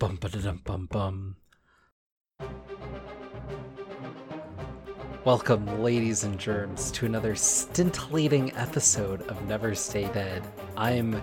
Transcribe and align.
Bum 0.00 0.16
ba 0.18 0.30
dum 0.30 0.62
bum 0.64 0.86
bum. 0.90 1.36
Welcome, 5.26 5.82
ladies 5.82 6.24
and 6.24 6.38
germs, 6.38 6.90
to 6.92 7.04
another 7.04 7.34
scintillating 7.34 8.50
episode 8.56 9.20
of 9.28 9.46
Never 9.46 9.74
Stay 9.74 10.04
Dead. 10.14 10.42
I'm 10.74 11.20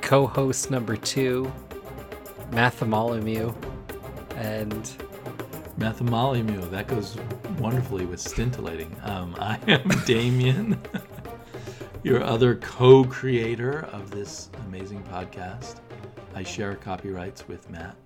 co-host 0.00 0.70
number 0.70 0.96
two, 0.96 1.52
Mathemolomew, 2.52 3.52
and 4.36 4.92
Mathemolomew, 5.76 6.70
that 6.70 6.86
goes 6.86 7.16
wonderfully 7.58 8.06
with 8.06 8.20
scintillating. 8.20 8.96
Um, 9.02 9.34
I 9.40 9.58
am 9.66 9.88
Damien, 10.06 10.80
your 12.04 12.22
other 12.22 12.54
co-creator 12.54 13.88
of 13.92 14.12
this 14.12 14.50
amazing 14.68 15.02
podcast. 15.02 15.80
I 16.36 16.44
share 16.44 16.76
copyrights 16.76 17.48
with 17.48 17.68
Matt. 17.70 17.96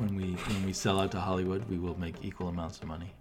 When 0.00 0.16
we 0.16 0.32
when 0.32 0.64
we 0.64 0.72
sell 0.72 0.98
out 0.98 1.12
to 1.12 1.20
Hollywood, 1.20 1.68
we 1.68 1.78
will 1.78 1.98
make 2.00 2.24
equal 2.24 2.48
amounts 2.48 2.78
of 2.78 2.86
money. 2.86 3.12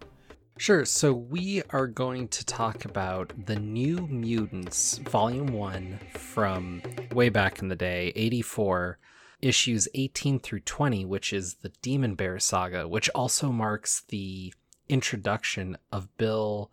Sure. 0.57 0.85
So 0.85 1.11
we 1.11 1.61
are 1.71 1.87
going 1.87 2.29
to 2.29 2.45
talk 2.45 2.85
about 2.85 3.33
the 3.47 3.57
New 3.57 4.07
Mutants, 4.07 4.97
Volume 4.99 5.47
1 5.47 5.99
from 6.13 6.81
way 7.11 7.27
back 7.27 7.59
in 7.59 7.67
the 7.67 7.75
day, 7.75 8.13
84, 8.15 8.97
issues 9.41 9.89
18 9.93 10.39
through 10.39 10.61
20, 10.61 11.03
which 11.03 11.33
is 11.33 11.55
the 11.55 11.73
Demon 11.81 12.15
Bear 12.15 12.39
saga, 12.39 12.87
which 12.87 13.09
also 13.09 13.51
marks 13.51 14.03
the 14.07 14.53
introduction 14.87 15.77
of 15.91 16.15
Bill 16.15 16.71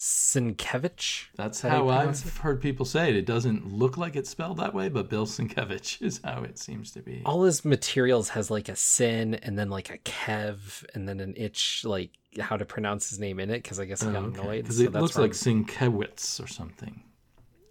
Sienkiewicz. 0.00 1.26
That's 1.36 1.60
How 1.60 1.68
how 1.68 1.88
I've 1.90 2.38
heard 2.38 2.62
people 2.62 2.86
say 2.86 3.10
it. 3.10 3.16
It 3.16 3.26
doesn't 3.26 3.70
look 3.70 3.98
like 3.98 4.16
it's 4.16 4.30
spelled 4.30 4.56
that 4.56 4.72
way, 4.72 4.88
but 4.88 5.10
Bill 5.10 5.26
Sienkiewicz 5.26 6.00
is 6.00 6.22
how 6.24 6.42
it 6.42 6.58
seems 6.58 6.90
to 6.92 7.02
be. 7.02 7.20
All 7.26 7.44
his 7.44 7.66
materials 7.66 8.30
has 8.30 8.50
like 8.50 8.70
a 8.70 8.76
sin 8.76 9.34
and 9.34 9.58
then 9.58 9.68
like 9.68 9.90
a 9.90 9.98
kev 9.98 10.86
and 10.94 11.06
then 11.06 11.20
an 11.20 11.34
itch, 11.36 11.82
like 11.84 12.12
how 12.40 12.56
to 12.56 12.64
pronounce 12.64 13.10
his 13.10 13.18
name 13.18 13.38
in 13.38 13.50
it, 13.50 13.62
because 13.62 13.78
I 13.78 13.84
guess 13.84 14.02
I 14.02 14.10
got 14.10 14.24
annoyed. 14.24 14.62
Because 14.62 14.78
so 14.78 14.84
it 14.84 14.92
looks 14.92 15.18
like 15.18 15.32
Sienkiewicz 15.32 16.42
or 16.42 16.46
something. 16.46 17.02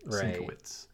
Right. 0.05 0.36
Sienkiewicz. 0.36 0.86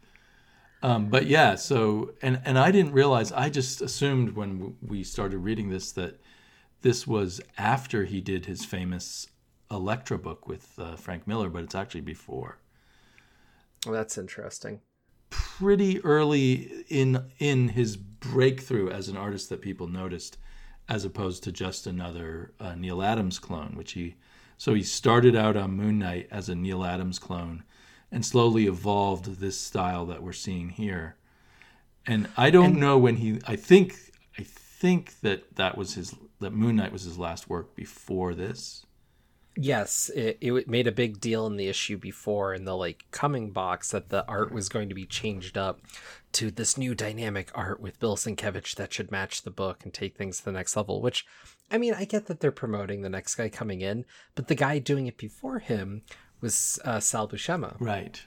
Um, 0.83 1.09
but 1.09 1.25
yeah, 1.25 1.55
so 1.55 2.14
and 2.22 2.39
and 2.45 2.58
I 2.58 2.72
didn't 2.72 2.94
realize. 2.94 3.33
I 3.33 3.49
just 3.49 3.81
assumed 3.81 4.38
when 4.38 4.77
we 4.81 5.03
started 5.03 5.39
reading 5.39 5.70
this 5.70 5.92
that 5.94 6.22
this 6.81 7.05
was 7.05 7.42
after 7.58 8.05
he 8.05 8.22
did 8.22 8.45
his 8.45 8.64
famous 8.64 9.27
Elektra 9.71 10.17
book 10.17 10.47
with 10.47 10.77
uh, 10.77 10.95
Frank 10.95 11.27
Miller, 11.27 11.49
but 11.49 11.63
it's 11.63 11.75
actually 11.75 12.02
before. 12.02 12.58
Well, 13.85 13.94
that's 13.94 14.17
interesting. 14.17 14.81
Pretty 15.30 16.03
early 16.03 16.85
in 16.89 17.25
in 17.39 17.69
his 17.69 17.97
breakthrough 17.97 18.89
as 18.89 19.08
an 19.09 19.17
artist 19.17 19.49
that 19.49 19.61
people 19.61 19.88
noticed, 19.88 20.38
as 20.88 21.03
opposed 21.05 21.43
to 21.43 21.52
just 21.52 21.88
another 21.88 22.53
uh, 22.59 22.75
Neal 22.75 23.02
Adams 23.02 23.39
clone, 23.39 23.73
which 23.75 23.93
he. 23.93 24.16
So 24.58 24.73
he 24.73 24.83
started 24.83 25.36
out 25.36 25.58
on 25.58 25.71
Moon 25.71 25.99
Knight 25.99 26.27
as 26.31 26.47
a 26.47 26.55
Neal 26.55 26.86
Adams 26.86 27.19
clone, 27.19 27.63
and 28.11 28.25
slowly 28.25 28.67
evolved 28.67 29.25
this 29.39 29.59
style 29.59 30.05
that 30.05 30.23
we're 30.23 30.31
seeing 30.31 30.69
here. 30.69 31.16
And 32.08 32.30
I 32.38 32.49
don't 32.52 32.71
And- 32.71 32.80
know 32.80 32.97
when 32.97 33.17
he. 33.17 33.39
I 33.47 33.55
think 33.55 33.95
I 34.38 34.43
think 34.43 35.19
that 35.21 35.55
that 35.55 35.77
was 35.77 35.95
his. 35.95 36.16
That 36.39 36.52
Moon 36.53 36.75
Knight 36.75 36.91
was 36.93 37.03
his 37.03 37.17
last 37.17 37.49
work 37.49 37.75
before 37.75 38.33
this. 38.36 38.86
Yes, 39.58 40.09
it, 40.14 40.38
it 40.42 40.67
made 40.67 40.88
a 40.88 40.92
big 40.92 41.20
deal 41.22 41.48
in 41.48 41.56
the 41.56 41.67
issue 41.67 41.98
before 41.98 42.53
in 42.53 42.66
the 42.66 42.75
like 42.75 43.06
coming 43.11 43.52
box 43.52 43.92
that 43.92 44.09
the 44.09 44.25
art 44.28 44.52
was 44.52 44.67
going 44.67 44.89
to 44.89 44.95
be 44.95 45.06
changed 45.06 45.58
up 45.58 45.80
to 46.34 46.52
this 46.52 46.78
new 46.78 46.94
dynamic 46.94 47.52
art 47.56 47.80
with 47.80 48.00
Bill 48.00 48.17
Sienkiewicz 48.17 48.76
that 48.76 48.94
should 48.94 49.11
match 49.11 49.44
the 49.44 49.52
book 49.52 49.83
and 49.83 49.94
take 49.94 50.17
things 50.17 50.39
to 50.39 50.45
the 50.45 50.52
next 50.52 50.76
level. 50.76 51.02
Which, 51.02 51.26
I 51.72 51.78
mean, 51.78 51.94
I 51.94 52.03
get 52.03 52.26
that 52.26 52.42
they're 52.42 52.52
promoting 52.52 53.02
the 53.02 53.09
next 53.09 53.36
guy 53.36 53.48
coming 53.48 53.80
in, 53.80 54.03
but 54.36 54.50
the 54.50 54.56
guy 54.56 54.80
doing 54.80 55.08
it 55.08 55.17
before 55.17 55.59
him 55.59 56.02
was 56.42 56.78
uh, 56.83 57.00
Sal 57.00 57.30
Buscema. 57.30 57.77
Right. 57.80 58.21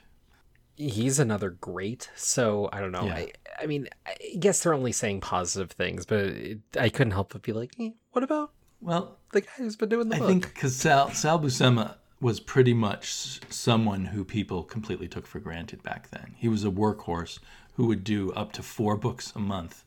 He's 0.75 1.19
another 1.19 1.51
great. 1.51 2.09
So 2.15 2.69
I 2.73 2.79
don't 2.79 2.91
know. 2.91 3.05
Yeah. 3.05 3.15
I, 3.15 3.31
I 3.61 3.65
mean, 3.67 3.87
I 4.07 4.15
guess 4.39 4.63
they're 4.63 4.73
only 4.73 4.93
saying 4.93 5.21
positive 5.21 5.71
things, 5.71 6.07
but 6.07 6.19
it, 6.19 6.59
I 6.79 6.89
couldn't 6.89 7.11
help 7.11 7.33
but 7.33 7.43
be 7.43 7.53
like, 7.53 7.73
eh, 7.79 7.91
what 8.13 8.23
about 8.23 8.51
Well, 8.81 9.17
the 9.31 9.41
guy 9.41 9.47
who's 9.57 9.75
been 9.75 9.89
doing 9.89 10.09
the 10.09 10.15
I 10.15 10.19
book? 10.19 10.27
think 10.27 10.53
because 10.53 10.75
Sal, 10.75 11.11
Sal 11.11 11.39
Buscema 11.39 11.95
was 12.21 12.39
pretty 12.39 12.73
much 12.73 13.39
someone 13.49 14.05
who 14.05 14.23
people 14.25 14.63
completely 14.63 15.07
took 15.07 15.25
for 15.25 15.39
granted 15.39 15.83
back 15.83 16.09
then. 16.11 16.33
He 16.37 16.47
was 16.47 16.63
a 16.63 16.69
workhorse 16.69 17.39
who 17.73 17.87
would 17.87 18.03
do 18.03 18.31
up 18.33 18.51
to 18.53 18.63
four 18.63 18.97
books 18.97 19.31
a 19.35 19.39
month, 19.39 19.83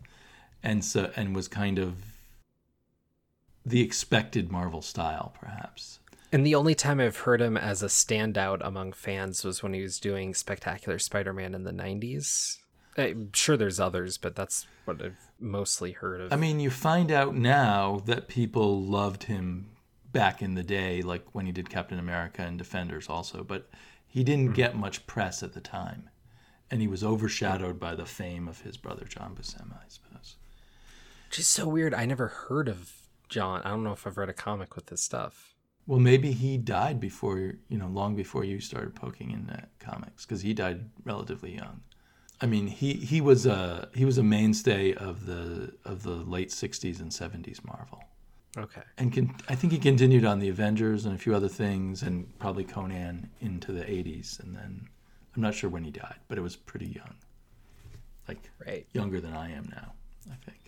and 0.62 0.84
so 0.84 1.10
and 1.16 1.34
was 1.34 1.48
kind 1.48 1.78
of 1.78 1.97
the 3.64 3.81
expected 3.81 4.50
Marvel 4.50 4.82
style, 4.82 5.34
perhaps. 5.38 5.98
And 6.32 6.47
the 6.47 6.54
only 6.54 6.75
time 6.75 6.98
I've 6.98 7.19
heard 7.19 7.42
him 7.42 7.58
as 7.58 7.82
a 7.82 7.86
standout 7.86 8.60
among 8.62 8.92
fans 8.92 9.44
was 9.44 9.62
when 9.62 9.75
he 9.75 9.82
was 9.82 10.00
doing 10.00 10.32
Spectacular 10.32 10.98
Spider 10.98 11.34
Man 11.34 11.54
in 11.54 11.64
the 11.64 11.72
90s. 11.72 12.56
I'm 12.97 13.30
sure 13.32 13.56
there's 13.56 13.80
others, 13.80 14.19
but 14.19 14.36
that's 14.36 14.66
what 14.84 15.03
I've 15.03 15.30
mostly 15.41 15.92
heard 15.92 16.20
of. 16.20 16.32
I 16.32 16.36
mean, 16.36 16.60
you 16.60 16.70
find 16.70 17.10
out 17.10 17.34
now 17.34 18.03
that 18.06 18.28
people 18.28 18.82
loved 18.82 19.25
him 19.25 19.70
back 20.12 20.42
in 20.42 20.54
the 20.54 20.62
day, 20.62 21.02
like 21.02 21.25
when 21.32 21.47
he 21.47 21.52
did 21.52 21.70
Captain 21.70 21.98
America 21.98 22.42
and 22.42 22.58
Defenders 22.58 23.08
also, 23.08 23.42
but 23.42 23.70
he 24.06 24.22
didn't 24.22 24.48
hmm. 24.48 24.54
get 24.54 24.76
much 24.76 25.06
press 25.06 25.42
at 25.42 25.54
the 25.54 25.60
time. 25.60 26.10
And 26.70 26.81
he 26.81 26.88
was 26.88 27.04
overshadowed 27.04 27.78
by 27.78 27.94
the 27.94 28.06
fame 28.06 28.48
of 28.48 28.62
his 28.62 28.78
brother 28.78 29.04
John 29.04 29.34
Buscema, 29.34 29.76
I 29.76 29.88
suppose. 29.88 30.36
which 31.28 31.38
is 31.38 31.47
so 31.47 31.69
weird. 31.69 31.92
I 31.92 32.06
never 32.06 32.28
heard 32.28 32.69
of 32.69 32.92
John. 33.28 33.60
I 33.64 33.70
don't 33.70 33.84
know 33.84 33.92
if 33.92 34.06
I've 34.06 34.16
read 34.16 34.31
a 34.31 34.34
comic 34.34 34.75
with 34.75 34.86
this 34.86 35.02
stuff. 35.02 35.54
Well, 35.86 35.98
maybe 35.98 36.32
he 36.32 36.56
died 36.56 37.00
before, 37.00 37.54
you 37.69 37.76
know, 37.76 37.88
long 37.88 38.14
before 38.14 38.44
you 38.44 38.60
started 38.60 38.94
poking 38.94 39.32
in 39.32 39.47
the 39.47 39.64
comics, 39.81 40.25
because 40.25 40.41
he 40.42 40.54
died 40.54 40.88
relatively 41.04 41.54
young. 41.54 41.81
I 42.42 42.47
mean, 42.47 42.66
he, 42.66 42.94
he 42.94 43.20
was 43.20 43.47
a 43.47 43.88
he 43.94 44.04
was 44.04 44.19
a 44.19 44.22
mainstay 44.22 44.92
of 44.94 45.26
the 45.26 45.72
of 45.84 46.03
the 46.03 46.10
late 46.16 46.50
'60s 46.50 47.00
and 47.00 47.10
'70s 47.10 47.64
Marvel. 47.64 48.03
Okay. 48.58 48.82
and 48.98 49.32
I 49.48 49.54
think 49.54 49.72
he 49.72 49.78
continued 49.78 50.26
on 50.26 50.38
the 50.38 50.50
Avengers 50.50 51.06
and 51.06 51.14
a 51.14 51.19
few 51.19 51.34
other 51.34 51.48
things, 51.48 52.02
and 52.02 52.38
probably 52.38 52.64
Conan 52.64 53.31
into 53.41 53.72
the 53.72 53.82
'80s, 53.82 54.41
and 54.41 54.54
then 54.54 54.88
I'm 55.34 55.41
not 55.41 55.54
sure 55.54 55.70
when 55.70 55.84
he 55.84 55.91
died, 55.91 56.19
but 56.28 56.36
it 56.36 56.42
was 56.42 56.56
pretty 56.56 56.88
young, 56.88 57.14
like 58.28 58.50
Right. 58.66 58.86
younger 58.92 59.20
than 59.20 59.32
I 59.32 59.52
am 59.52 59.70
now, 59.70 59.92
I 60.31 60.34
think. 60.44 60.58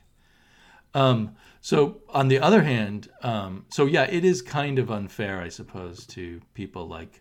Um, 0.95 1.35
so 1.61 2.01
on 2.09 2.29
the 2.29 2.39
other 2.39 2.63
hand, 2.63 3.09
um, 3.23 3.67
so 3.69 3.85
yeah, 3.85 4.05
it 4.05 4.25
is 4.25 4.41
kind 4.41 4.79
of 4.79 4.91
unfair, 4.91 5.43
I 5.43 5.49
suppose, 5.49 6.07
to 6.07 6.41
people 6.55 6.87
like 6.87 7.21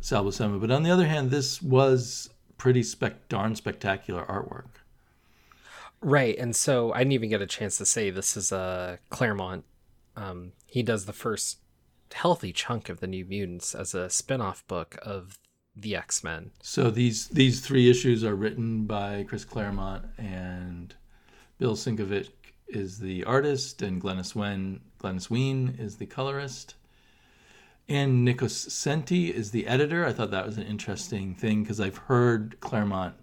Sal 0.00 0.24
Buscema, 0.24 0.60
but 0.60 0.70
on 0.72 0.82
the 0.82 0.90
other 0.90 1.06
hand, 1.06 1.30
this 1.30 1.62
was 1.62 2.28
pretty 2.62 2.84
spec- 2.84 3.28
darn 3.28 3.56
spectacular 3.56 4.24
artwork. 4.26 4.68
Right. 6.00 6.38
And 6.38 6.54
so 6.54 6.92
I 6.92 6.98
didn't 6.98 7.14
even 7.14 7.28
get 7.28 7.42
a 7.42 7.46
chance 7.46 7.76
to 7.78 7.84
say 7.84 8.08
this 8.08 8.36
is 8.36 8.52
a 8.52 9.00
Claremont. 9.10 9.64
Um, 10.14 10.52
he 10.66 10.84
does 10.84 11.06
the 11.06 11.12
first 11.12 11.58
healthy 12.12 12.52
chunk 12.52 12.88
of 12.88 13.00
the 13.00 13.08
New 13.08 13.24
Mutants 13.24 13.74
as 13.74 13.94
a 13.94 14.08
spin 14.08 14.40
off 14.40 14.64
book 14.68 14.96
of 15.02 15.40
the 15.74 15.96
X 15.96 16.22
Men. 16.22 16.52
So 16.62 16.88
these 16.88 17.26
these 17.28 17.58
three 17.58 17.90
issues 17.90 18.22
are 18.22 18.36
written 18.36 18.84
by 18.84 19.24
Chris 19.24 19.44
Claremont 19.44 20.04
and 20.16 20.94
Bill 21.58 21.74
Sienkiewicz 21.74 22.28
is 22.68 23.00
the 23.00 23.24
artist 23.24 23.82
and 23.82 24.00
Glynis 24.00 24.36
Wein 24.36 24.82
Glynis 25.00 25.28
Wein 25.28 25.74
is 25.80 25.96
the 25.96 26.06
colorist. 26.06 26.76
And 27.88 28.26
Nocenti 28.26 29.30
is 29.30 29.50
the 29.50 29.66
editor. 29.66 30.06
I 30.06 30.12
thought 30.12 30.30
that 30.30 30.46
was 30.46 30.56
an 30.56 30.64
interesting 30.64 31.34
thing 31.34 31.62
because 31.62 31.80
I've 31.80 31.96
heard 31.96 32.58
Claremont 32.60 33.14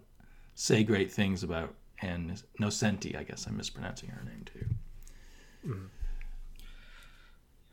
say 0.54 0.84
great 0.84 1.12
things 1.12 1.44
about 1.44 1.74
and 2.02 2.42
Nocenti, 2.60 3.18
I 3.18 3.24
guess 3.24 3.46
I'm 3.48 3.58
mispronouncing 3.58 4.10
her 4.10 4.24
name 4.24 4.46
too. 4.46 4.66
Mm-hmm. 5.68 5.86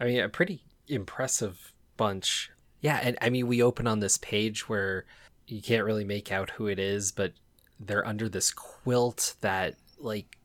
I 0.00 0.05
mean, 0.05 0.20
a 0.20 0.28
pretty 0.28 0.62
impressive 0.88 1.72
bunch. 1.96 2.50
Yeah, 2.81 3.00
and 3.02 3.16
I 3.20 3.31
mean, 3.31 3.46
we 3.46 3.62
open 3.62 3.87
on 3.87 4.00
this 4.00 4.19
page 4.19 4.69
where 4.69 5.05
you 5.46 5.62
can't 5.62 5.84
really 5.84 6.05
make 6.05 6.32
out 6.32 6.50
who 6.50 6.66
it 6.66 6.78
is, 6.78 7.12
but 7.12 7.32
they're 7.78 8.06
under 8.06 8.28
this 8.28 8.52
quilt 8.52 9.34
that 9.40 9.76
like 9.99 10.37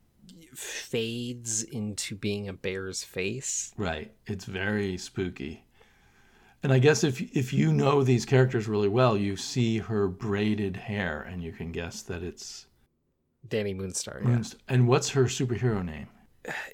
fades 0.54 1.63
into 1.63 2.16
being 2.16 2.48
a 2.48 2.54
bear's 2.54 3.04
face. 3.04 3.74
Right. 3.77 4.12
It's 4.27 4.45
very 4.45 4.98
spooky. 4.98 5.66
And 6.63 6.72
I 6.72 6.80
guess 6.80 7.04
if 7.04 7.22
if 7.36 7.54
you 7.54 7.74
know 7.74 8.04
these 8.04 8.25
characters 8.25 8.68
really 8.68 8.88
well, 8.88 9.18
you 9.18 9.36
see 9.36 9.80
her 9.80 10.08
braided 10.08 10.78
hair 10.78 11.22
and 11.22 11.44
you 11.44 11.52
can 11.52 11.72
guess 11.72 12.02
that 12.04 12.22
it's 12.22 12.68
Dani 13.48 13.75
Moonstar. 13.75 14.24
Yeah. 14.24 14.44
And 14.68 14.88
what's 14.88 15.10
her 15.10 15.25
superhero 15.25 15.84
name? 15.84 16.08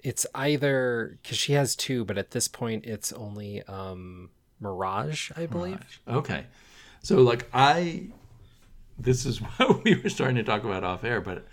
It's 0.04 0.25
either 0.36 1.18
because 1.22 1.38
she 1.38 1.54
has 1.54 1.75
two, 1.75 2.04
but 2.06 2.18
at 2.18 2.31
this 2.31 2.48
point, 2.48 2.86
it's 2.86 3.13
only 3.13 3.63
um 3.63 4.30
Mirage, 4.60 5.31
I 5.38 5.45
believe. 5.45 5.80
Mirage. 6.06 6.18
Okay. 6.18 6.45
So 7.01 7.22
like 7.22 7.48
I 7.54 8.10
this 9.00 9.25
is 9.25 9.38
what 9.57 9.83
we 9.83 9.95
were 9.95 10.10
starting 10.10 10.36
to 10.36 10.44
talk 10.44 10.66
about 10.66 10.83
off 10.83 11.06
air, 11.06 11.22
but 11.22 11.45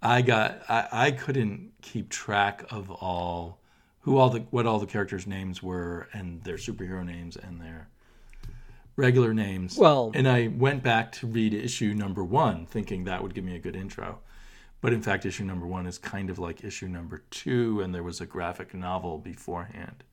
I 0.00 0.22
got 0.22 0.62
I, 0.70 0.88
I 0.90 1.10
couldn't 1.10 1.72
keep 1.82 2.08
track 2.08 2.64
of 2.70 2.90
all 2.90 3.60
who 4.04 4.18
all 4.18 4.28
the 4.28 4.40
what 4.50 4.66
all 4.66 4.78
the 4.78 4.86
characters' 4.86 5.26
names 5.26 5.62
were 5.62 6.08
and 6.12 6.42
their 6.44 6.56
superhero 6.56 7.04
names 7.04 7.36
and 7.36 7.58
their 7.60 7.88
regular 8.96 9.32
names. 9.32 9.78
Well- 9.78 10.12
and 10.14 10.28
I 10.28 10.48
went 10.48 10.82
back 10.82 11.10
to 11.12 11.26
read 11.26 11.54
issue 11.54 11.94
number 11.94 12.22
one, 12.22 12.66
thinking 12.66 13.04
that 13.04 13.22
would 13.22 13.34
give 13.34 13.44
me 13.44 13.56
a 13.56 13.58
good 13.58 13.74
intro. 13.74 14.20
But 14.82 14.92
in 14.92 15.00
fact, 15.00 15.24
issue 15.24 15.44
number 15.44 15.66
one 15.66 15.86
is 15.86 15.96
kind 15.96 16.28
of 16.28 16.38
like 16.38 16.62
issue 16.62 16.86
number 16.86 17.22
two, 17.30 17.80
and 17.80 17.94
there 17.94 18.02
was 18.02 18.20
a 18.20 18.26
graphic 18.26 18.74
novel 18.74 19.16
beforehand 19.16 20.04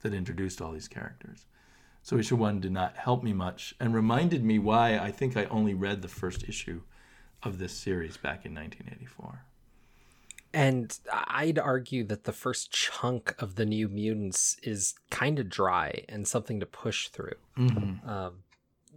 that 0.00 0.12
introduced 0.12 0.60
all 0.60 0.72
these 0.72 0.88
characters. 0.88 1.46
So 2.02 2.18
issue 2.18 2.34
one 2.34 2.60
did 2.60 2.72
not 2.72 2.96
help 2.96 3.22
me 3.22 3.32
much 3.32 3.76
and 3.78 3.94
reminded 3.94 4.44
me 4.44 4.58
why 4.58 4.98
I 4.98 5.12
think 5.12 5.36
I 5.36 5.44
only 5.44 5.74
read 5.74 6.02
the 6.02 6.08
first 6.08 6.48
issue 6.48 6.82
of 7.44 7.58
this 7.58 7.72
series 7.72 8.16
back 8.16 8.44
in 8.44 8.54
1984. 8.54 9.44
And 10.56 10.98
I'd 11.12 11.58
argue 11.58 12.02
that 12.04 12.24
the 12.24 12.32
first 12.32 12.72
chunk 12.72 13.34
of 13.38 13.56
the 13.56 13.66
New 13.66 13.88
Mutants 13.88 14.56
is 14.62 14.94
kind 15.10 15.38
of 15.38 15.50
dry 15.50 16.04
and 16.08 16.26
something 16.26 16.60
to 16.60 16.66
push 16.66 17.08
through. 17.08 17.34
Um, 18.08 18.32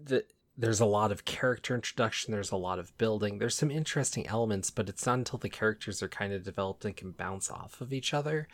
the, 0.02 0.24
there's 0.58 0.80
a 0.80 0.86
lot 0.86 1.12
of 1.12 1.26
character 1.26 1.76
introduction, 1.76 2.32
there's 2.32 2.52
a 2.52 2.56
lot 2.58 2.80
of 2.80 2.98
building, 2.98 3.40
there's 3.40 3.56
some 3.58 3.72
interesting 3.72 4.26
elements, 4.28 4.70
but 4.70 4.88
it's 4.88 5.06
not 5.06 5.18
until 5.20 5.40
the 5.40 5.50
characters 5.50 6.02
are 6.02 6.08
kind 6.08 6.32
of 6.32 6.44
developed 6.44 6.86
and 6.86 6.96
can 6.96 7.12
bounce 7.12 7.50
off 7.50 7.82
of 7.82 7.92
each 7.92 8.14
other 8.14 8.48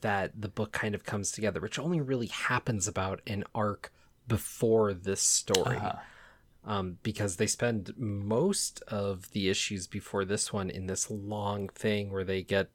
that 0.00 0.40
the 0.40 0.48
book 0.48 0.72
kind 0.72 0.94
of 0.96 1.04
comes 1.04 1.30
together, 1.30 1.60
which 1.60 1.78
only 1.78 2.00
really 2.00 2.26
happens 2.28 2.88
about 2.88 3.20
an 3.26 3.44
arc 3.54 3.92
before 4.26 4.92
this 4.92 5.20
story 5.22 5.76
Uh-huh. 5.76 5.98
Um, 6.68 6.98
because 7.02 7.36
they 7.36 7.46
spend 7.46 7.94
most 7.96 8.82
of 8.88 9.30
the 9.30 9.48
issues 9.48 9.86
before 9.86 10.26
this 10.26 10.52
one 10.52 10.68
in 10.68 10.86
this 10.86 11.10
long 11.10 11.70
thing 11.70 12.12
where 12.12 12.24
they 12.24 12.42
get 12.42 12.68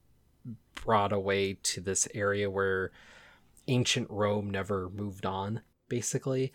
brought 0.73 1.13
away 1.13 1.53
to 1.61 1.79
this 1.79 2.07
area 2.15 2.49
where 2.49 2.91
ancient 3.67 4.09
Rome 4.09 4.49
never 4.49 4.89
moved 4.89 5.27
on, 5.27 5.61
basically, 5.89 6.51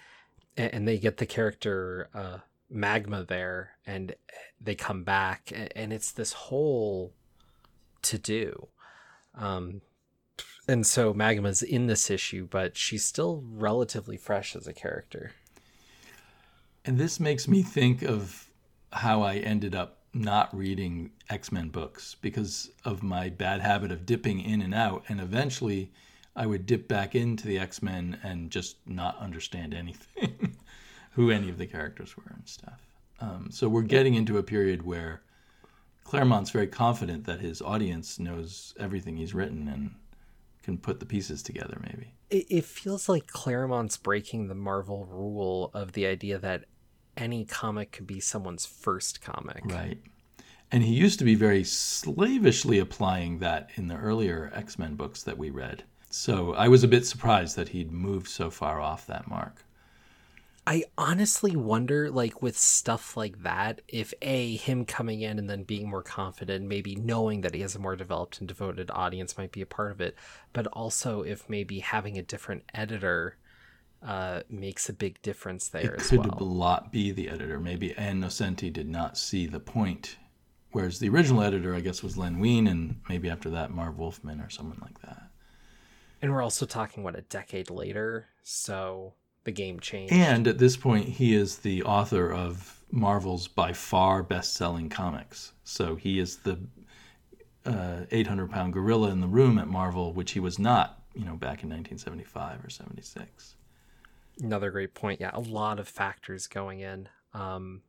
and, 0.57 0.75
and 0.75 0.89
they 0.89 0.99
get 0.99 1.19
the 1.19 1.27
character 1.27 2.11
uh, 2.13 2.39
Magma 2.69 3.23
there, 3.23 3.77
and 3.87 4.17
they 4.61 4.75
come 4.75 5.05
back, 5.05 5.53
a- 5.53 5.79
and 5.79 5.93
it's 5.93 6.11
this 6.11 6.33
whole 6.33 7.15
to 8.03 8.19
do. 8.19 8.67
Um, 9.37 9.83
and 10.67 10.85
so 10.85 11.15
Magma's 11.15 11.63
in 11.63 11.87
this 11.87 12.11
issue, 12.11 12.49
but 12.51 12.77
she's 12.77 13.05
still 13.05 13.45
relatively 13.47 14.17
fresh 14.17 14.57
as 14.57 14.67
a 14.67 14.73
character. 14.75 15.31
And 16.89 16.97
this 16.97 17.21
makes 17.21 17.47
me 17.47 17.63
think 17.63 18.01
of 18.01 18.49
how 18.95 19.21
I 19.21 19.35
ended 19.35 19.75
up 19.75 19.99
not 20.15 20.57
reading 20.57 21.11
X 21.29 21.53
Men 21.53 21.69
books 21.69 22.17
because 22.23 22.71
of 22.83 23.03
my 23.03 23.29
bad 23.29 23.61
habit 23.61 23.93
of 23.93 24.07
dipping 24.07 24.41
in 24.41 24.63
and 24.63 24.75
out. 24.75 25.05
And 25.07 25.21
eventually 25.21 25.93
I 26.35 26.47
would 26.47 26.65
dip 26.65 26.89
back 26.89 27.15
into 27.15 27.47
the 27.47 27.59
X 27.59 27.83
Men 27.83 28.19
and 28.23 28.51
just 28.51 28.77
not 28.87 29.19
understand 29.19 29.75
anything, 29.75 30.57
who 31.11 31.31
any 31.31 31.51
of 31.51 31.59
the 31.59 31.67
characters 31.67 32.17
were 32.17 32.33
and 32.35 32.49
stuff. 32.49 32.81
Um, 33.21 33.49
so 33.51 33.69
we're 33.69 33.83
getting 33.83 34.15
into 34.15 34.39
a 34.39 34.43
period 34.43 34.83
where 34.83 35.21
Claremont's 36.05 36.49
very 36.49 36.69
confident 36.69 37.27
that 37.27 37.41
his 37.41 37.61
audience 37.61 38.19
knows 38.19 38.73
everything 38.81 39.19
he's 39.19 39.35
written 39.35 39.69
and 39.69 39.91
can 40.63 40.79
put 40.79 41.01
the 41.01 41.07
pieces 41.07 41.43
together, 41.43 41.79
maybe. 41.83 42.15
it, 42.31 42.47
it 42.49 42.65
feels 42.65 43.11
like 43.11 43.27
Claremont's 43.27 43.99
breaking 43.99 44.49
the 44.49 44.55
Marvel 44.55 45.05
rule 45.05 45.71
of 45.75 45.93
the 45.93 46.07
idea 46.07 46.39
that 46.39 46.65
any 47.19 47.45
comic 47.45 47.93
could 47.93 48.07
be 48.07 48.21
someone's 48.21 48.65
first 48.65 49.21
comic. 49.21 49.63
Right. 49.67 49.99
And 50.71 50.83
he 50.83 50.95
used 50.95 51.19
to 51.19 51.25
be 51.25 51.35
very 51.35 51.65
slavishly 51.65 52.79
applying 52.79 53.39
that 53.41 53.71
in 53.75 53.89
the 53.89 53.97
earlier 53.97 54.51
X 54.55 54.79
Men 54.79 54.95
books 54.95 55.23
that 55.25 55.37
we 55.37 55.51
read. 55.51 55.85
So 56.11 56.55
I 56.55 56.69
was 56.69 56.85
a 56.85 56.89
bit 56.89 57.07
surprised 57.07 57.57
that 57.57 57.71
he'd 57.71 57.93
moved 57.93 58.29
so 58.29 58.51
far 58.51 58.81
off 58.81 59.07
that 59.07 59.29
mark. 59.29 59.65
I 60.67 60.85
honestly 60.99 61.57
wonder, 61.57 62.11
like 62.11 62.43
with 62.43 62.59
stuff 62.59 63.17
like 63.17 63.43
that, 63.43 63.81
if 63.89 64.13
a 64.21 64.57
him 64.57 64.85
coming 64.85 65.23
in 65.23 65.39
and 65.39 65.49
then 65.49 65.63
being 65.63 65.89
more 65.89 66.03
confident, 66.03 66.67
maybe 66.67 66.95
knowing 66.95 67.41
that 67.41 67.55
he 67.55 67.63
has 67.63 67.75
a 67.75 67.79
more 67.79 67.97
developed 67.97 68.39
and 68.39 68.47
devoted 68.47 68.91
audience 68.91 69.39
might 69.39 69.53
be 69.53 69.63
a 69.63 69.67
part 69.67 69.93
of 69.93 70.03
it, 70.03 70.15
but 70.53 70.67
also 70.67 71.23
if 71.23 71.49
maybe 71.49 71.79
having 71.79 72.19
a 72.19 72.23
different 72.23 72.65
editor 72.75 73.39
uh, 74.03 74.43
makes 74.49 74.89
a 74.89 74.93
big 74.93 75.21
difference 75.23 75.69
there 75.69 75.95
It 75.95 76.01
as 76.01 76.09
could 76.09 76.21
well. 76.27 76.39
a 76.41 76.45
lot 76.45 76.93
be 76.93 77.11
the 77.11 77.29
editor. 77.29 77.59
Maybe 77.59 77.95
Ann 77.97 78.21
Nocenti 78.21 78.73
did 78.73 78.89
not 78.89 79.19
see 79.19 79.47
the 79.47 79.61
point. 79.61 80.17
Whereas 80.71 80.99
the 80.99 81.09
original 81.09 81.43
editor, 81.43 81.75
I 81.75 81.81
guess, 81.81 82.03
was 82.03 82.17
Len 82.17 82.39
Wein, 82.39 82.67
and 82.67 83.01
maybe 83.09 83.31
after 83.31 83.51
that, 83.51 83.71
Marv 83.71 83.99
Wolfman 83.99 84.41
or 84.41 84.51
someone 84.51 84.79
like 84.83 85.01
that. 85.01 85.23
And 86.21 86.33
we're 86.33 86.43
also 86.43 86.67
talking 86.67 87.03
what 87.03 87.17
a 87.19 87.23
decade 87.23 87.71
later, 87.71 88.27
so 88.43 89.15
the 89.45 89.53
game 89.53 89.81
changed. 89.81 90.13
And 90.13 90.47
at 90.47 90.59
this 90.59 90.77
point, 90.77 91.09
he 91.09 91.35
is 91.35 91.59
the 91.59 91.83
author 91.85 92.31
of 92.33 92.81
Marvel's 92.91 93.49
by 93.49 93.73
far 93.73 94.23
best 94.23 94.55
selling 94.55 94.89
comics. 94.89 95.53
So 95.65 95.95
he 95.97 96.19
is 96.19 96.37
the 96.39 96.59
800 97.65 98.51
pound 98.51 98.73
gorilla 98.73 99.11
in 99.11 99.21
the 99.21 99.27
room 99.27 99.59
at 99.59 99.69
Marvel, 99.69 100.13
which 100.13 100.33
he 100.33 100.41
was 100.41 100.59
not, 100.59 101.03
you 101.15 101.25
know, 101.25 101.35
back 101.37 101.63
in 101.63 101.71
1975 101.71 102.65
or 102.65 102.71
76. 102.71 103.55
Another 104.41 104.71
great 104.71 104.95
point. 104.95 105.21
Yeah, 105.21 105.31
a 105.33 105.41
lot 105.41 105.81
of 105.81 105.89
factors 105.89 106.47
going 106.47 106.81
in. 106.81 107.09
Um, 107.35 107.83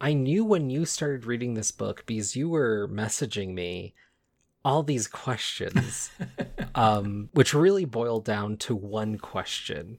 I 0.00 0.14
knew 0.14 0.44
when 0.44 0.68
you 0.68 0.84
started 0.84 1.24
reading 1.24 1.54
this 1.54 1.70
book 1.70 2.04
because 2.06 2.34
you 2.34 2.48
were 2.48 2.88
messaging 2.88 3.54
me 3.54 3.94
all 4.64 4.82
these 4.82 5.06
questions, 5.06 6.10
um, 6.74 7.28
which 7.32 7.54
really 7.54 7.84
boiled 7.84 8.24
down 8.24 8.56
to 8.56 8.74
one 8.74 9.18
question, 9.18 9.98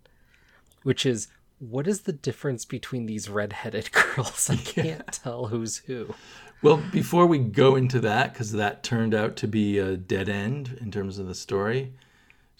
which 0.83 1.05
is 1.05 1.29
what 1.59 1.87
is 1.87 2.01
the 2.01 2.13
difference 2.13 2.65
between 2.65 3.05
these 3.05 3.29
redheaded 3.29 3.91
girls? 4.15 4.49
I 4.49 4.57
can't 4.57 5.07
tell 5.07 5.47
who's 5.47 5.77
who. 5.77 6.13
Well, 6.61 6.81
before 6.91 7.25
we 7.25 7.39
go 7.39 7.75
into 7.75 7.99
that, 8.01 8.33
because 8.33 8.53
that 8.53 8.83
turned 8.83 9.13
out 9.13 9.35
to 9.37 9.47
be 9.47 9.79
a 9.79 9.97
dead 9.97 10.29
end 10.29 10.77
in 10.81 10.91
terms 10.91 11.19
of 11.19 11.27
the 11.27 11.35
story, 11.35 11.93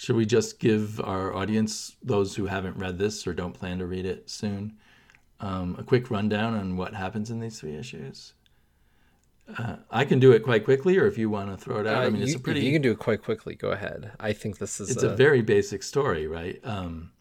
should 0.03 0.17
we 0.17 0.25
just 0.25 0.59
give 0.59 0.99
our 0.99 1.33
audience, 1.33 1.95
those 2.03 2.35
who 2.35 2.45
haven't 2.45 2.75
read 2.75 2.97
this 2.97 3.25
or 3.25 3.33
don't 3.33 3.53
plan 3.53 3.79
to 3.79 3.85
read 3.85 4.05
it 4.05 4.29
soon, 4.29 4.73
um, 5.39 5.77
a 5.79 5.83
quick 5.83 6.11
rundown 6.11 6.53
on 6.55 6.75
what 6.75 6.93
happens 6.93 7.31
in 7.31 7.39
these 7.39 7.57
three 7.57 7.77
issues? 7.77 8.33
Uh, 9.57 9.77
I 9.89 10.03
can 10.03 10.19
do 10.19 10.33
it 10.33 10.43
quite 10.43 10.65
quickly, 10.65 10.97
or 10.97 11.05
if 11.07 11.17
you 11.17 11.29
want 11.29 11.51
to 11.51 11.57
throw 11.57 11.79
it 11.79 11.87
out, 11.87 12.03
I 12.03 12.07
Uh, 12.07 12.11
mean, 12.11 12.21
it's 12.21 12.33
you, 12.33 12.37
a 12.37 12.41
pretty, 12.41 12.65
you 12.65 12.73
can 12.73 12.81
do 12.81 12.91
it 12.91 12.99
quite 12.99 13.23
quickly. 13.23 13.55
Go 13.55 13.69
ahead. 13.71 14.11
I 14.19 14.33
think 14.33 14.57
this 14.57 14.81
is 14.81 14.89
it's 14.89 15.03
a 15.03 15.15
very 15.15 15.41
basic 15.41 15.83
story, 15.83 16.27
right? 16.27 16.59
Um, 16.65 17.13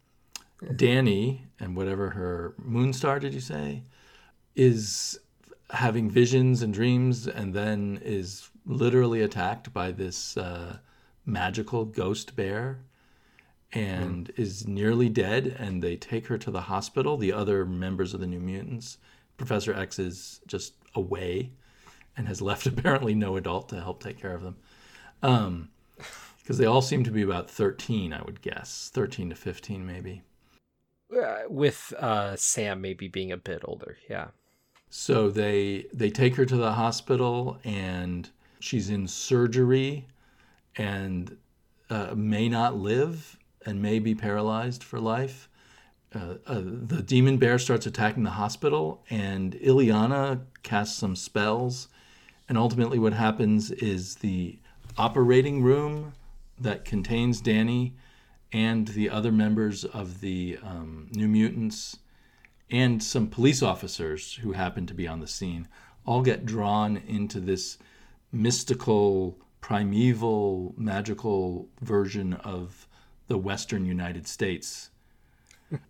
Dani 0.61 1.43
and 1.61 1.77
whatever 1.77 2.11
her 2.11 2.55
Moonstar, 2.61 3.21
did 3.21 3.33
you 3.33 3.41
say, 3.41 3.85
is 4.57 5.21
having 5.71 6.11
visions 6.11 6.63
and 6.63 6.75
dreams, 6.75 7.29
and 7.29 7.55
then 7.55 8.01
is 8.03 8.51
literally 8.67 9.23
attacked 9.23 9.73
by 9.73 9.93
this 9.93 10.37
uh, 10.37 10.79
magical 11.25 11.85
ghost 11.85 12.37
bear, 12.37 12.81
and 13.73 14.31
is 14.37 14.67
nearly 14.67 15.09
dead. 15.09 15.57
And 15.59 15.83
they 15.83 15.97
take 15.97 16.27
her 16.27 16.39
to 16.39 16.51
the 16.51 16.63
hospital. 16.63 17.17
The 17.17 17.33
other 17.33 17.65
members 17.65 18.15
of 18.15 18.21
the 18.21 18.27
New 18.27 18.41
Mutants, 18.41 18.99
Professor 19.37 19.75
X 19.75 19.99
is 19.99 20.41
just 20.47 20.75
away, 20.95 21.53
and 22.17 22.29
has 22.29 22.43
left 22.51 22.67
apparently 22.67 23.15
no 23.15 23.37
adult 23.37 23.69
to 23.71 23.81
help 23.81 24.03
take 24.03 24.21
care 24.21 24.35
of 24.35 24.43
them. 24.43 24.57
Um, 25.23 25.69
because 26.39 26.59
they 26.59 26.67
all 26.67 26.83
seem 26.83 27.05
to 27.05 27.13
be 27.13 27.23
about 27.23 27.49
13 27.49 28.13
i 28.13 28.21
would 28.23 28.43
guess 28.43 28.91
13 28.93 29.31
to 29.31 29.37
15 29.37 29.87
maybe 29.87 30.23
uh, 31.17 31.43
with 31.49 31.93
uh, 31.99 32.37
Sam 32.37 32.81
maybe 32.81 33.09
being 33.09 33.33
a 33.33 33.37
bit 33.37 33.63
older. 33.65 33.97
Yeah. 34.09 34.29
so 34.89 35.31
they 35.31 35.87
they 35.93 36.11
take 36.11 36.37
her 36.37 36.47
to 36.47 36.57
the 36.57 36.73
hospital 36.73 37.59
and 37.65 38.29
she's 38.61 38.91
in 38.91 39.07
surgery 39.07 40.07
and 40.77 41.37
uh, 41.91 42.15
may 42.15 42.49
not 42.49 42.77
live 42.77 43.39
and 43.65 43.83
may 43.83 43.99
be 43.99 44.15
paralyzed 44.15 44.83
for 44.83 44.99
life. 44.99 45.49
Uh, 46.15 46.35
uh, 46.47 46.61
the 46.65 47.03
demon 47.03 47.39
bear 47.39 47.59
starts 47.59 47.87
attacking 47.87 48.23
the 48.23 48.31
hospital 48.31 49.03
and 49.09 49.55
Illyana 49.55 50.41
casts 50.63 50.97
some 50.99 51.17
spells. 51.17 51.89
And 52.49 52.59
ultimately 52.59 52.99
what 52.99 53.13
happens 53.13 53.71
is 53.71 54.17
the 54.17 54.59
operating 54.99 55.63
room 55.63 56.13
that 56.61 56.85
contains 56.85 57.41
Dani 57.41 57.93
and 58.53 58.89
the 58.89 59.09
other 59.09 59.33
members 59.33 59.85
of 59.85 60.21
the 60.21 60.59
um, 60.63 61.09
New 61.13 61.29
Mutants 61.29 61.97
and 62.71 63.03
some 63.03 63.29
police 63.29 63.63
officers 63.63 64.35
who 64.35 64.53
happen 64.53 64.87
to 64.87 64.95
be 64.95 65.07
on 65.07 65.21
the 65.21 65.27
scene 65.27 65.69
all 66.07 66.23
get 66.23 66.45
drawn 66.45 66.97
into 66.97 67.39
this 67.39 67.79
mystical, 68.33 69.39
primeval, 69.63 70.75
magical 70.77 71.69
version 71.81 72.35
of 72.35 72.87
the 73.29 73.39
Western 73.39 73.87
United 73.87 74.29
States 74.29 74.91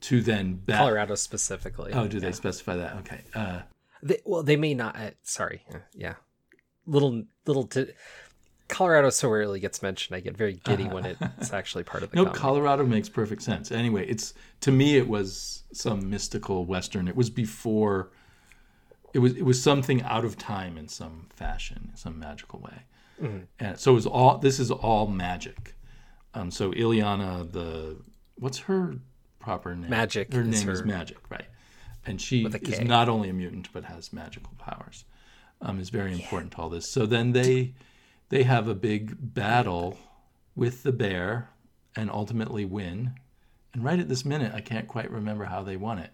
to 0.02 0.20
then 0.22 0.62
Colorado 0.68 1.16
specifically. 1.16 1.92
Oh, 1.92 2.06
do 2.06 2.20
they 2.20 2.30
specify 2.30 2.76
that? 2.76 2.96
Okay. 2.98 3.22
Uh, 3.34 3.62
They, 4.04 4.20
well, 4.24 4.44
they 4.44 4.54
may 4.56 4.74
not. 4.74 4.94
Uh, 4.94 5.10
sorry. 5.22 5.64
Uh, 5.74 5.78
yeah. 5.94 6.14
little 6.86 7.24
little 7.46 7.64
t- 7.66 7.88
Colorado 8.68 9.10
so 9.10 9.28
rarely 9.28 9.58
gets 9.58 9.82
mentioned. 9.82 10.14
I 10.16 10.20
get 10.20 10.36
very 10.36 10.54
giddy 10.64 10.84
when 10.84 11.04
it's 11.38 11.52
actually 11.52 11.82
part 11.84 12.04
of 12.04 12.10
the. 12.10 12.16
No, 12.16 12.24
comedy. 12.26 12.40
Colorado 12.40 12.86
makes 12.86 13.08
perfect 13.08 13.42
sense. 13.42 13.72
Anyway, 13.72 14.06
it's 14.06 14.34
to 14.60 14.70
me 14.70 14.96
it 14.96 15.08
was 15.08 15.64
some 15.72 16.08
mystical 16.08 16.64
western. 16.64 17.08
It 17.08 17.16
was 17.16 17.28
before. 17.30 18.10
It 19.12 19.18
was 19.18 19.34
it 19.34 19.42
was 19.44 19.60
something 19.62 20.02
out 20.04 20.24
of 20.24 20.38
time 20.38 20.78
in 20.78 20.88
some 20.88 21.26
fashion, 21.34 21.88
in 21.90 21.96
some 21.96 22.18
magical 22.18 22.60
way, 22.60 22.84
and 23.58 23.78
so 23.78 23.92
it 23.92 23.94
was 23.94 24.06
all. 24.06 24.38
This 24.38 24.58
is 24.58 24.70
all 24.70 25.06
magic. 25.06 25.74
Um, 26.34 26.50
so 26.50 26.72
Illyana, 26.72 27.50
the 27.50 27.98
what's 28.36 28.58
her 28.60 28.96
proper 29.38 29.74
name? 29.74 29.90
Magik 29.90 30.32
Her 30.32 30.42
is 30.42 30.64
name 30.64 30.68
is 30.68 30.82
Magik, 30.82 31.18
right? 31.28 31.46
And 32.04 32.20
she 32.20 32.44
is 32.46 32.80
not 32.80 33.08
only 33.08 33.28
a 33.28 33.32
mutant 33.32 33.68
but 33.72 33.84
has 33.84 34.12
magical 34.12 34.52
powers. 34.58 35.04
Um, 35.60 35.78
is 35.78 35.90
very 35.90 36.12
important 36.12 36.50
to 36.52 36.58
all 36.58 36.68
this. 36.68 36.88
So 36.88 37.06
then 37.06 37.32
they 37.32 37.74
they 38.30 38.42
have 38.42 38.66
a 38.66 38.74
big 38.74 39.14
battle 39.34 39.98
with 40.56 40.82
the 40.82 40.92
bear 40.92 41.50
and 41.94 42.10
ultimately 42.10 42.64
win. 42.64 43.12
And 43.72 43.84
right 43.84 43.98
at 43.98 44.08
this 44.08 44.24
minute, 44.24 44.52
I 44.54 44.60
can't 44.60 44.88
quite 44.88 45.10
remember 45.10 45.44
how 45.44 45.62
they 45.62 45.76
won 45.76 45.98
it. 45.98 46.10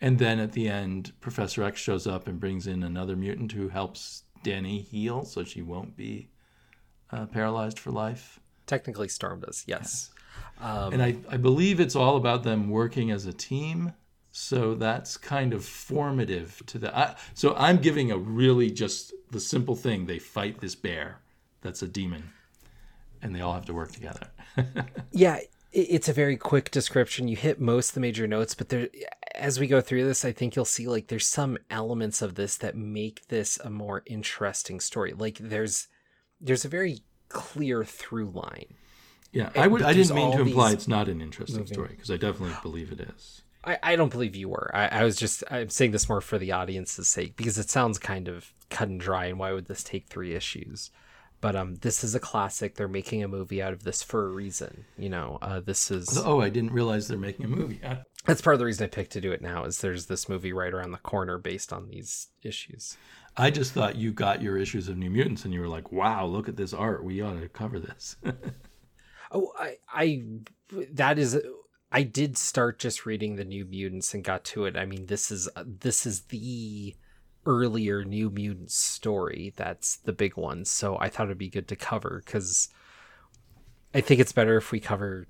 And 0.00 0.18
then 0.18 0.38
at 0.38 0.52
the 0.52 0.68
end, 0.68 1.12
Professor 1.20 1.62
X 1.62 1.78
shows 1.78 2.06
up 2.06 2.26
and 2.26 2.40
brings 2.40 2.66
in 2.66 2.82
another 2.82 3.16
mutant 3.16 3.52
who 3.52 3.68
helps 3.68 4.22
Dani 4.44 4.84
heal 4.84 5.24
so 5.24 5.44
she 5.44 5.62
won't 5.62 5.96
be 5.96 6.28
uh, 7.10 7.26
paralyzed 7.26 7.78
for 7.78 7.90
life. 7.90 8.40
Technically, 8.66 9.08
Storm 9.08 9.40
does. 9.40 9.64
Yes. 9.66 10.10
Um, 10.60 10.92
And 10.92 11.02
I, 11.02 11.16
I 11.28 11.36
believe 11.36 11.80
it's 11.80 11.96
all 11.96 12.16
about 12.16 12.42
them 12.42 12.70
working 12.70 13.10
as 13.10 13.26
a 13.26 13.32
team. 13.32 13.92
So 14.32 14.74
that's 14.74 15.16
kind 15.16 15.52
of 15.52 15.64
formative 15.64 16.62
to 16.66 16.78
the. 16.78 16.96
I, 16.96 17.16
so 17.34 17.54
I'm 17.56 17.78
giving 17.78 18.12
a 18.12 18.16
really 18.16 18.70
just 18.70 19.12
the 19.32 19.40
simple 19.40 19.74
thing. 19.74 20.06
They 20.06 20.20
fight 20.20 20.60
this 20.60 20.76
bear 20.76 21.18
that's 21.62 21.82
a 21.82 21.88
demon, 21.88 22.30
and 23.22 23.34
they 23.34 23.40
all 23.40 23.54
have 23.54 23.66
to 23.66 23.74
work 23.74 23.90
together. 23.90 24.28
yeah, 25.10 25.40
it's 25.72 26.08
a 26.08 26.12
very 26.12 26.36
quick 26.36 26.70
description. 26.70 27.28
You 27.28 27.36
hit 27.36 27.60
most 27.60 27.90
of 27.90 27.94
the 27.94 28.00
major 28.00 28.26
notes, 28.26 28.54
but 28.54 28.68
there, 28.70 28.88
as 29.34 29.60
we 29.60 29.66
go 29.66 29.80
through 29.80 30.04
this, 30.04 30.24
I 30.24 30.32
think 30.32 30.56
you'll 30.56 30.64
see 30.64 30.86
like 30.88 31.06
there's 31.06 31.26
some 31.26 31.58
elements 31.70 32.22
of 32.22 32.34
this 32.34 32.56
that 32.56 32.76
make 32.76 33.26
this 33.28 33.58
a 33.58 33.70
more 33.70 34.02
interesting 34.06 34.80
story. 34.80 35.12
Like 35.12 35.38
there's 35.38 35.88
there's 36.40 36.64
a 36.64 36.68
very 36.68 37.00
clear 37.28 37.84
through 37.84 38.30
line. 38.30 38.74
yeah, 39.32 39.50
I 39.54 39.66
would. 39.66 39.82
I 39.82 39.92
didn't 39.92 40.14
mean 40.14 40.32
to 40.32 40.42
imply 40.42 40.72
it's 40.72 40.88
not 40.88 41.08
an 41.08 41.20
interesting 41.20 41.66
story 41.66 41.90
because 41.90 42.10
I 42.10 42.16
definitely 42.16 42.56
believe 42.62 42.92
it 42.92 43.00
is. 43.00 43.42
I, 43.62 43.78
I 43.82 43.96
don't 43.96 44.10
believe 44.10 44.34
you 44.34 44.48
were. 44.48 44.70
I, 44.74 44.86
I 44.86 45.04
was 45.04 45.16
just 45.16 45.44
I'm 45.50 45.68
saying 45.68 45.92
this 45.92 46.08
more 46.08 46.20
for 46.20 46.38
the 46.38 46.52
audience's 46.52 47.08
sake 47.08 47.36
because 47.36 47.58
it 47.58 47.70
sounds 47.70 47.98
kind 47.98 48.26
of 48.26 48.52
cut 48.70 48.88
and 48.88 48.98
dry. 48.98 49.26
And 49.26 49.38
why 49.38 49.52
would 49.52 49.66
this 49.66 49.84
take 49.84 50.06
three 50.06 50.34
issues? 50.34 50.90
But 51.40 51.56
um, 51.56 51.76
this 51.76 52.04
is 52.04 52.14
a 52.14 52.20
classic. 52.20 52.74
They're 52.74 52.86
making 52.88 53.22
a 53.22 53.28
movie 53.28 53.62
out 53.62 53.72
of 53.72 53.82
this 53.84 54.02
for 54.02 54.26
a 54.26 54.30
reason. 54.30 54.84
You 54.98 55.08
know, 55.08 55.38
uh, 55.40 55.60
this 55.60 55.90
is 55.90 56.18
Oh, 56.18 56.40
I 56.40 56.50
didn't 56.50 56.72
realize 56.72 57.08
they're 57.08 57.16
making 57.18 57.46
a 57.46 57.48
movie. 57.48 57.80
I- 57.84 58.02
that's 58.26 58.42
part 58.42 58.52
of 58.52 58.58
the 58.58 58.66
reason 58.66 58.84
I 58.84 58.88
picked 58.88 59.12
to 59.12 59.20
do 59.22 59.32
it 59.32 59.40
now. 59.40 59.64
Is 59.64 59.80
there's 59.80 60.04
this 60.04 60.28
movie 60.28 60.52
right 60.52 60.74
around 60.74 60.90
the 60.92 60.98
corner 60.98 61.38
based 61.38 61.72
on 61.72 61.88
these 61.88 62.28
issues. 62.42 62.98
I 63.38 63.50
just 63.50 63.72
thought 63.72 63.96
you 63.96 64.12
got 64.12 64.42
your 64.42 64.58
issues 64.58 64.88
of 64.88 64.98
New 64.98 65.08
Mutants 65.08 65.46
and 65.46 65.54
you 65.54 65.60
were 65.60 65.68
like, 65.68 65.90
"Wow, 65.90 66.26
look 66.26 66.46
at 66.46 66.56
this 66.56 66.74
art. 66.74 67.02
We 67.02 67.22
ought 67.22 67.40
to 67.40 67.48
cover 67.48 67.78
this." 67.80 68.16
Oh, 69.32 69.52
I, 69.56 69.76
I, 69.88 70.22
that 70.92 71.16
is, 71.16 71.40
I 71.92 72.02
did 72.02 72.36
start 72.36 72.80
just 72.80 73.06
reading 73.06 73.36
the 73.36 73.44
New 73.44 73.64
Mutants 73.64 74.12
and 74.12 74.24
got 74.24 74.42
to 74.46 74.64
it. 74.64 74.76
I 74.76 74.86
mean, 74.86 75.06
this 75.06 75.30
is 75.30 75.48
this 75.64 76.04
is 76.04 76.22
the 76.22 76.96
earlier 77.46 78.04
New 78.04 78.30
Mutants 78.30 78.74
story. 78.74 79.52
That's 79.56 79.96
the 79.96 80.12
big 80.12 80.36
one. 80.36 80.64
So 80.64 80.98
I 80.98 81.08
thought 81.08 81.26
it'd 81.26 81.38
be 81.38 81.48
good 81.48 81.68
to 81.68 81.76
cover 81.76 82.22
because 82.24 82.68
I 83.94 84.00
think 84.00 84.20
it's 84.20 84.32
better 84.32 84.56
if 84.56 84.72
we 84.72 84.80
cover 84.80 85.26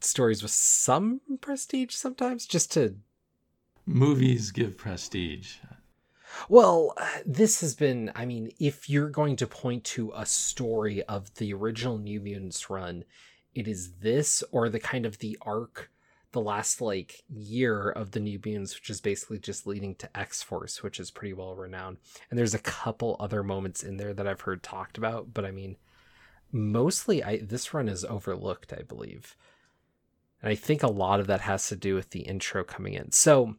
stories 0.00 0.42
with 0.42 0.52
some 0.52 1.20
prestige 1.40 1.94
sometimes, 1.94 2.46
just 2.46 2.72
to 2.72 2.96
Movies 3.86 4.50
give 4.50 4.76
prestige. 4.76 5.56
Well, 6.48 6.96
this 7.26 7.60
has 7.60 7.74
been, 7.74 8.12
I 8.14 8.24
mean, 8.24 8.52
if 8.60 8.88
you're 8.88 9.10
going 9.10 9.36
to 9.36 9.46
point 9.46 9.84
to 9.84 10.12
a 10.14 10.24
story 10.24 11.02
of 11.04 11.34
the 11.34 11.52
original 11.52 11.98
New 11.98 12.20
Mutants 12.20 12.70
run, 12.70 13.04
it 13.54 13.66
is 13.66 13.94
this 13.94 14.44
or 14.52 14.68
the 14.68 14.78
kind 14.78 15.06
of 15.06 15.18
the 15.18 15.36
arc, 15.42 15.90
the 16.32 16.40
last 16.40 16.80
like 16.80 17.22
year 17.28 17.90
of 17.90 18.12
the 18.12 18.20
New 18.20 18.38
Mutants, 18.44 18.74
which 18.74 18.90
is 18.90 19.00
basically 19.00 19.38
just 19.38 19.66
leading 19.66 19.94
to 19.96 20.16
X 20.16 20.42
Force, 20.42 20.82
which 20.82 21.00
is 21.00 21.10
pretty 21.10 21.32
well 21.32 21.54
renowned. 21.54 21.98
And 22.30 22.38
there's 22.38 22.54
a 22.54 22.60
couple 22.60 23.16
other 23.18 23.42
moments 23.42 23.82
in 23.82 23.96
there 23.96 24.14
that 24.14 24.26
I've 24.26 24.42
heard 24.42 24.62
talked 24.62 24.98
about, 24.98 25.34
but 25.34 25.44
I 25.44 25.50
mean, 25.50 25.76
mostly 26.52 27.22
I 27.24 27.38
this 27.38 27.74
run 27.74 27.88
is 27.88 28.04
overlooked, 28.04 28.72
I 28.72 28.82
believe. 28.82 29.36
And 30.42 30.50
I 30.50 30.54
think 30.54 30.82
a 30.82 30.90
lot 30.90 31.20
of 31.20 31.26
that 31.26 31.42
has 31.42 31.68
to 31.68 31.76
do 31.76 31.94
with 31.94 32.10
the 32.10 32.20
intro 32.20 32.64
coming 32.64 32.94
in. 32.94 33.12
So, 33.12 33.56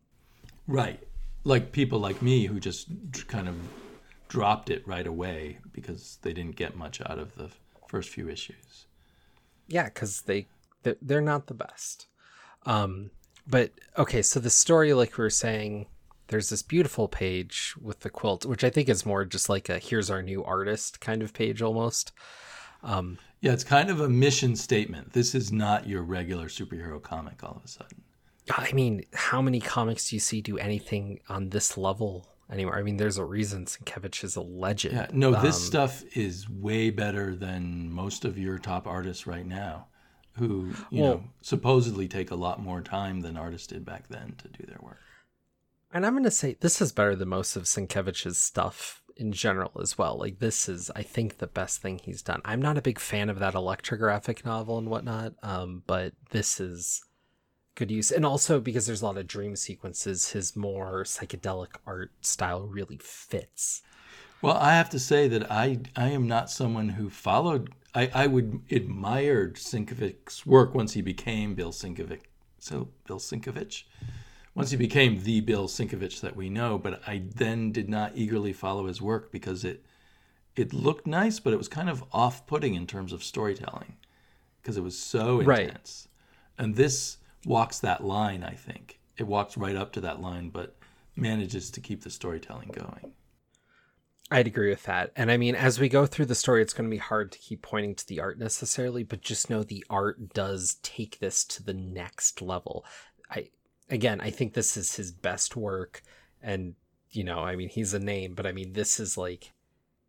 Right. 0.67 0.99
Like 1.43 1.71
people 1.71 1.99
like 1.99 2.21
me 2.21 2.45
who 2.45 2.59
just 2.59 2.87
kind 3.27 3.47
of 3.49 3.55
dropped 4.29 4.69
it 4.69 4.87
right 4.87 5.05
away 5.05 5.59
because 5.73 6.17
they 6.21 6.31
didn't 6.33 6.55
get 6.55 6.77
much 6.77 7.01
out 7.01 7.19
of 7.19 7.35
the 7.35 7.49
first 7.87 8.09
few 8.09 8.29
issues. 8.29 8.85
yeah 9.67 9.85
because 9.85 10.21
they 10.21 10.47
they're 11.01 11.19
not 11.21 11.47
the 11.47 11.53
best 11.53 12.07
um 12.65 13.09
but 13.47 13.71
okay 13.97 14.21
so 14.21 14.39
the 14.39 14.49
story 14.49 14.93
like 14.93 15.17
we 15.17 15.23
were 15.23 15.29
saying 15.29 15.87
there's 16.27 16.49
this 16.49 16.61
beautiful 16.63 17.07
page 17.07 17.73
with 17.81 17.99
the 18.01 18.09
quilt 18.09 18.45
which 18.45 18.63
i 18.63 18.69
think 18.69 18.87
is 18.87 19.05
more 19.05 19.25
just 19.25 19.49
like 19.49 19.67
a 19.69 19.79
here's 19.79 20.09
our 20.09 20.21
new 20.21 20.43
artist 20.43 21.01
kind 21.01 21.21
of 21.21 21.33
page 21.33 21.61
almost 21.61 22.11
um 22.83 23.17
Yeah, 23.41 23.53
it's 23.53 23.63
kind 23.63 23.89
of 23.91 23.99
a 24.01 24.09
mission 24.09 24.55
statement. 24.55 25.13
This 25.13 25.35
is 25.35 25.51
not 25.51 25.87
your 25.87 26.01
regular 26.03 26.47
superhero 26.47 26.99
comic 27.01 27.43
all 27.43 27.55
of 27.57 27.63
a 27.63 27.67
sudden. 27.67 28.01
i 28.51 28.71
mean 28.73 29.03
how 29.13 29.39
many 29.41 29.59
comics 29.59 30.09
do 30.09 30.15
you 30.15 30.19
see 30.19 30.41
do 30.41 30.57
anything 30.57 31.19
on 31.29 31.49
this 31.49 31.77
level 31.77 32.27
anymore 32.51 32.77
i 32.77 32.81
mean 32.83 32.97
there's 32.97 33.17
a 33.19 33.25
reason 33.25 33.65
Sienkiewicz 33.65 34.23
is 34.23 34.35
a 34.35 34.41
legend 34.41 34.95
Yeah, 34.95 35.07
no, 35.13 35.31
this 35.41 35.57
Um, 35.57 35.61
stuff 35.61 36.03
is 36.15 36.49
way 36.49 36.89
better 36.89 37.35
than 37.35 37.89
most 37.91 38.25
of 38.25 38.37
your 38.37 38.57
top 38.57 38.87
artists 38.87 39.27
right 39.27 39.45
now 39.45 39.87
who, 40.33 40.73
you 40.89 41.01
Well- 41.01 41.13
know, 41.15 41.23
supposedly 41.41 42.07
take 42.07 42.31
a 42.31 42.35
lot 42.35 42.61
more 42.61 42.81
time 42.81 43.21
than 43.21 43.37
artists 43.37 43.67
did 43.67 43.85
back 43.85 44.07
then 44.09 44.35
to 44.39 44.47
do 44.47 44.65
their 44.65 44.79
work. 44.81 44.99
And 45.93 46.05
I'm 46.05 46.13
going 46.13 46.23
to 46.23 46.31
say 46.31 46.55
this 46.59 46.81
is 46.81 46.91
better 46.91 47.15
than 47.15 47.27
most 47.29 47.55
of 47.55 47.63
Sienkiewicz's 47.63 48.37
stuff 48.37 49.01
in 49.17 49.33
general 49.33 49.71
as 49.81 49.97
well. 49.97 50.17
Like 50.17 50.39
this 50.39 50.69
is, 50.69 50.89
I 50.95 51.03
think, 51.03 51.37
the 51.39 51.47
best 51.47 51.81
thing 51.81 51.99
he's 51.99 52.21
done. 52.21 52.41
I'm 52.45 52.61
not 52.61 52.77
a 52.77 52.81
big 52.81 52.97
fan 52.97 53.29
of 53.29 53.39
that 53.39 53.55
Elektra 53.55 53.97
graphic 53.97 54.45
novel 54.45 54.77
and 54.77 54.87
whatnot, 54.89 55.33
um, 55.43 55.83
but 55.85 56.13
this 56.29 56.61
is 56.61 57.03
good 57.75 57.91
use. 57.91 58.09
And 58.09 58.25
also 58.25 58.61
because 58.61 58.85
there's 58.85 59.01
a 59.01 59.05
lot 59.05 59.17
of 59.17 59.27
dream 59.27 59.55
sequences, 59.57 60.31
his 60.31 60.55
more 60.55 61.03
psychedelic 61.03 61.75
art 61.85 62.11
style 62.21 62.65
really 62.67 62.97
fits. 62.97 63.81
Well, 64.41 64.57
I 64.57 64.73
have 64.73 64.89
to 64.91 64.99
say 64.99 65.27
that 65.27 65.51
I 65.51 65.79
I 65.95 66.09
am 66.09 66.27
not 66.27 66.49
someone 66.49 66.89
who 66.89 67.09
followed. 67.09 67.73
I, 67.93 68.09
I 68.13 68.27
would 68.27 68.61
admired 68.71 69.55
Sienkiewicz's 69.55 70.45
work 70.45 70.73
once 70.73 70.93
he 70.93 71.01
became 71.01 71.55
Bill 71.55 71.71
Sinkovic. 71.71 72.21
So 72.57 72.89
Bill 73.05 73.19
Sienkiewicz, 73.19 73.83
once 74.55 74.71
he 74.71 74.77
became 74.77 75.23
the 75.23 75.41
Bill 75.41 75.67
Sienkiewicz 75.67 76.21
that 76.21 76.35
we 76.35 76.49
know. 76.49 76.77
But 76.77 77.01
I 77.07 77.23
then 77.35 77.71
did 77.71 77.89
not 77.89 78.13
eagerly 78.15 78.53
follow 78.53 78.85
his 78.87 79.01
work 79.01 79.31
because 79.31 79.65
it 79.65 79.85
it 80.55 80.73
looked 80.73 81.07
nice, 81.07 81.39
but 81.39 81.53
it 81.53 81.57
was 81.57 81.67
kind 81.67 81.89
of 81.89 82.03
off-putting 82.11 82.75
in 82.75 82.85
terms 82.85 83.13
of 83.13 83.23
storytelling 83.23 83.95
because 84.61 84.77
it 84.77 84.83
was 84.83 84.97
so 84.97 85.41
Right. 85.41 85.67
intense. 85.67 86.07
And 86.57 86.75
this 86.75 87.17
walks 87.45 87.79
that 87.79 88.03
line. 88.03 88.43
I 88.43 88.53
think 88.53 88.99
it 89.17 89.23
walks 89.27 89.57
right 89.57 89.75
up 89.75 89.91
to 89.93 90.01
that 90.01 90.21
line, 90.21 90.49
but 90.49 90.75
manages 91.15 91.71
to 91.71 91.81
keep 91.81 92.03
the 92.03 92.09
storytelling 92.09 92.69
going. 92.69 93.13
I'd 94.33 94.47
agree 94.47 94.69
with 94.69 94.83
that. 94.83 95.11
And 95.17 95.29
I 95.29 95.35
mean, 95.35 95.55
as 95.55 95.77
we 95.77 95.89
go 95.89 96.05
through 96.05 96.27
the 96.27 96.35
story, 96.35 96.61
it's 96.61 96.73
going 96.73 96.89
to 96.89 96.95
be 96.95 96.97
hard 96.97 97.33
to 97.33 97.37
keep 97.37 97.61
pointing 97.61 97.95
to 97.95 98.07
the 98.07 98.21
art 98.21 98.39
necessarily, 98.39 99.03
but 99.03 99.21
just 99.21 99.49
know 99.49 99.61
the 99.61 99.85
art 99.89 100.33
does 100.33 100.75
take 100.83 101.19
this 101.19 101.43
to 101.45 101.61
the 101.61 101.73
next 101.73 102.41
level. 102.41 102.85
I, 103.29 103.49
again, 103.89 104.21
I 104.21 104.29
think 104.29 104.53
this 104.53 104.77
is 104.77 104.95
his 104.95 105.11
best 105.11 105.57
work. 105.57 106.01
And, 106.41 106.75
you 107.11 107.25
know, 107.25 107.39
I 107.39 107.57
mean, 107.57 107.67
he's 107.67 107.93
a 107.93 107.99
name, 107.99 108.33
but 108.33 108.45
I 108.45 108.53
mean, 108.53 108.71
this 108.71 109.01
is 109.01 109.17
like 109.17 109.51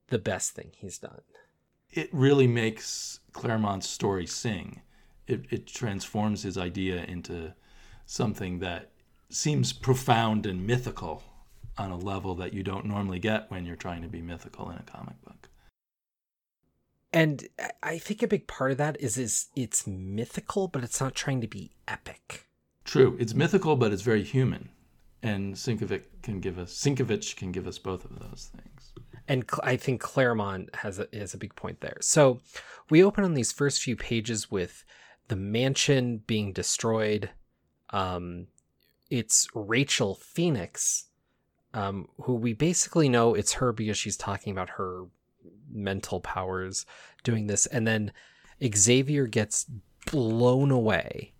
the 0.06 0.18
best 0.18 0.52
thing 0.52 0.70
he's 0.76 0.98
done. 0.98 1.22
it 1.90 2.08
really 2.12 2.46
makes 2.46 3.20
Claremont's 3.32 3.88
story 3.88 4.26
sing. 4.26 4.80
It, 5.26 5.44
it 5.50 5.66
transforms 5.66 6.42
his 6.42 6.56
idea 6.56 7.04
into 7.04 7.52
something 8.06 8.58
that 8.60 8.90
seems 9.28 9.72
profound 9.72 10.46
and 10.46 10.66
mythical 10.66 11.22
on 11.82 11.90
a 11.90 11.96
level 11.96 12.34
that 12.36 12.52
you 12.54 12.62
don't 12.62 12.86
normally 12.86 13.18
get 13.18 13.50
when 13.50 13.66
you're 13.66 13.76
trying 13.76 14.02
to 14.02 14.08
be 14.08 14.22
mythical 14.22 14.70
in 14.70 14.78
a 14.78 14.82
comic 14.82 15.20
book. 15.22 15.48
And 17.12 17.48
I- 17.82 17.98
think 17.98 18.22
a 18.22 18.26
big 18.28 18.46
part 18.46 18.70
of 18.72 18.78
that 18.78 18.98
is 19.00 19.18
is 19.18 19.48
it's 19.54 19.86
mythical, 19.86 20.68
but 20.68 20.82
it's 20.82 21.00
not 21.00 21.14
trying 21.14 21.40
to 21.42 21.46
be 21.48 21.72
epic. 21.86 22.48
True, 22.84 23.16
it's 23.20 23.34
mythical, 23.34 23.76
but 23.76 23.92
it's 23.92 24.02
very 24.02 24.22
human, 24.22 24.70
and 25.22 25.54
Sienkiewicz 25.54 26.04
can 26.22 26.40
give 26.40 26.58
us 26.58 26.72
Sienkiewicz 26.72 27.36
can 27.36 27.52
give 27.52 27.66
us 27.66 27.78
both 27.78 28.04
of 28.04 28.18
those 28.18 28.50
things. 28.54 28.92
and 29.28 29.48
I 29.62 29.76
think 29.76 30.00
Claremont 30.00 30.74
has 30.76 30.98
a, 30.98 31.06
has 31.12 31.32
a 31.32 31.38
big 31.38 31.54
point 31.54 31.80
there. 31.80 31.98
So 32.00 32.40
we 32.90 33.04
open 33.04 33.22
on 33.24 33.34
these 33.34 33.52
first 33.52 33.80
few 33.82 33.94
pages 33.94 34.50
with 34.50 34.84
the 35.28 35.36
mansion 35.36 36.22
being 36.26 36.52
destroyed. 36.52 37.30
Um, 37.90 38.48
it's 39.10 39.46
Rachel 39.54 40.14
Phoenix, 40.16 41.04
um, 41.74 42.08
who 42.22 42.34
we 42.34 42.52
basically 42.52 43.08
know 43.08 43.34
it's 43.34 43.54
her 43.54 43.72
because 43.72 43.98
she's 43.98 44.16
talking 44.16 44.52
about 44.52 44.70
her 44.70 45.04
mental 45.70 46.20
powers 46.20 46.84
doing 47.22 47.46
this, 47.46 47.66
and 47.66 47.86
then 47.86 48.12
Xavier 48.74 49.26
gets 49.26 49.66
blown 50.10 50.70
away, 50.70 51.32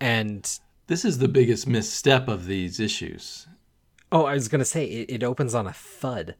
and 0.00 0.58
This 0.86 1.04
is 1.04 1.18
the 1.18 1.28
biggest 1.28 1.68
misstep 1.68 2.26
of 2.28 2.46
these 2.46 2.80
issues. 2.80 3.46
Oh, 4.12 4.24
I 4.24 4.34
was 4.34 4.48
gonna 4.48 4.64
say 4.64 4.84
it, 4.86 5.10
it 5.10 5.22
opens 5.22 5.54
on 5.54 5.66
a 5.66 5.72
thud 5.72 6.34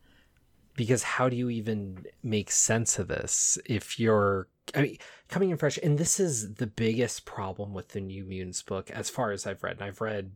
because 0.74 1.02
how 1.02 1.28
do 1.28 1.36
you 1.36 1.50
even 1.50 2.06
make 2.22 2.50
sense 2.50 2.98
of 2.98 3.08
this 3.08 3.58
if 3.66 4.00
you're 4.00 4.48
I 4.74 4.82
mean 4.82 4.98
coming 5.28 5.50
in 5.50 5.56
fresh 5.56 5.78
and 5.82 5.98
this 5.98 6.18
is 6.18 6.54
the 6.54 6.66
biggest 6.66 7.24
problem 7.24 7.74
with 7.74 7.88
the 7.88 8.00
New 8.00 8.24
Mutants 8.24 8.62
book 8.62 8.90
as 8.90 9.10
far 9.10 9.30
as 9.30 9.46
I've 9.46 9.62
read 9.62 9.76
and 9.76 9.84
I've 9.84 10.00
read 10.00 10.32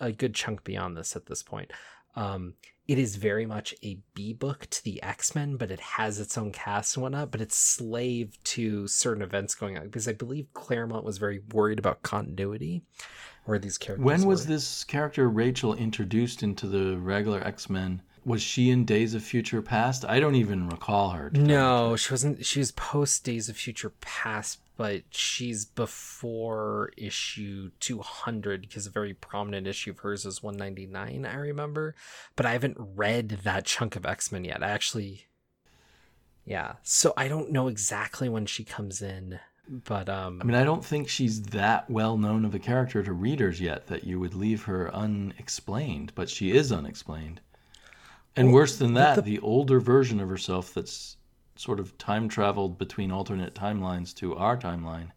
a 0.00 0.12
good 0.12 0.34
chunk 0.34 0.64
beyond 0.64 0.96
this 0.96 1.16
at 1.16 1.26
this 1.26 1.42
point. 1.42 1.72
Um, 2.16 2.54
it 2.88 2.98
is 2.98 3.14
very 3.16 3.46
much 3.46 3.72
a 3.84 3.98
B 4.14 4.32
book 4.32 4.66
to 4.70 4.82
the 4.82 5.00
X 5.02 5.34
Men, 5.34 5.56
but 5.56 5.70
it 5.70 5.78
has 5.78 6.18
its 6.18 6.36
own 6.36 6.50
cast 6.50 6.96
and 6.96 7.02
whatnot. 7.02 7.30
But 7.30 7.40
it's 7.40 7.56
slave 7.56 8.36
to 8.44 8.88
certain 8.88 9.22
events 9.22 9.54
going 9.54 9.78
on 9.78 9.84
because 9.84 10.08
I 10.08 10.12
believe 10.12 10.52
Claremont 10.54 11.04
was 11.04 11.18
very 11.18 11.40
worried 11.52 11.78
about 11.78 12.02
continuity, 12.02 12.82
where 13.44 13.60
these 13.60 13.78
characters. 13.78 14.04
When 14.04 14.24
was 14.24 14.42
were. 14.46 14.54
this 14.54 14.82
character 14.82 15.28
Rachel 15.28 15.74
introduced 15.74 16.42
into 16.42 16.66
the 16.66 16.98
regular 16.98 17.40
X 17.46 17.70
Men? 17.70 18.02
Was 18.24 18.42
she 18.42 18.70
in 18.70 18.84
Days 18.84 19.14
of 19.14 19.22
Future 19.22 19.62
Past? 19.62 20.04
I 20.04 20.20
don't 20.20 20.34
even 20.34 20.68
recall 20.68 21.10
her. 21.10 21.30
to 21.30 21.34
tell 21.34 21.40
you 21.40 21.46
the 21.46 21.52
No, 21.54 21.96
she 21.96 22.12
wasn't. 22.12 22.44
She 22.44 22.58
was 22.58 22.70
post 22.72 23.24
Days 23.24 23.48
of 23.48 23.56
Future 23.56 23.92
Past, 24.00 24.60
but 24.76 25.02
she's 25.10 25.64
before 25.64 26.90
issue 26.96 27.70
200 27.80 28.60
because 28.60 28.86
a 28.86 28.90
very 28.90 29.14
prominent 29.14 29.66
issue 29.66 29.90
of 29.92 29.98
hers 30.00 30.26
is 30.26 30.42
199, 30.42 31.24
I 31.24 31.34
remember. 31.34 31.94
But 32.36 32.46
I 32.46 32.52
haven't 32.52 32.76
read 32.78 33.40
that 33.44 33.64
chunk 33.64 33.96
of 33.96 34.04
X 34.04 34.30
Men 34.30 34.44
yet. 34.44 34.62
I 34.62 34.70
actually. 34.70 35.26
Yeah. 36.44 36.74
So 36.82 37.12
I 37.16 37.28
don't 37.28 37.52
know 37.52 37.68
exactly 37.68 38.28
when 38.28 38.44
she 38.46 38.64
comes 38.64 39.02
in, 39.02 39.38
but 39.68 40.08
um 40.08 40.40
I 40.42 40.44
mean, 40.44 40.56
I 40.56 40.64
don't 40.64 40.84
think 40.84 41.08
she's 41.08 41.42
that 41.42 41.88
well 41.88 42.16
known 42.18 42.44
of 42.44 42.54
a 42.54 42.58
character 42.58 43.02
to 43.02 43.12
readers 43.12 43.60
yet 43.60 43.86
that 43.86 44.04
you 44.04 44.18
would 44.20 44.34
leave 44.34 44.64
her 44.64 44.94
unexplained, 44.94 46.12
but 46.14 46.28
she 46.28 46.50
is 46.50 46.72
unexplained. 46.72 47.40
And 48.36 48.52
worse 48.52 48.76
than 48.76 48.94
that, 48.94 49.16
the- 49.16 49.22
the 49.22 49.38
older 49.40 49.80
version 49.80 50.20
of 50.20 50.28
herself 50.28 50.72
that's 50.72 51.16
sort 51.56 51.80
of 51.80 51.98
time 51.98 52.28
traveled 52.28 52.78
between 52.78 53.10
alternate 53.10 53.54
timelines 53.54 54.14
to 54.16 54.34
our 54.36 54.56
timeline 54.56 55.10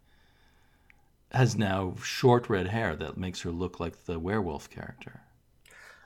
has 1.30 1.56
now 1.56 1.94
short 2.02 2.48
red 2.48 2.68
hair 2.68 2.94
that 2.94 3.16
makes 3.16 3.40
her 3.40 3.50
look 3.50 3.80
like 3.80 4.04
the 4.04 4.18
werewolf 4.18 4.70
character. 4.70 5.22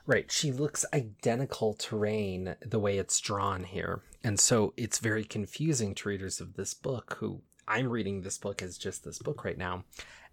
Right. 0.05 0.31
She 0.31 0.51
looks 0.51 0.85
identical 0.91 1.73
to 1.75 1.95
Rahne 1.95 2.55
the 2.61 2.79
way 2.79 2.97
it's 2.97 3.19
drawn 3.19 3.63
here. 3.63 4.01
And 4.23 4.39
so 4.39 4.73
it's 4.75 4.97
very 4.97 5.23
confusing 5.23 5.93
to 5.95 6.09
readers 6.09 6.41
of 6.41 6.55
this 6.55 6.73
book 6.73 7.17
who 7.19 7.41
I'm 7.67 7.89
reading 7.89 8.21
this 8.21 8.39
book 8.39 8.63
as 8.63 8.77
just 8.77 9.03
this 9.03 9.19
book 9.19 9.43
right 9.43 9.57
now. 9.57 9.83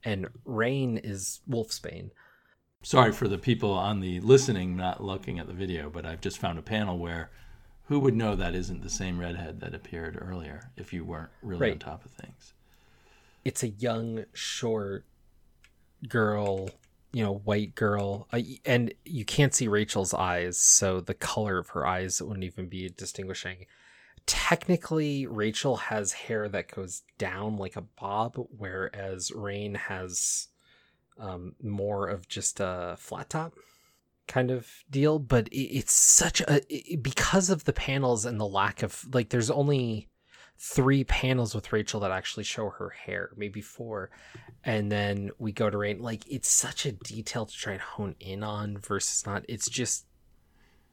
And 0.03 0.29
Rahne 0.47 0.99
is 1.05 1.41
Wolfsbane. 1.49 2.11
Sorry 2.87 3.11
for 3.11 3.27
the 3.27 3.37
people 3.37 3.73
on 3.73 3.99
the 3.99 4.21
listening 4.21 4.77
not 4.77 5.03
looking 5.03 5.41
at 5.41 5.49
the 5.49 5.53
video, 5.53 5.91
but 5.91 6.07
I've 6.07 6.21
just 6.21 6.39
found 6.39 6.57
a 6.57 6.63
panel 6.63 6.97
where 6.97 7.33
who 7.87 7.99
would 7.99 8.15
know 8.15 8.37
that 8.37 8.55
isn't 8.55 8.81
the 8.81 8.89
same 8.89 9.19
redhead 9.19 9.59
that 9.59 9.75
appeared 9.75 10.17
earlier 10.21 10.71
if 10.77 10.93
you 10.93 11.05
weren't 11.05 11.31
really 11.43 11.73
on 11.73 11.81
top 11.81 12.05
of 12.05 12.13
things. 12.13 12.55
It's 13.45 13.65
a 13.65 13.71
young, 13.71 14.25
short 14.35 15.05
girl, 16.09 16.71
you 17.13 17.25
know, 17.25 17.39
white 17.39 17.75
girl. 17.75 18.29
And 18.65 18.95
you 19.05 19.25
can't 19.25 19.53
see 19.53 19.67
Rachel's 19.67 20.15
eyes, 20.15 20.57
so 20.57 21.01
the 21.01 21.13
color 21.13 21.59
of 21.59 21.71
her 21.71 21.85
eyes 21.85 22.23
wouldn't 22.23 22.45
even 22.45 22.69
be 22.69 22.89
distinguishing. 22.89 23.67
Technically, 24.27 25.27
Rachel 25.27 25.75
has 25.75 26.13
hair 26.13 26.49
that 26.51 26.71
goes 26.73 27.03
down 27.19 27.57
like 27.57 27.75
a 27.75 27.83
bob, 27.83 28.37
whereas 28.57 29.33
Rahne 29.33 29.77
has 29.77 30.51
um, 31.19 31.55
more 31.63 32.09
of 32.09 32.29
just 32.29 32.61
a 32.61 32.97
flat 32.99 33.31
top 33.31 33.55
kind 34.27 34.51
of 34.51 34.69
deal. 34.91 35.19
But 35.19 35.49
it, 35.49 35.79
it's 35.79 35.95
such 35.95 36.41
a 36.41 36.61
it, 36.69 37.03
because 37.03 37.51
of 37.51 37.65
the 37.65 37.73
panels 37.73 38.25
and 38.25 38.41
the 38.41 38.47
lack 38.47 38.83
of 38.83 39.05
like, 39.13 39.31
there's 39.31 39.51
only 39.51 40.09
three 40.59 41.05
panels 41.05 41.55
with 41.55 41.73
Rachel 41.73 42.01
that 42.01 42.11
actually 42.11 42.45
show 42.45 42.71
her 42.71 42.91
hair, 42.91 43.31
maybe 43.37 43.61
four, 43.61 44.11
and 44.65 44.91
then 44.91 45.31
we 45.39 45.53
go 45.53 45.69
to 45.69 45.77
Rahne. 45.77 46.01
Like, 46.01 46.27
it's 46.31 46.49
such 46.49 46.87
a 46.87 46.93
detail 46.93 47.45
to 47.47 47.55
try 47.55 47.75
and 47.75 47.83
hone 47.83 48.15
in 48.21 48.43
on 48.43 48.79
versus 48.79 49.27
not. 49.27 49.45
It's 49.49 49.69
just 49.69 50.07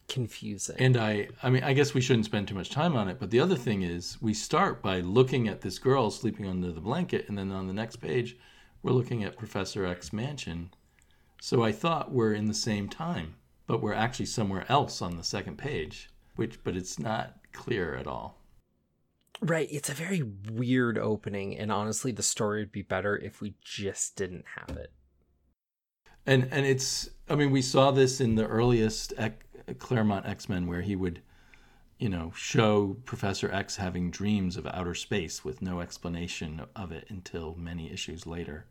confusing. 0.07 0.75
And 0.79 0.97
I 0.97 1.29
I 1.41 1.49
mean 1.49 1.63
I 1.63 1.73
guess 1.73 1.93
we 1.93 2.01
shouldn't 2.01 2.25
spend 2.25 2.47
too 2.47 2.55
much 2.55 2.69
time 2.69 2.95
on 2.95 3.07
it, 3.07 3.19
but 3.19 3.31
the 3.31 3.39
other 3.39 3.55
thing 3.55 3.83
is 3.83 4.21
we 4.21 4.33
start 4.33 4.81
by 4.81 4.99
looking 4.99 5.47
at 5.47 5.62
this 5.62 5.79
girl 5.79 6.12
sleeping 6.12 6.47
under 6.47 6.71
the 6.71 6.81
blanket 6.81 7.29
and 7.29 7.38
then 7.38 7.51
on 7.51 7.67
the 7.67 7.73
next 7.73 7.97
page 7.97 8.38
we're 8.84 8.91
looking 8.91 9.24
at 9.24 9.38
Professor 9.38 9.86
X 9.86 10.13
mansion. 10.13 10.69
So 11.41 11.63
I 11.63 11.72
thought 11.72 12.12
we're 12.12 12.34
in 12.34 12.46
the 12.46 12.54
same 12.54 12.88
time, 12.88 13.36
but 13.65 13.82
we're 13.82 13.93
actually 13.93 14.28
somewhere 14.28 14.65
else 14.69 15.02
on 15.02 15.17
the 15.17 15.24
second 15.24 15.58
page, 15.58 16.10
which 16.36 16.63
but 16.63 16.76
it's 16.76 17.00
not 17.00 17.38
clear 17.54 17.96
at 17.96 18.08
all. 18.08 18.38
Right, 19.41 19.67
it's 19.72 19.89
a 19.89 19.93
very 19.93 20.24
weird 20.52 20.98
opening, 20.98 21.58
and 21.58 21.72
honestly, 21.72 22.12
the 22.12 22.24
story 22.24 22.62
would 22.62 22.72
be 22.72 22.82
better 22.82 23.17
if 23.17 23.41
we 23.41 23.56
just 23.62 24.15
didn't 24.15 24.46
have 24.56 24.78
it. 24.78 24.91
And 26.26 26.48
and 26.52 26.65
it's 26.65 27.10
I 27.30 27.36
mean 27.36 27.52
we 27.52 27.62
saw 27.62 27.91
this 27.91 28.22
in 28.22 28.36
the 28.36 28.48
earliest 28.48 29.13
Claremont 29.80 30.26
X-Men 30.26 30.67
where 30.67 30.82
he 30.82 30.96
would 30.96 31.22
you 31.98 32.10
know 32.10 32.32
show 32.36 32.98
Professor 33.06 33.52
X 33.52 33.76
having 33.78 34.12
dreams 34.12 34.56
of 34.56 34.65
outer 34.67 34.96
space 34.96 35.43
with 35.43 35.62
no 35.62 35.82
explanation 35.82 36.62
of 36.76 36.91
it 36.91 37.06
until 37.10 37.56
many 37.56 37.91
issues 37.91 38.26
later. 38.26 38.65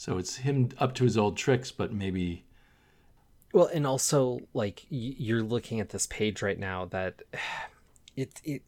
So 0.00 0.16
it's 0.16 0.36
him 0.36 0.70
up 0.78 0.94
to 0.94 1.04
his 1.04 1.18
old 1.18 1.36
tricks 1.36 1.70
but 1.70 1.92
maybe 1.92 2.46
Well, 3.52 3.66
and 3.66 3.86
also, 3.86 4.40
like 4.54 4.86
you're 4.88 5.42
looking 5.42 5.78
at 5.78 5.90
this 5.90 6.06
page 6.06 6.40
right 6.40 6.58
now 6.58 6.86
that 6.86 7.20
it 8.16 8.40
it 8.42 8.62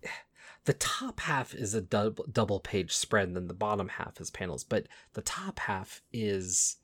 the 0.67 0.75
top 0.75 1.21
half 1.21 1.55
is 1.55 1.73
a 1.73 1.81
double 1.81 2.27
double 2.31 2.61
page 2.61 2.93
spread, 2.95 3.29
and 3.29 3.35
then 3.35 3.49
the 3.49 3.55
bottom 3.55 3.89
half 3.89 4.21
is 4.21 4.31
panels. 4.31 4.63
But 4.63 4.89
the 5.15 5.23
top 5.23 5.59
half 5.61 6.03
is 6.13 6.77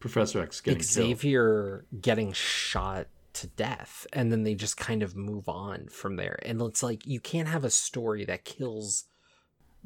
Professor 0.00 0.42
X 0.42 0.60
getting 0.60 0.80
killed. 0.80 0.86
Xavier 0.90 1.86
getting 2.02 2.34
shot 2.34 3.06
to 3.32 3.46
death, 3.46 4.06
and 4.12 4.30
then 4.30 4.42
they 4.42 4.54
just 4.54 4.76
kind 4.76 5.02
of 5.02 5.16
move 5.16 5.48
on 5.48 5.88
from 5.88 6.16
there. 6.16 6.38
And 6.42 6.60
it's 6.60 6.82
like 6.82 7.06
you 7.06 7.20
can't 7.20 7.48
have 7.48 7.64
a 7.64 7.70
story 7.70 8.26
that 8.26 8.44
kills 8.44 9.06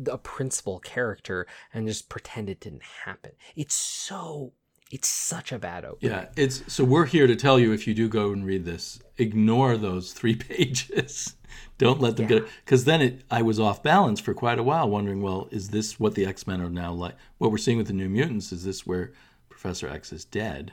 a 0.06 0.18
principal 0.18 0.78
character 0.78 1.46
and 1.72 1.86
just 1.86 2.08
pretend 2.08 2.48
it 2.48 2.60
didn't 2.60 2.82
happen. 3.04 3.32
It's 3.56 3.74
so 3.74 4.52
it's 4.90 5.08
such 5.08 5.52
a 5.52 5.58
bad 5.58 5.84
opening. 5.84 6.12
Yeah, 6.12 6.26
it's 6.36 6.72
so 6.72 6.82
we're 6.82 7.04
here 7.04 7.26
to 7.26 7.36
tell 7.36 7.58
you 7.58 7.72
if 7.72 7.86
you 7.86 7.94
do 7.94 8.08
go 8.08 8.32
and 8.32 8.44
read 8.44 8.64
this, 8.64 9.00
ignore 9.18 9.76
those 9.76 10.12
three 10.12 10.34
pages. 10.36 11.34
Don't 11.76 12.00
let 12.00 12.16
them 12.16 12.26
get 12.26 12.42
it 12.44 12.48
because 12.64 12.84
then 12.84 13.02
it. 13.02 13.24
I 13.30 13.42
was 13.42 13.60
off 13.60 13.82
balance 13.82 14.20
for 14.20 14.34
quite 14.34 14.58
a 14.58 14.62
while, 14.62 14.88
wondering, 14.88 15.22
well, 15.22 15.48
is 15.50 15.70
this 15.70 16.00
what 16.00 16.14
the 16.14 16.26
X 16.26 16.46
Men 16.46 16.60
are 16.60 16.70
now 16.70 16.92
like? 16.92 17.16
What 17.38 17.50
we're 17.50 17.58
seeing 17.58 17.78
with 17.78 17.86
the 17.86 17.92
New 17.92 18.08
Mutants 18.08 18.52
is 18.52 18.64
this 18.64 18.86
where 18.86 19.12
Professor 19.48 19.88
X 19.88 20.12
is 20.12 20.24
dead? 20.24 20.72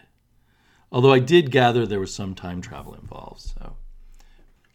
Although 0.91 1.13
I 1.13 1.19
did 1.19 1.51
gather 1.51 1.85
there 1.85 1.99
was 1.99 2.13
some 2.13 2.35
time 2.35 2.61
travel 2.61 2.93
involved. 2.93 3.41
So 3.41 3.75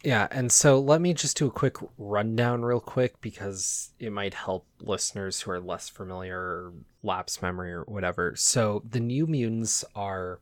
Yeah, 0.02 0.28
and 0.30 0.50
so 0.50 0.80
let 0.80 1.00
me 1.00 1.12
just 1.12 1.36
do 1.36 1.46
a 1.46 1.50
quick 1.50 1.76
rundown 1.98 2.62
real 2.62 2.80
quick 2.80 3.20
because 3.20 3.90
it 3.98 4.12
might 4.12 4.32
help 4.32 4.66
listeners 4.80 5.42
who 5.42 5.50
are 5.50 5.60
less 5.60 5.88
familiar 5.88 6.38
or 6.38 6.72
lapse 7.02 7.42
memory 7.42 7.72
or 7.72 7.82
whatever. 7.84 8.34
So 8.34 8.82
the 8.88 9.00
new 9.00 9.26
mutants 9.26 9.84
are 9.94 10.40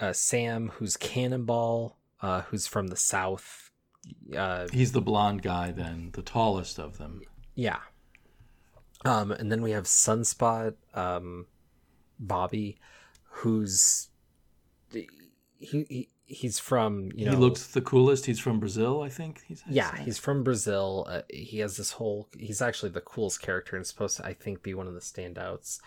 uh, 0.00 0.12
Sam, 0.12 0.72
who's 0.74 0.96
Cannonball, 0.96 1.96
uh, 2.20 2.42
who's 2.42 2.66
from 2.66 2.88
the 2.88 2.96
south. 2.96 3.70
Uh, 4.36 4.66
he's 4.72 4.92
the 4.92 5.00
blonde 5.00 5.42
guy, 5.42 5.70
then 5.70 6.10
the 6.12 6.22
tallest 6.22 6.78
of 6.78 6.98
them. 6.98 7.22
yeah. 7.54 7.78
Um, 9.04 9.30
and 9.30 9.52
then 9.52 9.62
we 9.62 9.70
have 9.70 9.84
Sunspot, 9.84 10.74
um, 10.94 11.46
Bobby, 12.18 12.78
who's 13.24 14.08
he, 14.90 15.06
he 15.60 16.08
he's 16.26 16.58
from 16.58 17.10
you 17.14 17.24
know 17.24 17.32
he 17.32 17.36
looks 17.36 17.68
the 17.68 17.80
coolest. 17.80 18.26
He's 18.26 18.40
from 18.40 18.58
Brazil, 18.58 19.02
I 19.02 19.08
think. 19.08 19.42
He's 19.46 19.62
yeah 19.68 19.96
he's 19.96 20.18
from 20.18 20.42
brazil 20.42 21.06
uh, 21.08 21.22
he 21.30 21.58
has 21.60 21.76
this 21.76 21.92
whole 21.92 22.28
he's 22.36 22.60
actually 22.60 22.90
the 22.90 23.00
coolest 23.00 23.40
character 23.40 23.76
and 23.76 23.86
supposed 23.86 24.16
to 24.16 24.26
i 24.26 24.34
think 24.34 24.62
be 24.62 24.74
one 24.74 24.86
of 24.86 24.94
the 24.94 25.00
standouts 25.00 25.80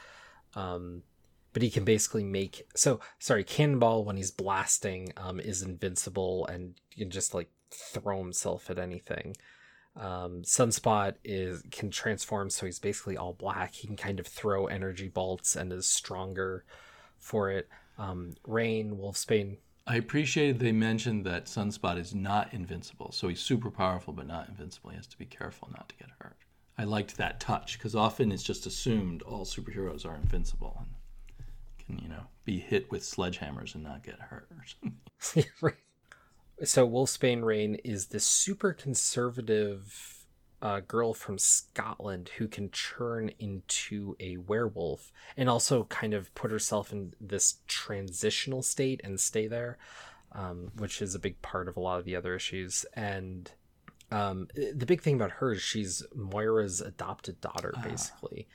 um 0.55 1.03
but 1.51 1.61
he 1.61 1.69
can 1.69 1.83
basically 1.83 2.23
make 2.23 2.67
so 2.75 2.99
sorry 3.17 3.43
cannonball 3.43 4.05
when 4.05 4.15
he's 4.15 4.31
blasting 4.31 5.11
um 5.17 5.39
is 5.39 5.61
invincible 5.61 6.45
and 6.47 6.75
can 6.97 7.09
just 7.09 7.33
like 7.33 7.49
throw 7.71 8.19
himself 8.19 8.69
at 8.69 8.79
anything. 8.79 9.35
Um, 9.95 10.43
Sunspot 10.43 11.15
is 11.23 11.63
can 11.71 11.89
transform, 11.89 12.49
so 12.49 12.65
he's 12.65 12.79
basically 12.79 13.17
all 13.17 13.33
black. 13.33 13.75
He 13.75 13.87
can 13.87 13.97
kind 13.97 14.19
of 14.19 14.27
throw 14.27 14.67
energy 14.67 15.07
bolts 15.07 15.55
and 15.55 15.73
is 15.73 15.87
stronger 15.87 16.63
for 17.17 17.49
it. 17.49 17.67
Um, 17.97 18.35
Rahne, 18.47 18.91
Wolfsbane. 18.91 19.57
I 19.89 19.95
appreciated 19.95 20.59
they 20.59 20.71
mentioned 20.71 21.25
that 21.25 21.45
Sunspot 21.45 21.97
is 21.97 22.13
not 22.13 22.53
invincible, 22.53 23.11
so 23.11 23.27
he's 23.27 23.39
super 23.39 23.71
powerful 23.71 24.13
but 24.13 24.27
not 24.27 24.47
invincible. 24.47 24.91
He 24.91 24.97
has 24.97 25.07
to 25.07 25.17
be 25.17 25.25
careful 25.25 25.67
not 25.75 25.89
to 25.89 25.95
get 25.95 26.09
hurt. 26.19 26.37
I 26.77 26.83
liked 26.83 27.17
that 27.17 27.39
touch 27.39 27.79
because 27.79 27.95
often 27.95 28.31
it's 28.31 28.43
just 28.43 28.67
assumed 28.67 29.23
all 29.23 29.45
superheroes 29.45 30.05
are 30.05 30.15
invincible 30.15 30.77
and 30.79 30.89
can, 31.83 31.97
you 32.03 32.07
know, 32.07 32.27
be 32.45 32.59
hit 32.59 32.91
with 32.91 33.01
sledgehammers 33.01 33.73
and 33.73 33.83
not 33.83 34.03
get 34.03 34.19
hurt 34.19 34.47
or 34.51 34.63
something. 34.67 35.73
so 36.63 36.87
Wolfsbane 36.87 37.41
Rahne 37.41 37.79
is 37.83 38.05
this 38.05 38.27
super 38.27 38.73
conservative 38.73 40.18
uh, 40.61 40.81
girl 40.81 41.13
from 41.13 41.37
Scotland 41.37 42.31
who 42.37 42.47
can 42.47 42.69
turn 42.69 43.31
into 43.39 44.15
a 44.19 44.37
werewolf 44.37 45.11
and 45.37 45.49
also 45.49 45.85
kind 45.85 46.13
of 46.13 46.33
put 46.35 46.51
herself 46.51 46.91
in 46.91 47.13
this 47.19 47.59
transitional 47.67 48.61
state 48.61 49.01
and 49.03 49.19
stay 49.19 49.47
there, 49.47 49.77
um, 50.33 50.71
which 50.77 51.01
is 51.01 51.15
a 51.15 51.19
big 51.19 51.41
part 51.41 51.67
of 51.67 51.77
a 51.77 51.79
lot 51.79 51.99
of 51.99 52.05
the 52.05 52.15
other 52.15 52.35
issues. 52.35 52.85
And 52.93 53.51
um, 54.11 54.47
the 54.55 54.85
big 54.85 55.01
thing 55.01 55.15
about 55.15 55.31
her 55.31 55.53
is 55.53 55.61
she's 55.61 56.03
Moira's 56.13 56.81
adopted 56.81 57.39
daughter, 57.39 57.73
ah. 57.77 57.81
basically. 57.81 58.47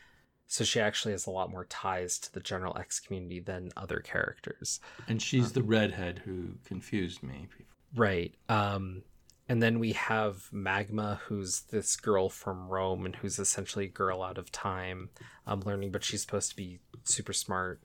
So 0.46 0.62
she 0.62 0.80
actually 0.80 1.12
has 1.12 1.26
a 1.26 1.30
lot 1.30 1.50
more 1.50 1.64
ties 1.64 2.18
to 2.18 2.32
the 2.32 2.40
General 2.40 2.76
X 2.76 3.00
community 3.00 3.40
than 3.40 3.70
other 3.76 4.00
characters. 4.00 4.78
And 5.08 5.20
she's 5.20 5.46
um, 5.46 5.52
the 5.54 5.62
redhead 5.62 6.20
who 6.24 6.50
confused 6.64 7.22
me. 7.22 7.48
Right. 7.96 8.34
Um, 8.48 9.02
and 9.48 9.62
then 9.62 9.78
we 9.78 9.92
have 9.92 10.48
Magma, 10.52 11.20
who's 11.26 11.62
this 11.70 11.96
girl 11.96 12.28
from 12.28 12.68
Rome 12.68 13.04
and 13.04 13.16
who's 13.16 13.38
essentially 13.38 13.86
a 13.86 13.88
girl 13.88 14.22
out 14.22 14.38
of 14.38 14.50
time, 14.50 15.10
um, 15.46 15.60
learning, 15.60 15.90
but 15.90 16.02
she's 16.02 16.22
supposed 16.22 16.50
to 16.50 16.56
be 16.56 16.78
super 17.04 17.32
smart. 17.32 17.80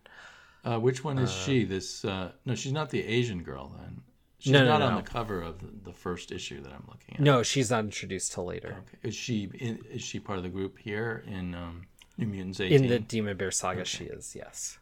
Uh, 0.64 0.80
which 0.80 1.04
one 1.04 1.18
is 1.18 1.30
uh, 1.30 1.34
she? 1.34 1.66
This 1.66 2.06
uh, 2.06 2.32
no, 2.46 2.56
she's 2.56 2.72
not 2.72 2.90
the 2.90 3.04
Asian 3.04 3.44
girl 3.44 3.74
then. 3.78 4.02
She's 4.40 4.54
no, 4.54 4.64
not 4.64 4.80
no, 4.80 4.90
no. 4.90 4.96
on 4.96 5.04
the 5.04 5.10
cover 5.10 5.42
of 5.42 5.60
the, 5.60 5.68
the, 5.90 5.94
first 5.94 6.32
issue 6.32 6.62
that 6.62 6.72
I'm 6.72 6.86
looking 6.88 7.16
at. 7.16 7.20
No, 7.20 7.44
she's 7.44 7.70
not 7.70 7.84
introduced 7.84 8.32
till 8.32 8.46
later. 8.46 8.78
Okay. 8.88 9.10
Is 9.10 9.16
she 9.16 9.50
in, 9.60 9.84
is 9.92 10.02
she 10.02 10.20
part 10.20 10.38
of 10.38 10.44
the 10.44 10.50
group 10.50 10.78
here 10.78 11.26
in 11.28 11.54
um, 11.56 11.88
New 12.18 12.28
Mutants 12.28 12.62
18? 12.62 12.84
In 12.84 12.90
the 12.90 13.00
Demon 13.00 13.36
Bear 13.36 13.52
Saga, 13.52 13.82
okay. 13.82 13.90
she 13.90 14.06
is. 14.06 14.34
Yes. 14.38 14.78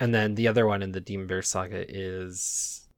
And 0.00 0.12
then 0.12 0.34
the 0.34 0.48
other 0.48 0.66
one 0.66 0.82
in 0.82 0.90
the 0.90 1.00
Demon 1.00 1.28
Bear 1.28 1.42
Saga 1.42 1.84
is, 1.88 2.88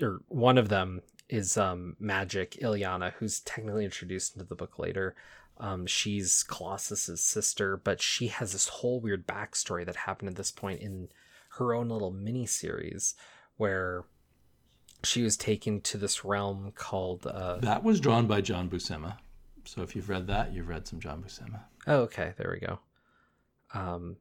or 0.00 0.20
one 0.28 0.56
of 0.56 0.68
them 0.68 1.02
is 1.28 1.56
um, 1.56 1.96
Magik 2.00 2.60
Illyana, 2.60 3.12
who's 3.14 3.40
technically 3.40 3.84
introduced 3.84 4.34
into 4.34 4.46
the 4.46 4.54
book 4.54 4.78
later. 4.78 5.14
Um, 5.58 5.86
she's 5.86 6.44
Colossus's 6.48 7.22
sister, 7.22 7.76
but 7.76 8.00
she 8.00 8.28
has 8.28 8.52
this 8.52 8.68
whole 8.68 9.00
weird 9.00 9.26
backstory 9.26 9.84
that 9.84 9.96
happened 9.96 10.30
at 10.30 10.36
this 10.36 10.52
point 10.52 10.80
in 10.80 11.08
her 11.58 11.74
own 11.74 11.88
little 11.88 12.12
mini 12.12 12.46
series 12.46 13.14
where 13.56 14.04
she 15.02 15.22
was 15.22 15.36
taken 15.36 15.80
to 15.82 15.98
this 15.98 16.24
realm 16.24 16.72
called. 16.74 17.26
Uh, 17.26 17.56
that 17.58 17.82
was 17.84 18.00
drawn 18.00 18.26
by 18.26 18.40
John 18.40 18.68
Buscema. 18.68 19.16
So 19.64 19.82
if 19.82 19.94
you've 19.94 20.08
read 20.08 20.28
that, 20.28 20.52
you've 20.52 20.68
read 20.68 20.86
some 20.86 21.00
John 21.00 21.22
Buscema. 21.22 21.60
Oh, 21.86 22.00
okay. 22.02 22.32
There 22.36 22.56
we 22.58 22.66
go. 22.66 22.78
Um, 23.74 24.16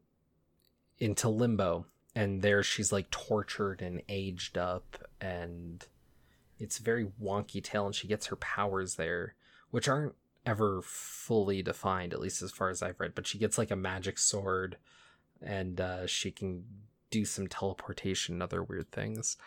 into 1.00 1.30
limbo, 1.30 1.86
and 2.16 2.42
there 2.42 2.64
she's 2.64 2.92
like 2.92 3.10
tortured 3.12 3.82
and 3.82 4.02
aged 4.10 4.58
up, 4.58 4.98
and 5.22 5.86
it's 6.60 6.78
very 6.78 7.08
wonky 7.22 7.64
tale 7.64 7.86
and 7.86 7.96
she 7.96 8.08
gets 8.08 8.28
her 8.28 8.36
powers 8.36 8.96
there 8.96 9.36
which 9.72 9.88
aren't 9.88 10.16
ever 10.46 10.82
fully 10.82 11.62
defined 11.62 12.14
at 12.14 12.22
least 12.22 12.42
as 12.42 12.52
far 12.52 12.70
as 12.70 12.82
i've 12.82 13.00
read 13.00 13.14
but 13.14 13.28
she 13.28 13.38
gets 13.38 13.58
like 13.58 13.72
a 13.72 13.76
magic 13.76 14.18
sword 14.18 14.78
and 15.42 15.80
uh, 15.80 16.08
she 16.08 16.32
can 16.32 16.64
do 17.10 17.26
some 17.26 17.48
teleportation 17.48 18.36
and 18.36 18.44
other 18.44 18.64
weird 18.64 18.92
things. 18.92 19.38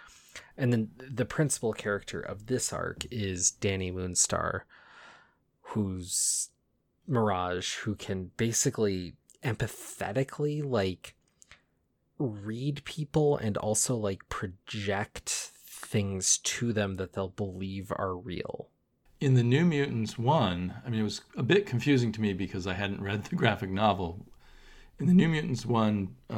And 0.57 0.73
then 0.73 0.91
the 0.97 1.25
principal 1.25 1.73
character 1.73 2.21
of 2.21 2.47
this 2.47 2.73
arc 2.73 3.05
is 3.11 3.53
Dani 3.61 3.93
moonstar 3.93 4.63
who's 5.63 6.51
mirage 7.07 7.77
who 7.77 7.95
can 7.95 8.31
basically 8.37 9.15
empathetically 9.45 10.63
like 10.65 11.15
read 12.19 12.85
people 12.85 13.37
and 13.37 13.57
also 13.57 13.97
like 13.97 14.29
project 14.29 15.53
things 15.91 16.39
to 16.39 16.73
them 16.73 16.95
that 16.95 17.13
they'll 17.13 17.29
believe 17.29 17.93
are 17.97 18.15
real. 18.15 18.69
In 19.21 19.35
the 19.35 19.43
New 19.43 19.65
Mutants 19.65 20.17
1, 20.17 20.75
I 20.87 20.89
mean, 20.89 21.01
it 21.01 21.05
was 21.05 21.21
a 21.37 21.43
bit 21.43 21.67
confusing 21.67 22.13
to 22.13 22.21
me 22.21 22.33
because 22.33 22.67
I 22.67 22.75
hadn't 22.75 23.03
read 23.03 23.25
the 23.25 23.37
graphic 23.43 23.71
novel. 23.71 24.25
In 24.99 25.07
the 25.07 25.15
New 25.15 25.29
Mutants 25.29 25.67
1, 25.67 26.15
uh, 26.31 26.37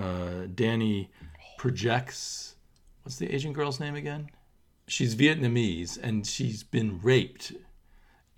Dani 0.54 1.08
projects. 1.58 2.56
What's 3.02 3.18
the 3.18 3.32
Asian 3.32 3.52
girl's 3.52 3.78
name 3.78 3.94
again? 3.94 4.30
She's 4.88 5.14
Vietnamese 5.14 5.98
and 6.02 6.26
she's 6.26 6.62
been 6.62 6.98
raped. 7.02 7.52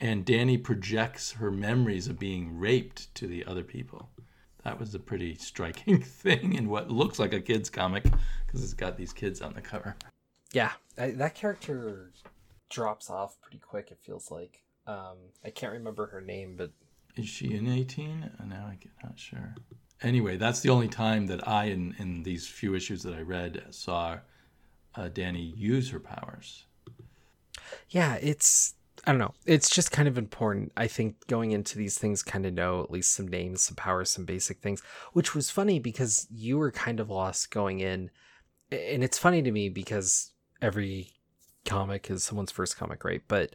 And 0.01 0.27
Dani 0.27 0.63
projects 0.63 1.33
her 1.33 1.51
memories 1.51 2.09
of 2.09 2.19
being 2.19 2.59
raped 2.59 3.15
to 3.15 3.27
the 3.27 3.45
other 3.47 3.63
people. 3.63 4.11
That 4.65 4.81
was 4.81 4.95
a 4.95 4.99
pretty 4.99 5.37
striking 5.37 6.03
thing 6.03 6.55
in 6.55 6.69
what 6.69 6.91
looks 6.91 7.19
like 7.19 7.33
a 7.33 7.41
kid's 7.41 7.71
comic 7.71 8.05
because 8.47 8.65
it's 8.65 8.75
got 8.75 8.97
these 8.97 9.13
kids 9.13 9.41
on 9.41 9.55
the 9.55 9.61
cover 9.61 9.97
yeah, 10.55 10.73
I, 10.97 11.11
that 11.11 11.35
character 11.35 12.13
drops 12.71 13.11
off 13.11 13.41
pretty 13.41 13.59
quick. 13.59 13.91
It 13.91 13.99
feels 14.01 14.31
like. 14.31 14.63
Um, 14.87 15.17
I 15.43 15.51
can't 15.51 15.73
remember 15.73 16.07
her 16.09 16.21
name, 16.21 16.57
but 16.57 16.71
is 17.17 17.27
she 17.29 17.55
in 17.55 17.67
eighteen? 17.69 18.31
Uh, 18.39 18.45
now 18.45 18.67
I'm 18.71 18.79
not 19.03 19.19
sure. 19.19 19.55
Anyway, 20.03 20.37
that's 20.37 20.61
the 20.61 20.69
only 20.69 20.89
time 20.89 21.27
that 21.27 21.47
I, 21.49 21.67
in 21.67 21.95
in 21.99 22.23
these 22.23 22.47
few 22.47 22.75
issues 22.75 23.03
that 23.05 23.15
I 23.15 23.23
read, 23.23 23.63
saw 23.71 24.19
uh, 24.95 25.09
Dani 25.09 25.57
use 25.57 25.91
her 25.91 26.01
powers. 26.01 26.67
Yeah, 27.89 28.19
it's 28.21 28.75
I 29.07 29.13
don't 29.13 29.19
know. 29.19 29.35
It's 29.47 29.71
just 29.71 29.91
kind 29.91 30.07
of 30.07 30.19
important. 30.19 30.73
I 30.77 30.87
think 30.87 31.27
going 31.27 31.53
into 31.53 31.79
these 31.79 31.99
things, 31.99 32.23
kind 32.23 32.45
of 32.45 32.53
know 32.53 32.83
at 32.83 32.91
least 32.91 33.15
some 33.15 33.29
names, 33.29 33.63
some 33.63 33.77
powers, 33.77 34.11
some 34.11 34.25
basic 34.25 34.61
things. 34.61 34.83
Which 35.15 35.35
was 35.35 35.51
funny 35.51 35.79
because 35.79 36.27
you 36.31 36.59
were 36.59 36.71
kind 36.71 37.01
of 37.01 37.11
lost 37.11 37.51
going 37.51 37.81
in, 37.81 38.11
and 38.71 39.03
it's 39.03 39.19
funny 39.19 39.43
to 39.43 39.51
me 39.51 39.71
because 39.71 40.33
every 40.63 41.11
comic 41.65 42.11
is 42.11 42.25
someone's 42.25 42.51
first 42.51 42.77
comic, 42.77 43.05
right? 43.05 43.23
But 43.27 43.55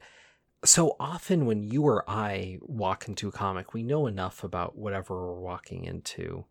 so 0.65 0.95
often 0.99 1.45
when 1.45 1.63
you 1.63 1.83
or 1.83 2.09
I 2.09 2.59
walk 2.61 3.07
into 3.07 3.29
a 3.29 3.31
comic, 3.31 3.73
we 3.73 3.83
know 3.83 4.07
enough 4.07 4.43
about 4.43 4.77
whatever 4.77 5.15
we're 5.15 5.39
walking 5.39 5.85
into 5.85 6.45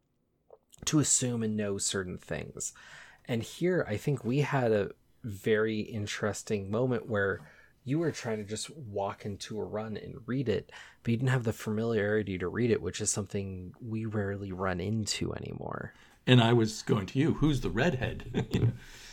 to 0.87 0.99
assume 0.99 1.43
and 1.43 1.57
know 1.57 1.79
certain 1.79 2.19
things. 2.19 2.73
And 3.27 3.43
here, 3.43 3.85
I 3.89 3.97
think 3.97 4.25
we 4.25 4.41
had 4.41 4.73
a 4.73 4.91
very 5.25 5.81
interesting 5.81 6.71
moment 6.71 7.09
where 7.09 7.41
you 7.85 7.99
were 7.99 8.13
trying 8.13 8.39
to 8.39 8.45
just 8.45 8.71
walk 8.71 9.25
into 9.25 9.59
a 9.59 9.65
run 9.65 9.97
and 9.97 10.17
read 10.27 10.49
it, 10.49 10.71
but 11.03 11.11
you 11.11 11.17
didn't 11.17 11.31
have 11.31 11.45
the 11.45 11.53
familiarity 11.53 12.39
to 12.39 12.49
read 12.49 12.71
it, 12.71 12.83
which 12.83 13.01
is 13.01 13.11
something 13.11 13.73
we 13.81 14.05
rarely 14.05 14.53
run 14.53 14.81
into 14.81 15.35
anymore. 15.35 15.95
And 16.27 16.41
I 16.43 16.53
was 16.53 16.83
going 16.83 17.07
to 17.07 17.19
you, 17.19 17.35
who's 17.35 17.61
the 17.61 17.71
redhead? 17.71 18.73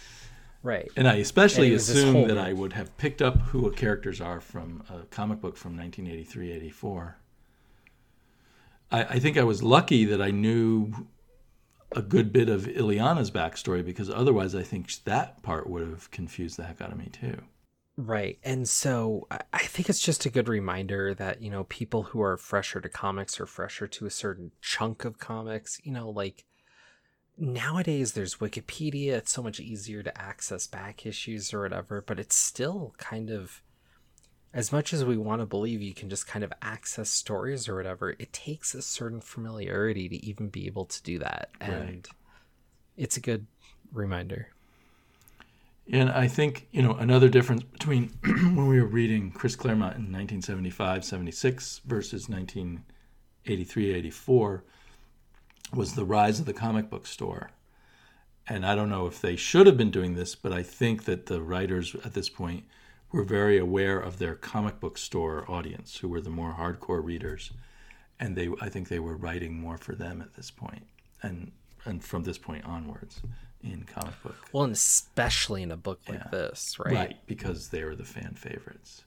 Right. 0.66 0.92
And 0.96 1.08
I 1.08 1.18
especially 1.18 1.76
assume 1.76 2.28
that 2.28 2.40
I 2.40 2.52
would 2.52 2.74
have 2.74 2.98
picked 2.98 3.22
up 3.22 3.40
who 3.40 3.72
characters 3.74 4.20
are 4.20 4.42
from 4.42 4.84
a 4.90 5.06
comic 5.06 5.40
book 5.40 5.58
from 5.58 5.78
1983 5.78 6.52
84. 6.54 7.18
I, 8.92 9.04
I 9.04 9.20
think 9.20 9.38
I 9.38 9.44
was 9.44 9.62
lucky 9.62 10.06
that 10.06 10.24
I 10.24 10.32
knew 10.32 11.08
a 11.92 12.02
good 12.02 12.34
bit 12.34 12.50
of 12.50 12.68
Illyana's 12.68 13.30
backstory 13.30 13.86
because 13.86 14.10
otherwise 14.10 14.56
I 14.56 14.64
think 14.64 14.92
that 15.04 15.44
part 15.44 15.70
would 15.70 15.88
have 15.88 16.10
confused 16.10 16.58
the 16.58 16.64
heck 16.64 16.82
out 16.82 16.92
of 16.92 16.98
me 16.98 17.10
too. 17.12 17.44
Right. 17.96 18.40
And 18.44 18.68
so 18.68 19.28
I 19.30 19.60
think 19.60 19.88
it's 19.88 20.02
just 20.02 20.26
a 20.26 20.32
good 20.32 20.50
reminder 20.50 21.14
that, 21.14 21.44
you 21.44 21.52
know, 21.52 21.66
people 21.66 22.02
who 22.02 22.24
are 22.24 22.38
fresher 22.38 22.82
to 22.82 22.90
comics 22.90 23.40
or 23.40 23.46
fresher 23.46 23.86
to 23.86 24.08
a 24.08 24.10
certain 24.10 24.52
chunk 24.62 25.06
of 25.06 25.20
comics, 25.20 25.80
you 25.84 25.92
know, 25.92 26.10
like 26.10 26.44
nowadays 27.38 28.14
there's 28.14 28.36
Wikipedia. 28.36 29.14
It's 29.14 29.32
so 29.32 29.44
much 29.44 29.60
easier 29.60 30.04
to 30.04 30.22
access 30.22 30.68
back 30.68 31.06
issues 31.06 31.54
or 31.54 31.62
whatever, 31.62 32.02
but 32.02 32.20
it's 32.20 32.36
still 32.36 32.94
kind 32.98 33.30
of 33.30 33.62
as 34.56 34.72
much 34.72 34.94
as 34.94 35.04
we 35.04 35.18
want 35.18 35.42
to 35.42 35.46
believe 35.46 35.82
you 35.82 35.94
can 35.94 36.10
just 36.10 36.26
kind 36.26 36.44
of 36.44 36.54
access 36.62 37.10
stories 37.10 37.68
or 37.68 37.76
whatever, 37.76 38.12
it 38.12 38.32
takes 38.32 38.74
a 38.74 38.82
certain 38.82 39.20
familiarity 39.20 40.08
to 40.08 40.26
even 40.26 40.48
be 40.48 40.66
able 40.66 40.86
to 40.86 41.04
do 41.04 41.20
that. 41.20 41.50
And 41.60 41.90
right. 41.90 42.08
it's 42.96 43.18
a 43.18 43.20
good 43.20 43.46
reminder. 43.92 44.48
And 45.92 46.10
I 46.10 46.30
think, 46.30 46.70
you 46.72 46.82
know, 46.82 46.94
another 46.94 47.28
difference 47.28 47.64
between 47.64 48.18
when 48.24 48.68
we 48.68 48.80
were 48.80 48.88
reading 48.88 49.30
Chris 49.30 49.58
Claremont 49.58 49.98
in 49.98 50.04
1975 50.04 51.04
76 51.04 51.82
versus 51.86 52.30
1983 52.30 53.94
84 53.94 54.64
was 55.76 55.94
the 55.94 56.06
rise 56.06 56.40
of 56.40 56.46
the 56.46 56.54
comic 56.54 56.90
book 56.90 57.06
store. 57.06 57.52
And 58.48 58.66
I 58.66 58.76
don't 58.76 58.90
know 58.90 59.08
if 59.08 59.22
they 59.22 59.36
should 59.36 59.68
have 59.68 59.78
been 59.78 59.92
doing 59.92 60.16
this, 60.16 60.36
but 60.36 60.54
I 60.54 60.64
think 60.64 61.06
that 61.06 61.26
the 61.26 61.42
writers 61.42 61.96
at 62.06 62.14
this 62.14 62.30
point 62.30 62.66
were 63.12 63.24
very 63.24 63.58
aware 63.58 64.00
of 64.00 64.20
their 64.20 64.36
comic 64.36 64.80
book 64.80 64.98
store 64.98 65.50
audience, 65.50 65.98
who 65.98 66.08
were 66.08 66.22
the 66.22 66.30
more 66.30 66.54
hardcore 66.54 67.04
readers, 67.04 67.52
and 68.20 68.36
they 68.36 68.50
I 68.62 68.70
think 68.70 68.88
they 68.88 69.00
were 69.00 69.16
writing 69.18 69.60
more 69.60 69.78
for 69.78 69.96
them 69.96 70.22
at 70.22 70.36
this 70.36 70.52
point, 70.52 70.86
and 71.24 71.52
and 71.86 72.04
from 72.04 72.24
this 72.24 72.38
point 72.38 72.66
onwards 72.66 73.22
in 73.64 73.84
comic 73.84 74.22
book. 74.22 74.36
Well, 74.52 74.64
and 74.66 74.74
especially 74.74 75.64
in 75.64 75.72
a 75.72 75.78
book 75.78 76.02
like 76.08 76.20
Yeah. 76.20 76.30
this, 76.30 76.78
right? 76.80 76.94
right 76.94 77.18
because 77.26 77.70
they 77.70 77.84
were 77.84 77.96
the 77.96 78.06
fan 78.06 78.36
favorites 78.36 79.06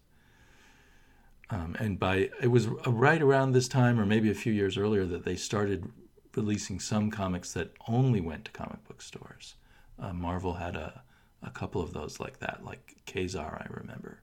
um, 1.50 1.76
and 1.78 1.98
by 1.98 2.31
it 2.40 2.48
was 2.48 2.68
right 2.87 3.22
around 3.22 3.52
this 3.52 3.68
time 3.68 3.98
or 3.98 4.04
maybe 4.07 4.31
a 4.31 4.35
few 4.35 4.52
years 4.52 4.76
earlier 4.76 5.04
that 5.07 5.24
they 5.24 5.37
started 5.37 5.90
releasing 6.38 6.79
some 6.79 7.11
comics 7.11 7.53
that 7.53 7.74
only 7.88 8.20
went 8.20 8.44
to 8.44 8.53
comic 8.53 8.87
book 8.87 9.03
stores. 9.03 9.55
Uh, 9.98 10.12
marvel 10.12 10.55
had 10.55 10.77
a, 10.77 11.03
a 11.42 11.51
couple 11.51 11.83
of 11.83 11.92
those 11.92 12.20
like 12.20 12.38
that 12.38 12.64
like 12.64 12.94
Ka-Zar 13.07 13.61
i 13.64 13.66
remember 13.81 14.20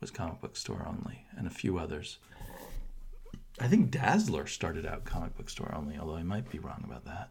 was 0.00 0.10
comic 0.10 0.40
book 0.40 0.56
store 0.56 0.86
only 0.86 1.24
and 1.36 1.46
a 1.46 1.50
few 1.50 1.78
others. 1.78 2.18
I 3.58 3.66
think 3.68 3.90
dazzler 3.90 4.46
started 4.46 4.84
out 4.84 5.04
comic 5.04 5.34
book 5.36 5.48
store 5.48 5.74
only 5.74 5.96
although 5.98 6.16
i 6.16 6.22
might 6.22 6.50
be 6.50 6.58
wrong 6.58 6.82
about 6.84 7.06
that. 7.06 7.30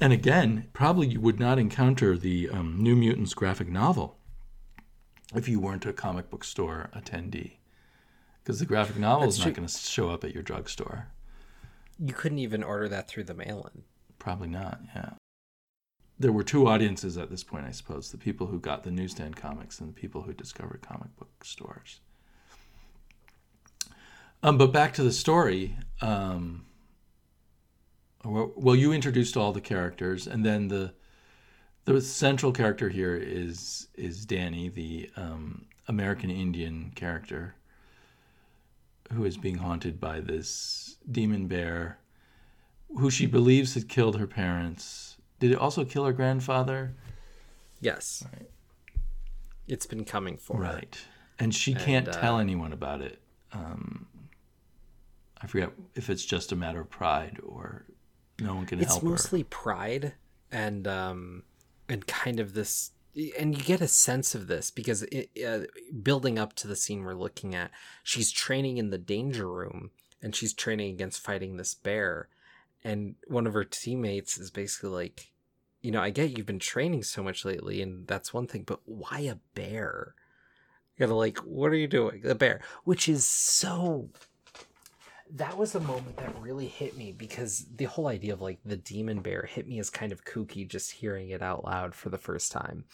And 0.00 0.12
again, 0.12 0.68
probably 0.72 1.06
you 1.08 1.20
would 1.20 1.40
not 1.40 1.58
encounter 1.58 2.16
the 2.16 2.48
um, 2.50 2.76
New 2.80 2.94
Mutants 2.94 3.34
graphic 3.34 3.68
novel 3.68 4.16
if 5.34 5.48
you 5.48 5.60
weren't 5.60 5.86
a 5.86 5.92
comic 5.92 6.30
book 6.30 6.44
store 6.44 6.90
attendee, 6.96 7.58
because 8.42 8.60
the 8.60 8.66
graphic 8.66 8.96
novel 8.96 9.28
is 9.28 9.38
not 9.38 9.54
going 9.54 9.66
to 9.66 9.78
show 9.78 10.10
up 10.10 10.24
at 10.24 10.32
your 10.32 10.42
drugstore. 10.42 11.08
You 11.98 12.12
couldn't 12.12 12.38
even 12.38 12.62
order 12.62 12.88
that 12.88 13.08
through 13.08 13.24
the 13.24 13.34
mail-in. 13.34 13.82
Probably 14.18 14.48
not. 14.48 14.80
Yeah. 14.94 15.10
There 16.18 16.32
were 16.32 16.42
two 16.42 16.66
audiences 16.66 17.16
at 17.16 17.30
this 17.30 17.44
point, 17.44 17.66
I 17.66 17.70
suppose: 17.70 18.10
the 18.10 18.18
people 18.18 18.48
who 18.48 18.58
got 18.58 18.82
the 18.82 18.90
newsstand 18.90 19.36
comics 19.36 19.80
and 19.80 19.88
the 19.88 20.00
people 20.00 20.22
who 20.22 20.32
discovered 20.32 20.82
comic 20.82 21.16
book 21.16 21.44
stores. 21.44 22.00
Um, 24.42 24.58
but 24.58 24.72
back 24.72 24.94
to 24.94 25.02
the 25.02 25.12
story. 25.12 25.76
Um, 26.00 26.66
well, 28.24 28.52
well, 28.56 28.74
you 28.74 28.92
introduced 28.92 29.36
all 29.36 29.52
the 29.52 29.60
characters, 29.60 30.26
and 30.26 30.44
then 30.44 30.68
the 30.68 30.94
the 31.84 32.00
central 32.00 32.52
character 32.52 32.88
here 32.88 33.16
is 33.16 33.88
is 33.94 34.26
Dani, 34.26 34.72
the 34.72 35.10
um, 35.16 35.66
American 35.86 36.30
Indian 36.30 36.92
character, 36.94 37.54
who 39.12 39.24
is 39.24 39.36
being 39.36 39.56
haunted 39.56 40.00
by 40.00 40.20
this 40.20 40.96
demon 41.10 41.46
bear, 41.46 41.98
who 42.98 43.10
she 43.10 43.26
believes 43.26 43.74
had 43.74 43.88
killed 43.88 44.18
her 44.18 44.26
parents. 44.26 45.16
Did 45.40 45.52
it 45.52 45.58
also 45.58 45.84
kill 45.84 46.04
her 46.04 46.12
grandfather? 46.12 46.94
Yes. 47.80 48.24
Right. 48.32 48.50
It's 49.66 49.86
been 49.86 50.04
coming 50.04 50.36
for 50.36 50.56
her. 50.58 50.62
Right. 50.74 50.98
And 51.38 51.54
she 51.54 51.74
can't 51.74 52.08
And, 52.08 52.16
uh, 52.16 52.20
tell 52.20 52.38
anyone 52.38 52.72
about 52.72 53.00
it. 53.00 53.20
Um, 53.52 54.06
I 55.40 55.46
forget 55.46 55.70
if 55.94 56.10
it's 56.10 56.24
just 56.24 56.52
a 56.52 56.56
matter 56.56 56.80
of 56.80 56.90
pride 56.90 57.38
or 57.46 57.84
no 58.40 58.54
one 58.54 58.66
can 58.66 58.78
help 58.78 58.90
her. 58.90 58.96
It's 58.96 59.02
mostly 59.04 59.44
pride 59.44 60.14
and 60.50 60.88
um 60.88 61.42
and 61.88 62.06
kind 62.06 62.40
of 62.40 62.54
this 62.54 62.92
and 63.38 63.56
you 63.56 63.64
get 63.64 63.80
a 63.80 63.88
sense 63.88 64.34
of 64.34 64.46
this 64.46 64.70
because 64.70 65.02
it, 65.04 65.30
uh, 65.46 65.60
building 66.02 66.38
up 66.38 66.54
to 66.54 66.68
the 66.68 66.76
scene 66.76 67.04
we're 67.04 67.14
looking 67.14 67.54
at 67.54 67.70
she's 68.02 68.30
training 68.30 68.78
in 68.78 68.90
the 68.90 68.98
danger 68.98 69.48
room 69.48 69.90
and 70.22 70.34
she's 70.34 70.52
training 70.52 70.92
against 70.92 71.20
fighting 71.20 71.56
this 71.56 71.74
bear. 71.74 72.28
And 72.84 73.16
one 73.26 73.46
of 73.46 73.54
her 73.54 73.64
teammates 73.64 74.38
is 74.38 74.50
basically 74.50 74.90
like 74.90 75.32
you 75.80 75.92
know 75.92 76.02
i 76.02 76.10
get 76.10 76.36
you've 76.36 76.46
been 76.46 76.58
training 76.58 77.04
so 77.04 77.22
much 77.22 77.44
lately 77.44 77.80
and 77.80 78.06
that's 78.08 78.34
one 78.34 78.46
thing 78.46 78.62
but 78.64 78.80
why 78.84 79.20
a 79.20 79.36
bear? 79.54 80.14
You 80.96 81.06
gotta 81.06 81.16
like 81.16 81.38
what 81.38 81.72
are 81.72 81.76
you 81.76 81.88
doing? 81.88 82.22
A 82.24 82.34
bear 82.34 82.60
which 82.84 83.08
is 83.08 83.24
so 83.24 84.10
that 85.34 85.56
was 85.56 85.74
a 85.74 85.80
moment 85.80 86.16
that 86.16 86.40
really 86.40 86.66
hit 86.66 86.96
me 86.96 87.12
because 87.12 87.66
the 87.74 87.84
whole 87.84 88.08
idea 88.08 88.32
of 88.32 88.40
like 88.40 88.58
the 88.64 88.76
demon 88.76 89.20
bear 89.20 89.48
hit 89.48 89.68
me 89.68 89.78
as 89.78 89.90
kind 89.90 90.12
of 90.12 90.24
kooky 90.24 90.66
just 90.66 90.92
hearing 90.92 91.30
it 91.30 91.42
out 91.42 91.64
loud 91.64 91.94
for 91.94 92.08
the 92.08 92.18
first 92.18 92.52
time. 92.52 92.84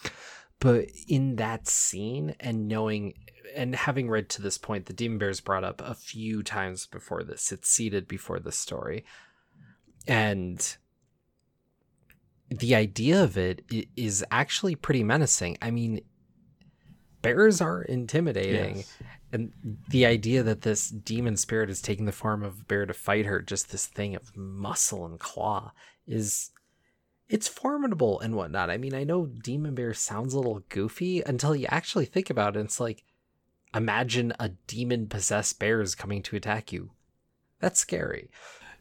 But 0.59 0.87
in 1.07 1.35
that 1.35 1.67
scene 1.67 2.35
and 2.39 2.67
knowing 2.67 3.13
and 3.55 3.75
having 3.75 4.09
read 4.09 4.29
to 4.29 4.41
this 4.41 4.57
point, 4.57 4.85
the 4.85 4.93
demon 4.93 5.17
bear 5.17 5.29
is 5.29 5.41
brought 5.41 5.63
up 5.63 5.81
a 5.83 5.93
few 5.93 6.43
times 6.43 6.87
before 6.87 7.23
this. 7.23 7.51
It's 7.51 7.69
seated 7.69 8.07
before 8.07 8.39
the 8.39 8.51
story. 8.51 9.05
And 10.07 10.77
the 12.49 12.75
idea 12.75 13.23
of 13.23 13.37
it 13.37 13.63
is 13.95 14.23
actually 14.31 14.75
pretty 14.75 15.03
menacing. 15.03 15.57
I 15.61 15.71
mean, 15.71 16.01
bears 17.21 17.61
are 17.61 17.81
intimidating 17.81 18.77
Yes. 18.77 18.93
And 19.35 19.51
the 19.89 20.05
idea 20.05 20.41
that 20.41 20.61
this 20.61 20.89
demon 20.89 21.37
spirit 21.37 21.69
is 21.69 21.81
taking 21.81 22.05
the 22.05 22.11
form 22.11 22.43
of 22.43 22.61
a 22.61 22.63
bear 22.63 22.85
to 22.85 22.93
fight 22.93 23.25
her 23.25 23.41
just 23.41 23.71
this 23.71 23.85
thing 23.85 24.15
of 24.15 24.35
muscle 24.35 25.05
and 25.05 25.19
claw 25.19 25.71
is 26.07 26.51
it's 27.27 27.47
formidable 27.47 28.19
and 28.19 28.35
whatnot. 28.35 28.69
I 28.69 28.77
mean 28.77 28.95
i 28.95 29.03
know 29.03 29.27
demon 29.27 29.75
bear 29.75 29.93
sounds 29.93 30.33
a 30.33 30.37
little 30.37 30.63
goofy 30.69 31.21
until 31.21 31.55
you 31.55 31.67
actually 31.69 32.05
think 32.05 32.29
about 32.29 32.57
it 32.57 32.61
it's 32.61 32.79
like 32.79 33.03
imagine 33.75 34.33
a 34.39 34.49
demon 34.67 35.07
possessed 35.07 35.59
bear 35.59 35.81
is 35.81 35.95
coming 35.95 36.23
to 36.23 36.35
attack 36.35 36.71
you. 36.71 36.91
That's 37.59 37.79
scary. 37.79 38.29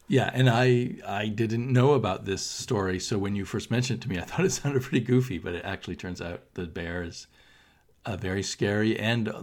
Yeah, 0.06 0.30
and 0.32 0.48
I 0.48 0.96
I 1.06 1.28
didn't 1.28 1.72
know 1.72 1.92
about 1.92 2.24
this 2.24 2.42
story, 2.42 3.00
so 3.00 3.18
when 3.18 3.34
you 3.34 3.44
first 3.44 3.70
mentioned 3.70 4.00
it 4.00 4.02
to 4.02 4.08
me, 4.08 4.18
I 4.18 4.22
thought 4.24 4.44
it 4.44 4.52
sounded 4.52 4.82
pretty 4.82 5.04
goofy, 5.04 5.38
but 5.38 5.54
it 5.54 5.64
actually 5.64 5.96
turns 5.96 6.20
out 6.20 6.54
the 6.54 6.66
bear 6.66 7.02
is 7.02 7.26
uh, 8.06 8.16
very 8.16 8.42
scary 8.42 8.98
and 8.98 9.28
uh, 9.28 9.42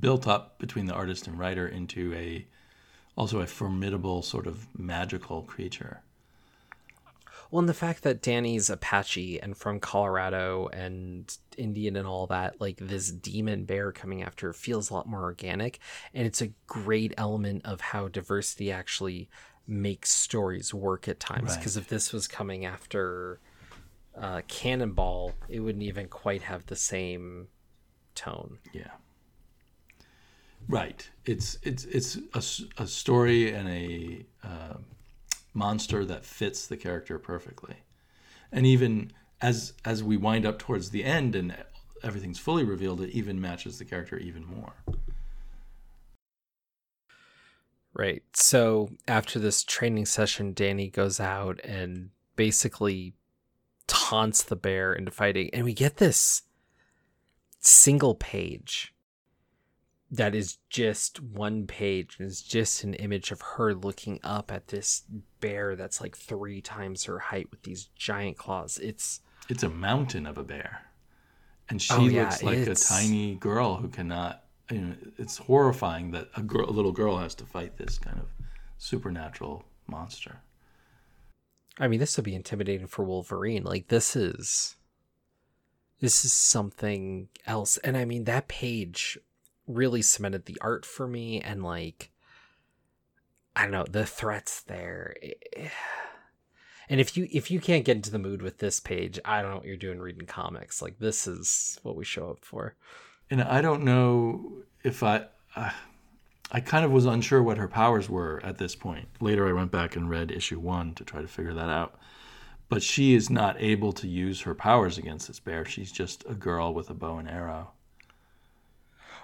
built 0.00 0.26
up 0.26 0.58
between 0.58 0.86
the 0.86 0.94
artist 0.94 1.26
and 1.26 1.38
writer 1.38 1.66
into 1.68 2.12
a 2.14 2.46
also 3.16 3.40
a 3.40 3.46
formidable 3.46 4.22
sort 4.22 4.46
of 4.46 4.66
magical 4.78 5.42
creature. 5.42 6.00
well 7.50 7.60
and 7.60 7.68
the 7.68 7.74
fact 7.74 8.02
that 8.02 8.22
dani's 8.22 8.70
apache 8.70 9.38
and 9.40 9.54
from 9.56 9.78
colorado 9.78 10.68
and 10.72 11.36
indian 11.58 11.96
and 11.96 12.06
all 12.06 12.26
that 12.26 12.58
like 12.60 12.78
this 12.78 13.10
demon 13.10 13.64
bear 13.66 13.92
coming 13.92 14.22
after 14.22 14.46
her 14.46 14.52
feels 14.54 14.88
a 14.90 14.94
lot 14.94 15.06
more 15.06 15.22
organic 15.22 15.78
and 16.14 16.26
it's 16.26 16.40
a 16.40 16.52
great 16.66 17.12
element 17.18 17.60
of 17.66 17.80
how 17.82 18.08
diversity 18.08 18.72
actually 18.72 19.28
makes 19.66 20.10
stories 20.10 20.72
work 20.72 21.06
at 21.06 21.20
times 21.20 21.50
Right. 21.50 21.58
because 21.58 21.76
if 21.76 21.88
this 21.88 22.12
was 22.12 22.26
coming 22.26 22.64
after 22.64 23.40
uh, 24.16 24.40
cannonball 24.48 25.32
it 25.50 25.60
wouldn't 25.60 25.84
even 25.84 26.08
quite 26.08 26.42
have 26.42 26.64
the 26.66 26.76
same 26.76 27.48
tone 28.14 28.58
Yeah. 28.72 28.90
Right. 30.68 31.08
It's 31.24 31.58
it's 31.62 31.84
it's 31.84 32.18
a, 32.34 32.82
a 32.82 32.86
story 32.86 33.52
and 33.52 33.68
a 33.68 34.24
uh, 34.44 34.76
monster 35.54 36.04
that 36.04 36.24
fits 36.24 36.66
the 36.66 36.76
character 36.76 37.18
perfectly, 37.18 37.76
and 38.50 38.66
even 38.66 39.12
as 39.40 39.74
as 39.84 40.02
we 40.02 40.16
wind 40.16 40.46
up 40.46 40.58
towards 40.58 40.90
the 40.90 41.04
end 41.04 41.34
and 41.34 41.54
everything's 42.02 42.38
fully 42.38 42.64
revealed, 42.64 43.00
it 43.00 43.10
even 43.10 43.40
matches 43.40 43.78
the 43.78 43.84
character 43.84 44.16
even 44.18 44.44
more. 44.46 44.72
Right. 47.94 48.22
So 48.32 48.90
after 49.06 49.38
this 49.38 49.62
training 49.62 50.06
session, 50.06 50.54
Dani 50.54 50.90
goes 50.90 51.20
out 51.20 51.60
and 51.62 52.10
basically 52.36 53.14
taunts 53.86 54.42
the 54.42 54.56
bear 54.56 54.94
into 54.94 55.10
fighting. 55.10 55.50
And 55.52 55.64
we 55.64 55.74
get 55.74 55.98
this 55.98 56.42
single 57.60 58.14
page 58.14 58.94
that 60.14 60.34
is 60.34 60.58
just 60.68 61.20
one 61.22 61.66
page 61.66 62.18
is 62.20 62.42
just 62.42 62.84
an 62.84 62.92
image 62.94 63.30
of 63.32 63.40
her 63.40 63.72
looking 63.74 64.20
up 64.22 64.52
at 64.52 64.68
this 64.68 65.04
bear 65.40 65.74
that's 65.74 66.02
like 66.02 66.14
three 66.14 66.60
times 66.60 67.04
her 67.04 67.18
height 67.18 67.50
with 67.50 67.62
these 67.62 67.86
giant 67.96 68.36
claws. 68.36 68.78
It's 68.78 69.20
It's 69.48 69.62
a 69.62 69.70
mountain 69.70 70.26
of 70.26 70.36
a 70.36 70.44
bear, 70.44 70.82
and 71.70 71.80
she 71.80 71.94
Oh, 71.94 72.06
yeah, 72.06 72.24
looks 72.24 72.42
like 72.42 72.58
it's- 72.58 72.90
a 72.90 72.94
tiny 72.94 73.34
girl 73.36 73.76
who 73.76 73.88
cannot. 73.88 74.44
You 74.70 74.80
know, 74.80 74.94
it's 75.18 75.36
horrifying 75.38 76.12
that 76.12 76.28
a, 76.36 76.42
girl, 76.42 76.68
a 76.68 76.72
little 76.72 76.92
girl 76.92 77.16
has 77.18 77.34
to 77.36 77.44
fight 77.44 77.76
this 77.76 77.98
kind 77.98 78.18
of 78.18 78.26
supernatural 78.78 79.64
monster. 79.86 80.40
I 81.78 81.88
mean, 81.88 82.00
this 82.00 82.16
would 82.16 82.24
be 82.24 82.34
intimidating 82.34 82.86
for 82.86 83.02
Wolverine. 83.04 83.64
Like 83.64 83.88
this 83.88 84.14
is 84.14 84.76
this 86.00 86.24
is 86.24 86.32
something 86.32 87.28
else. 87.46 87.76
And 87.78 87.96
I 87.96 88.04
mean, 88.04 88.24
that 88.24 88.48
page 88.48 89.18
really 89.66 90.02
cemented 90.02 90.46
the 90.46 90.58
art 90.60 90.84
for 90.84 91.06
me 91.06 91.40
and 91.40 91.62
like 91.62 92.10
I 93.54 93.62
don't 93.62 93.72
know, 93.72 93.84
the 93.88 94.06
threats 94.06 94.62
there. 94.62 95.14
Eh, 95.22 95.68
And 96.88 97.00
if 97.00 97.16
you 97.16 97.28
if 97.30 97.50
you 97.50 97.60
can't 97.60 97.84
get 97.84 97.96
into 97.96 98.10
the 98.10 98.18
mood 98.18 98.42
with 98.42 98.58
this 98.58 98.80
page, 98.80 99.18
I 99.24 99.40
don't 99.40 99.50
know 99.50 99.56
what 99.58 99.66
you're 99.66 99.76
doing 99.76 99.98
reading 100.00 100.26
comics. 100.26 100.82
Like 100.82 100.98
this 100.98 101.26
is 101.26 101.78
what 101.82 101.96
we 101.96 102.04
show 102.04 102.30
up 102.30 102.44
for. 102.44 102.76
And 103.30 103.42
I 103.42 103.62
don't 103.62 103.84
know 103.84 104.52
if 104.82 105.02
I, 105.02 105.26
I, 105.56 105.72
I 106.50 106.60
kind 106.60 106.84
of 106.84 106.90
was 106.90 107.06
unsure 107.06 107.42
what 107.42 107.56
her 107.56 107.68
powers 107.68 108.10
were 108.10 108.40
at 108.44 108.58
this 108.58 108.76
point. 108.76 109.08
Later, 109.20 109.48
I 109.48 109.54
went 109.54 109.70
back 109.70 109.96
and 109.96 110.10
read 110.10 110.30
issue 110.30 110.60
one 110.60 110.92
to 110.94 111.04
try 111.04 111.22
to 111.22 111.28
figure 111.28 111.54
that 111.54 111.70
out. 111.70 111.98
But 112.68 112.82
she 112.82 113.14
is 113.14 113.30
not 113.30 113.56
able 113.60 113.92
to 113.94 114.08
use 114.08 114.42
her 114.42 114.54
powers 114.54 114.98
against 114.98 115.28
this 115.28 115.40
bear. 115.40 115.64
She's 115.64 115.92
just 115.92 116.24
a 116.28 116.34
girl 116.34 116.74
with 116.74 116.90
a 116.90 116.94
bow 116.94 117.16
and 117.18 117.28
arrow. 117.28 117.72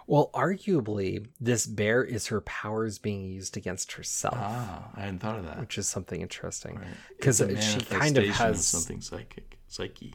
Well, 0.08 0.30
arguably, 0.32 1.26
this 1.38 1.66
bear 1.66 2.02
is 2.02 2.28
her 2.28 2.40
powers 2.40 2.98
being 2.98 3.26
used 3.26 3.58
against 3.58 3.92
herself. 3.92 4.38
Ah, 4.38 4.88
I 4.96 5.00
hadn't 5.00 5.18
thought 5.18 5.38
of 5.38 5.44
that. 5.44 5.60
Which 5.60 5.76
is 5.76 5.86
something 5.86 6.22
interesting. 6.22 6.80
Because 7.18 7.42
a 7.42 7.60
she 7.60 7.80
kind 7.80 8.16
of 8.16 8.24
has. 8.24 8.66
something 8.66 9.02
psychic, 9.02 9.58
psyche 9.66 10.14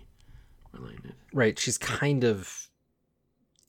related. 0.71 1.13
Right. 1.31 1.59
She's 1.59 1.77
kind 1.77 2.23
of 2.23 2.69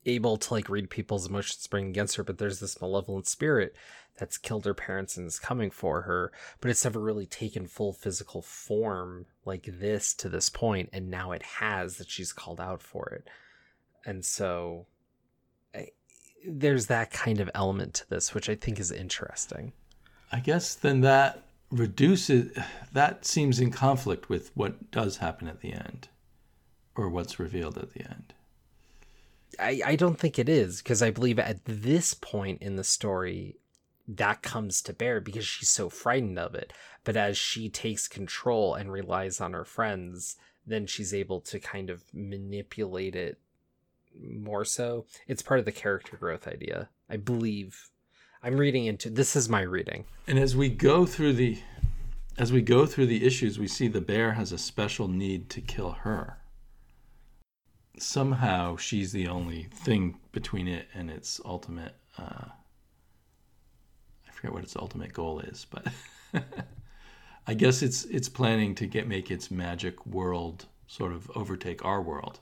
able 0.07 0.39
to 0.39 0.55
like 0.55 0.71
read 0.71 0.89
people's 0.89 1.29
emotions 1.29 1.67
bring 1.67 1.89
against 1.89 2.17
her, 2.17 2.25
but 2.25 2.39
there's 2.39 2.59
this 2.59 2.81
malevolent 2.81 3.27
spirit 3.27 3.77
that's 4.17 4.39
killed 4.39 4.65
her 4.65 4.73
parents 4.73 5.19
and 5.19 5.27
is 5.27 5.39
coming 5.39 5.71
for 5.71 6.03
her, 6.03 6.33
but 6.63 6.71
it's 6.71 6.85
never 6.85 7.01
really 7.01 7.27
taken 7.27 7.67
full 7.67 7.93
physical 7.93 8.41
form 8.41 9.27
like 9.45 9.69
this 9.71 10.15
to 10.15 10.31
this 10.31 10.49
point, 10.49 10.89
and 10.91 11.11
now 11.11 11.33
it 11.33 11.43
has 11.43 11.99
that 11.99 12.09
she's 12.09 12.33
called 12.33 12.61
out 12.61 12.81
for 12.81 13.11
it. 13.11 13.29
And 14.07 14.25
so 14.25 14.87
there's 16.47 16.87
that 16.87 17.11
kind 17.11 17.41
of 17.41 17.51
element 17.55 17.95
to 17.95 18.11
this, 18.11 18.35
which 18.35 18.49
I 18.49 18.55
think 18.55 18.79
is 18.79 18.91
interesting. 18.91 19.73
I 20.33 20.41
guess 20.41 20.75
then 20.75 21.01
that 21.03 21.43
reduces 21.71 22.57
that 22.93 23.25
seems 23.25 23.59
in 23.59 23.71
conflict 23.71 24.29
with 24.29 24.51
what 24.55 24.91
does 24.91 25.17
happen 25.19 25.49
at 25.49 25.61
the 25.61 25.73
end 25.73 26.09
or 26.97 27.09
what's 27.09 27.39
revealed 27.39 27.79
at 27.79 27.93
the 27.93 28.03
end. 28.03 28.35
I, 29.59 29.81
I 29.85 29.97
don't 29.97 30.19
think 30.19 30.39
it 30.39 30.49
is 30.49 30.79
because 30.79 31.03
I 31.03 31.11
believe 31.11 31.39
at 31.39 31.65
this 31.65 32.15
point 32.15 32.63
in 32.63 32.77
the 32.77 32.85
story 32.85 33.57
that 34.07 34.43
comes 34.43 34.83
to 34.83 34.93
bear 34.93 35.21
because 35.21 35.47
she's 35.47 35.69
so 35.69 35.89
frightened 35.89 36.39
of 36.39 36.55
it. 36.55 36.73
But 37.05 37.17
as 37.17 37.37
she 37.37 37.69
takes 37.69 38.09
control 38.09 38.75
and 38.75 38.93
relies 38.93 39.41
on 39.41 39.53
her 39.53 39.65
friends, 39.65 40.37
then 40.67 40.87
she's 40.87 41.15
able 41.15 41.41
to 41.43 41.59
kind 41.59 41.91
of 41.91 42.05
manipulate 42.13 43.15
it 43.15 43.39
more 44.21 44.65
so. 44.65 45.07
It's 45.27 45.43
part 45.43 45.61
of 45.61 45.67
the 45.67 45.73
character 45.73 46.17
growth 46.17 46.47
idea. 46.47 46.89
I 47.09 47.17
believe 47.17 47.91
I'm 48.43 48.59
reading 48.59 48.87
into 48.87 49.11
this 49.11 49.37
is 49.37 49.49
my 49.49 49.63
reading. 49.63 50.05
And 50.27 50.39
as 50.39 50.55
we 50.55 50.69
go 50.69 51.07
through 51.07 51.35
the 51.35 51.59
as 52.37 52.53
we 52.53 52.63
go 52.63 52.85
through 52.85 53.07
the 53.07 53.25
issues, 53.25 53.59
we 53.59 53.69
see 53.69 53.89
the 53.89 54.01
bear 54.01 54.33
has 54.33 54.53
a 54.53 54.59
special 54.59 55.09
need 55.09 55.49
to 55.51 55.61
kill 55.61 55.93
her. 55.93 56.39
Somehow 57.99 58.77
she's 58.77 59.13
the 59.13 59.29
only 59.29 59.69
thing 59.73 60.19
between 60.33 60.67
it 60.67 60.89
and 60.93 61.11
its 61.11 61.41
ultimate 61.45 61.95
uh, 62.19 62.49
I 64.29 64.33
forget 64.33 64.53
what 64.53 64.65
its 64.65 64.77
ultimate 64.77 65.13
goal 65.13 65.41
is, 65.41 65.67
but 65.71 65.87
I 67.47 67.55
guess 67.55 67.83
it's 67.83 68.05
it's 68.07 68.29
planning 68.29 68.75
to 68.77 68.87
get 68.87 69.09
make 69.09 69.31
its 69.31 69.51
magic 69.51 70.05
world 70.05 70.67
sort 70.87 71.13
of 71.13 71.31
overtake 71.35 71.85
our 71.85 72.03
world. 72.03 72.41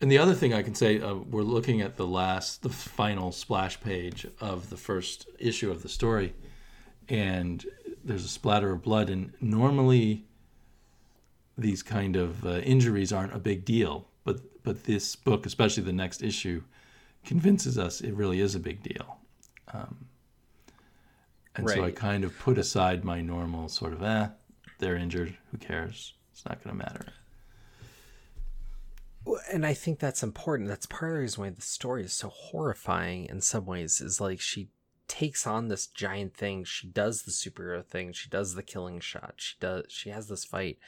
And 0.00 0.10
the 0.10 0.18
other 0.18 0.34
thing 0.34 0.54
I 0.54 0.62
can 0.62 0.74
say, 0.74 1.00
uh, 1.00 1.14
we're 1.14 1.42
looking 1.42 1.82
at 1.82 1.96
the 1.96 2.06
last, 2.06 2.62
the 2.62 2.70
final 2.70 3.32
splash 3.32 3.78
page 3.80 4.26
of 4.40 4.70
the 4.70 4.76
first 4.76 5.28
issue 5.38 5.70
of 5.70 5.82
the 5.82 5.90
story, 5.90 6.34
and 7.08 7.64
there's 8.02 8.24
a 8.24 8.28
splatter 8.28 8.70
of 8.70 8.82
blood. 8.82 9.10
And 9.10 9.34
normally, 9.40 10.24
these 11.58 11.82
kind 11.82 12.16
of 12.16 12.46
uh, 12.46 12.58
injuries 12.60 13.12
aren't 13.12 13.34
a 13.34 13.38
big 13.38 13.64
deal, 13.64 14.08
but 14.24 14.40
but 14.62 14.84
this 14.84 15.16
book, 15.16 15.44
especially 15.44 15.82
the 15.82 15.92
next 15.92 16.22
issue, 16.22 16.62
convinces 17.24 17.78
us 17.78 18.00
it 18.00 18.14
really 18.14 18.40
is 18.40 18.54
a 18.54 18.60
big 18.60 18.82
deal. 18.82 19.18
Um, 19.72 20.06
and 21.56 21.68
so 21.68 21.84
I 21.84 21.90
kind 21.90 22.24
of 22.24 22.38
put 22.38 22.58
aside 22.58 23.04
my 23.04 23.20
normal 23.20 23.68
sort 23.68 23.92
of, 23.92 24.02
eh, 24.02 24.28
they're 24.78 24.96
injured, 24.96 25.36
who 25.50 25.58
cares? 25.58 26.14
It's 26.32 26.44
not 26.44 26.62
going 26.62 26.76
to 26.76 26.84
matter. 26.84 27.06
And 29.52 29.66
I 29.66 29.74
think 29.74 29.98
that's 29.98 30.22
important. 30.22 30.68
That's 30.68 30.86
part 30.86 31.10
of 31.12 31.16
the 31.16 31.20
reason 31.22 31.44
why 31.44 31.50
the 31.50 31.62
story 31.62 32.04
is 32.04 32.12
so 32.12 32.28
horrifying 32.28 33.26
in 33.26 33.40
some 33.40 33.66
ways. 33.66 34.00
Is 34.00 34.20
like 34.20 34.40
she 34.40 34.68
takes 35.08 35.46
on 35.46 35.68
this 35.68 35.86
giant 35.86 36.34
thing. 36.34 36.64
She 36.64 36.86
does 36.86 37.22
the 37.22 37.32
superhero 37.32 37.84
thing. 37.84 38.12
She 38.12 38.28
does 38.28 38.54
the 38.54 38.62
killing 38.62 39.00
shot. 39.00 39.34
She 39.36 39.56
does. 39.60 39.84
She 39.88 40.10
has 40.10 40.28
this 40.28 40.44
fight, 40.44 40.78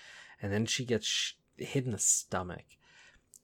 and 0.40 0.52
then 0.52 0.66
she 0.66 0.84
gets 0.84 1.34
hit 1.56 1.84
in 1.84 1.92
the 1.92 1.98
stomach, 1.98 2.64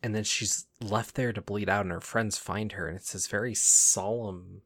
and 0.03 0.15
then 0.15 0.25
she's 0.25 0.67
left 0.81 1.15
there 1.15 1.33
to 1.33 1.43
bleed 1.43 1.69
out. 1.69 1.85
And 1.85 1.93
her 1.93 2.01
friends 2.01 2.39
find 2.39 2.73
her, 2.73 2.89
and 2.89 2.97
it's 2.97 3.13
this 3.13 3.27
very 3.27 3.55
solemn 3.55 4.63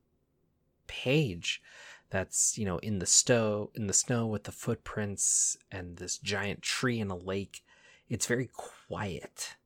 page 0.87 1.63
that's 2.11 2.59
you 2.59 2.67
know 2.67 2.77
in 2.79 2.99
the 2.99 3.07
snow 3.07 3.71
in 3.75 3.87
the 3.87 3.95
snow 3.95 4.27
with 4.27 4.45
the 4.45 4.53
footprints 4.53 5.57
and 5.71 5.97
this 5.97 6.19
giant 6.19 6.61
tree 6.61 7.01
in 7.01 7.11
a 7.11 7.17
lake 7.17 7.65
it's 8.11 8.27
very 8.27 8.51
quiet 8.53 9.57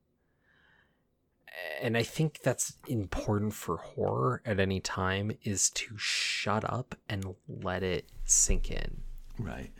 and 1.80 1.96
I 1.96 2.02
think 2.02 2.40
that's 2.42 2.74
important 2.86 3.54
for 3.54 3.76
horror 3.76 4.42
at 4.44 4.60
any 4.60 4.80
time 4.80 5.32
is 5.42 5.70
to 5.70 5.96
shut 5.96 6.64
up 6.70 6.94
and 7.08 7.34
let 7.48 7.82
it 7.82 8.06
sink 8.24 8.70
in. 8.70 9.02
Right. 9.38 9.72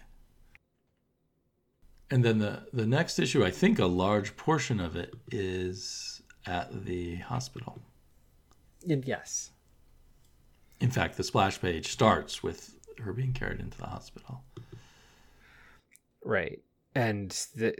And 2.10 2.24
then 2.24 2.38
the 2.38 2.66
the 2.72 2.86
next 2.86 3.18
issue, 3.18 3.44
I 3.44 3.50
think 3.50 3.78
a 3.78 3.86
large 3.86 4.36
portion 4.36 4.80
of 4.80 4.96
it 4.96 5.14
is 5.30 6.22
at 6.46 6.84
the 6.84 7.16
hospital. 7.16 7.80
And 8.88 9.04
yes. 9.04 9.50
In 10.80 10.90
fact, 10.90 11.16
the 11.16 11.24
splash 11.24 11.60
page 11.60 11.88
starts 11.88 12.42
with 12.42 12.76
her 13.00 13.12
being 13.12 13.32
carried 13.32 13.60
into 13.60 13.78
the 13.78 13.86
hospital. 13.86 14.44
Right. 16.22 16.60
And 16.96 17.30
the, 17.54 17.74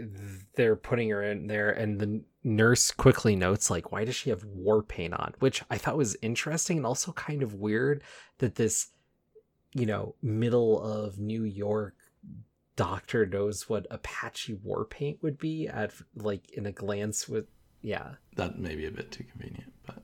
they're 0.57 0.77
putting 0.77 1.09
her 1.09 1.23
in 1.23 1.47
there, 1.47 1.71
and 1.71 1.99
the 1.99 2.21
nurse 2.45 2.91
quickly 2.91 3.35
notes, 3.35 3.71
like, 3.71 3.91
why 3.91 4.05
does 4.05 4.15
she 4.15 4.29
have 4.29 4.45
war 4.45 4.83
paint 4.83 5.15
on? 5.15 5.33
Which 5.39 5.63
I 5.71 5.79
thought 5.79 5.97
was 5.97 6.19
interesting 6.21 6.77
and 6.77 6.85
also 6.85 7.13
kind 7.13 7.43
of 7.43 7.55
weird 7.55 8.03
that 8.39 8.57
this, 8.57 8.89
you 9.73 9.87
know, 9.87 10.17
middle 10.21 10.83
of 10.83 11.19
New 11.19 11.45
York 11.45 11.95
doctor 12.77 13.25
knows 13.25 13.71
what 13.71 13.87
Apache 13.91 14.61
war 14.63 14.85
paint 14.85 15.23
would 15.23 15.39
be 15.39 15.67
at, 15.67 15.95
like, 16.15 16.51
in 16.51 16.67
a 16.67 16.73
glance 16.73 17.27
with, 17.27 17.47
yeah. 17.81 18.17
That 18.35 18.59
may 18.59 18.77
be 18.77 18.85
a 18.85 18.91
bit 18.91 19.11
too 19.11 19.25
convenient, 19.25 19.73
but 19.87 20.03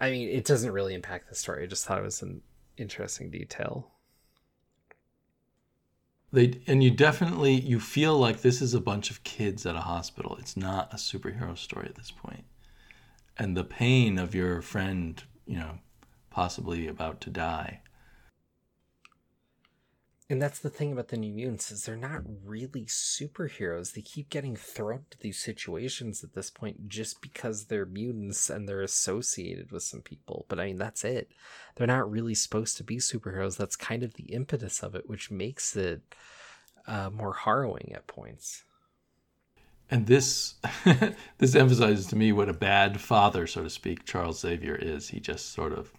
I 0.00 0.10
mean, 0.10 0.28
it 0.30 0.44
doesn't 0.44 0.72
really 0.72 0.94
impact 0.94 1.28
the 1.28 1.36
story. 1.36 1.62
I 1.62 1.66
just 1.66 1.84
thought 1.84 1.98
it 1.98 2.04
was 2.04 2.22
an 2.22 2.42
interesting 2.76 3.30
detail. 3.30 3.92
They 6.32 6.60
and 6.66 6.82
you 6.82 6.90
definitely 6.90 7.54
you 7.54 7.80
feel 7.80 8.18
like 8.18 8.42
this 8.42 8.60
is 8.60 8.74
a 8.74 8.80
bunch 8.80 9.10
of 9.10 9.24
kids 9.24 9.64
at 9.64 9.76
a 9.76 9.80
hospital. 9.80 10.36
It's 10.38 10.56
not 10.56 10.92
a 10.92 10.96
superhero 10.96 11.56
story 11.56 11.86
at 11.86 11.94
this 11.94 12.10
point. 12.10 12.44
And 13.36 13.56
the 13.56 13.64
pain 13.64 14.18
of 14.18 14.34
your 14.34 14.60
friend, 14.60 15.22
you 15.46 15.58
know, 15.58 15.78
possibly 16.30 16.88
about 16.88 17.20
to 17.22 17.30
die. 17.30 17.80
And 20.30 20.42
that's 20.42 20.58
the 20.58 20.68
thing 20.68 20.92
about 20.92 21.08
the 21.08 21.16
New 21.16 21.32
Mutants 21.32 21.70
is 21.70 21.84
they're 21.84 21.96
not 21.96 22.20
really 22.44 22.84
superheroes. 22.84 23.94
They 23.94 24.02
keep 24.02 24.28
getting 24.28 24.56
thrown 24.56 25.06
to 25.10 25.18
these 25.18 25.38
situations 25.38 26.22
at 26.22 26.34
this 26.34 26.50
point 26.50 26.86
just 26.86 27.22
because 27.22 27.64
they're 27.64 27.86
mutants 27.86 28.50
and 28.50 28.68
they're 28.68 28.82
associated 28.82 29.72
with 29.72 29.84
some 29.84 30.02
people. 30.02 30.44
But 30.48 30.60
I 30.60 30.66
mean, 30.66 30.76
that's 30.76 31.02
it. 31.02 31.32
They're 31.76 31.86
not 31.86 32.10
really 32.10 32.34
supposed 32.34 32.76
to 32.76 32.84
be 32.84 32.98
superheroes. 32.98 33.56
That's 33.56 33.74
kind 33.74 34.02
of 34.02 34.14
the 34.14 34.34
impetus 34.34 34.82
of 34.82 34.94
it, 34.94 35.08
which 35.08 35.30
makes 35.30 35.74
it 35.74 36.02
uh, 36.86 37.08
more 37.08 37.32
harrowing 37.32 37.92
at 37.94 38.06
points. 38.06 38.64
And 39.90 40.06
this 40.06 40.56
this 41.38 41.54
emphasizes 41.54 42.06
to 42.08 42.16
me 42.16 42.32
what 42.32 42.50
a 42.50 42.54
bad 42.54 43.00
father, 43.00 43.46
so 43.46 43.62
to 43.62 43.70
speak, 43.70 44.04
Charles 44.04 44.40
Xavier 44.40 44.74
is. 44.74 45.08
He 45.08 45.20
just 45.20 45.54
sort 45.54 45.72
of 45.72 45.90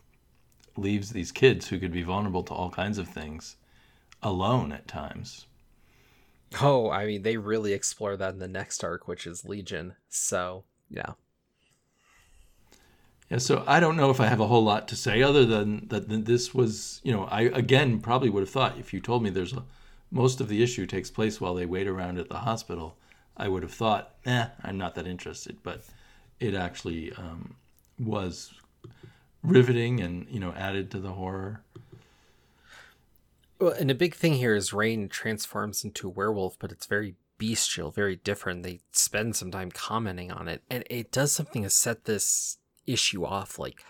leaves 0.77 1.09
these 1.09 1.31
kids 1.31 1.67
who 1.67 1.79
could 1.79 1.91
be 1.91 2.03
vulnerable 2.03 2.43
to 2.43 2.53
all 2.53 2.69
kinds 2.69 2.99
of 2.99 3.07
things 3.07 3.55
alone 4.21 4.71
at 4.71 4.87
times. 4.87 5.47
Oh, 6.61 6.89
I 6.89 7.05
mean, 7.05 7.21
they 7.21 7.37
really 7.37 7.73
explore 7.73 8.17
that 8.17 8.33
in 8.33 8.39
the 8.39 8.47
next 8.47 8.83
arc, 8.83 9.07
which 9.07 9.27
is 9.27 9.45
Legion. 9.45 9.93
So, 10.09 10.63
yeah. 10.89 11.13
Yeah, 13.29 13.37
so 13.37 13.63
I 13.67 13.79
don't 13.79 13.95
know 13.95 14.09
if 14.09 14.19
I 14.19 14.25
have 14.25 14.39
a 14.39 14.47
whole 14.47 14.63
lot 14.63 14.87
to 14.87 14.95
say 14.95 15.21
other 15.21 15.45
than 15.45 15.87
that 15.89 16.09
this 16.25 16.53
was, 16.53 16.99
you 17.03 17.11
know, 17.11 17.25
I 17.25 17.41
again 17.41 17.99
probably 17.99 18.29
would 18.29 18.41
have 18.41 18.49
thought 18.49 18.79
if 18.79 18.91
you 18.91 18.99
told 18.99 19.21
me 19.21 19.29
there's 19.29 19.53
a 19.53 19.63
most 20.11 20.41
of 20.41 20.47
the 20.47 20.63
issue 20.63 20.87
takes 20.87 21.11
place 21.11 21.39
while 21.39 21.53
they 21.53 21.67
wait 21.67 21.87
around 21.87 22.17
at 22.17 22.29
the 22.29 22.39
hospital, 22.39 22.97
I 23.37 23.47
would 23.47 23.61
have 23.61 23.71
thought, 23.71 24.15
eh, 24.25 24.47
I'm 24.63 24.79
not 24.79 24.95
that 24.95 25.05
interested. 25.05 25.57
But 25.61 25.83
it 26.39 26.55
actually 26.55 27.13
um, 27.13 27.55
was 27.99 28.51
riveting 29.43 29.99
and 30.01 30.27
you 30.29 30.39
know 30.39 30.51
added 30.53 30.89
to 30.91 30.99
the 30.99 31.11
horror. 31.11 31.61
Well, 33.59 33.73
and 33.73 33.91
a 33.91 33.95
big 33.95 34.15
thing 34.15 34.35
here 34.35 34.55
is 34.55 34.71
Rahne 34.71 35.09
transforms 35.09 35.83
into 35.83 36.07
a 36.07 36.11
werewolf, 36.11 36.57
but 36.59 36.71
it's 36.71 36.85
very 36.85 37.15
bestial, 37.37 37.91
very 37.91 38.15
different. 38.15 38.63
They 38.63 38.79
spend 38.93 39.35
some 39.35 39.51
time 39.51 39.69
commenting 39.69 40.31
on 40.31 40.47
it, 40.47 40.63
and 40.69 40.85
it 40.89 41.11
does 41.11 41.33
something 41.33 41.63
to 41.63 41.69
set 41.69 42.05
this 42.05 42.57
issue 42.87 43.25
off. 43.25 43.59
Like 43.59 43.83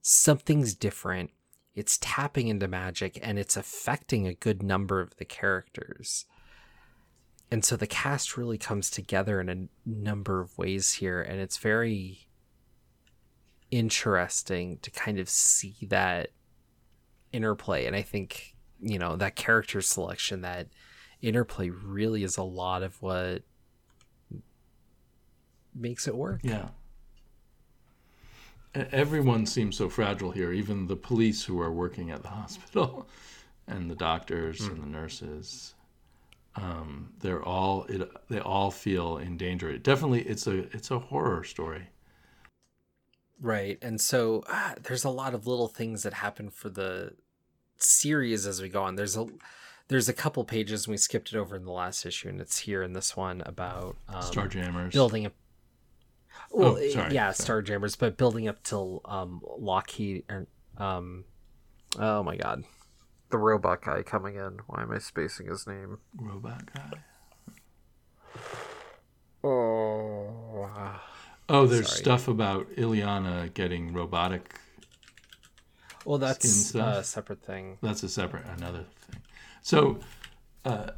something's 0.00 0.74
different. 0.74 1.30
It's 1.74 1.98
tapping 2.00 2.46
into 2.46 2.68
magic, 2.68 3.18
and 3.20 3.36
it's 3.36 3.56
affecting 3.56 4.28
a 4.28 4.34
good 4.34 4.62
number 4.62 5.00
of 5.00 5.16
the 5.16 5.24
characters. 5.24 6.26
And 7.50 7.64
so 7.64 7.76
the 7.76 7.88
cast 7.88 8.36
really 8.36 8.58
comes 8.58 8.90
together 8.90 9.40
in 9.40 9.48
a 9.48 9.88
number 9.88 10.40
of 10.40 10.56
ways 10.56 10.94
here, 10.94 11.20
and 11.20 11.40
it's 11.40 11.58
very 11.58 12.28
interesting 13.70 14.78
to 14.82 14.90
kind 14.92 15.18
of 15.18 15.28
see 15.28 15.74
that 15.82 16.28
interplay 17.32 17.86
and 17.86 17.96
i 17.96 18.02
think 18.02 18.53
you 18.84 18.98
know 18.98 19.16
that 19.16 19.34
character 19.34 19.80
selection 19.80 20.42
that 20.42 20.68
interplay 21.22 21.70
really 21.70 22.22
is 22.22 22.36
a 22.36 22.42
lot 22.42 22.82
of 22.82 23.00
what 23.02 23.42
makes 25.74 26.06
it 26.06 26.14
work 26.14 26.40
Yeah. 26.42 26.68
Everyone 28.74 29.46
seems 29.46 29.76
so 29.76 29.88
fragile 29.88 30.32
here, 30.32 30.50
even 30.50 30.88
the 30.88 30.96
police 30.96 31.44
who 31.44 31.60
are 31.60 31.72
working 31.72 32.10
at 32.10 32.22
the 32.22 32.28
hospital 32.40 33.08
and 33.68 33.88
the 33.88 33.94
doctors 33.94 34.62
and 34.62 34.82
the 34.82 34.86
nurses. 34.86 35.74
Um, 36.56 37.12
they're 37.20 37.42
all 37.42 37.84
it, 37.84 38.10
they 38.28 38.40
all 38.40 38.70
feel 38.70 39.18
in 39.18 39.36
danger. 39.36 39.76
Definitely 39.78 40.22
it's 40.22 40.46
a 40.46 40.58
it's 40.74 40.90
a 40.90 40.98
horror 40.98 41.44
story. 41.44 41.88
Right. 43.40 43.78
And 43.82 44.00
so 44.00 44.42
ah, 44.48 44.74
there's 44.82 45.04
a 45.04 45.10
lot 45.10 45.34
of 45.34 45.46
little 45.46 45.68
things 45.68 46.02
that 46.02 46.14
happen 46.14 46.50
for 46.50 46.68
the 46.68 47.12
series 47.84 48.46
as 48.46 48.60
we 48.62 48.68
go 48.68 48.82
on. 48.82 48.96
There's 48.96 49.16
a 49.16 49.26
there's 49.88 50.08
a 50.08 50.12
couple 50.14 50.44
pages 50.44 50.86
and 50.86 50.92
we 50.92 50.96
skipped 50.96 51.32
it 51.32 51.36
over 51.38 51.56
in 51.56 51.64
the 51.64 51.70
last 51.72 52.04
issue 52.06 52.28
and 52.28 52.40
it's 52.40 52.58
here 52.60 52.82
in 52.82 52.92
this 52.94 53.16
one 53.16 53.42
about 53.44 53.96
um, 54.08 54.22
Starjammers. 54.22 54.92
building 54.92 55.26
up 55.26 55.32
well, 56.50 56.76
Oh, 56.78 56.88
sorry, 56.90 57.14
yeah, 57.14 57.30
sorry. 57.32 57.62
Starjammers, 57.62 57.98
but 57.98 58.16
building 58.16 58.48
up 58.48 58.62
till 58.62 59.00
um 59.04 59.42
Lockheed 59.58 60.24
or 60.30 60.46
um 60.78 61.24
oh 61.98 62.22
my 62.22 62.36
god. 62.36 62.64
The 63.30 63.38
robot 63.38 63.82
guy 63.82 64.02
coming 64.02 64.36
in. 64.36 64.58
Why 64.66 64.82
am 64.82 64.92
I 64.92 64.98
spacing 64.98 65.46
his 65.48 65.66
name? 65.66 65.98
robot 66.16 66.62
guy. 66.74 66.90
Oh 69.42 70.70
Oh, 71.46 71.66
there's 71.66 71.88
Sorry. 71.88 71.98
stuff 72.00 72.26
about 72.28 72.70
Illyana 72.76 73.52
getting 73.52 73.92
robotic. 73.92 74.58
Well 76.04 76.18
that's 76.18 76.48
stuff? 76.48 76.98
a 76.98 77.04
separate 77.04 77.42
thing. 77.42 77.78
That's 77.82 78.02
a 78.02 78.08
separate 78.08 78.44
another 78.56 78.84
thing. 79.10 79.20
So, 79.62 79.98
uh, 80.64 80.90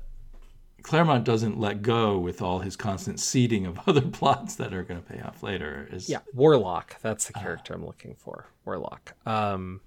Claremont 0.82 1.24
doesn't 1.24 1.58
let 1.58 1.82
go 1.82 2.16
with 2.18 2.40
all 2.40 2.60
his 2.60 2.76
constant 2.76 3.18
seeding 3.18 3.66
of 3.66 3.80
other 3.88 4.02
plots 4.02 4.56
that 4.56 4.72
are 4.72 4.82
going 4.82 5.02
to 5.02 5.12
pay 5.12 5.20
off 5.20 5.42
later. 5.42 5.88
Is 5.90 6.08
Yeah, 6.08 6.20
Warlock. 6.32 7.00
That's 7.02 7.26
the 7.26 7.32
character 7.32 7.74
I'm 7.74 7.84
looking 7.84 8.14
for. 8.16 8.46
Warlock. 8.64 9.14
Um, 9.26 9.80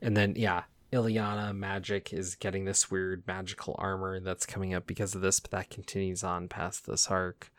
and 0.00 0.16
then 0.16 0.34
yeah, 0.36 0.62
Illyana 0.92 1.52
Magik 1.52 2.12
is 2.12 2.34
getting 2.34 2.64
this 2.64 2.90
weird 2.90 3.24
magical 3.26 3.76
armor 3.78 4.20
that's 4.20 4.46
coming 4.46 4.74
up 4.74 4.86
because 4.86 5.14
of 5.14 5.20
this, 5.20 5.40
but 5.40 5.50
that 5.52 5.70
continues 5.70 6.24
on 6.24 6.48
past 6.48 6.86
this 6.86 7.08
arc. 7.08 7.52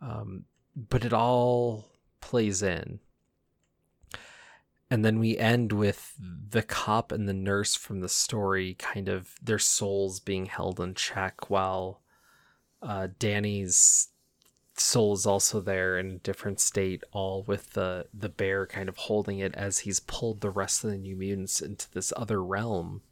Um, 0.00 0.44
but 0.76 1.04
it 1.04 1.12
all 1.12 1.90
plays 2.20 2.62
in. 2.62 3.00
And 4.94 5.04
then 5.04 5.18
we 5.18 5.36
end 5.36 5.72
with 5.72 6.14
the 6.20 6.62
cop 6.62 7.10
and 7.10 7.28
the 7.28 7.34
nurse 7.34 7.74
from 7.74 7.98
the 7.98 8.08
story 8.08 8.74
kind 8.74 9.08
of 9.08 9.34
their 9.42 9.58
souls 9.58 10.20
being 10.20 10.46
held 10.46 10.78
in 10.78 10.94
check 10.94 11.50
while 11.50 12.00
uh, 12.80 13.08
Dani's 13.18 14.10
soul 14.76 15.14
is 15.14 15.26
also 15.26 15.60
there 15.60 15.98
in 15.98 16.12
a 16.12 16.18
different 16.18 16.60
state, 16.60 17.02
all 17.10 17.42
with 17.42 17.72
the 17.72 18.06
the 18.14 18.28
bear 18.28 18.68
kind 18.68 18.88
of 18.88 18.96
holding 18.96 19.40
it 19.40 19.52
as 19.56 19.80
he's 19.80 19.98
pulled 19.98 20.40
the 20.40 20.48
rest 20.48 20.84
of 20.84 20.90
the 20.90 20.96
New 20.96 21.16
Mutants 21.16 21.60
into 21.60 21.90
this 21.90 22.12
other 22.16 22.40
realm 22.40 23.02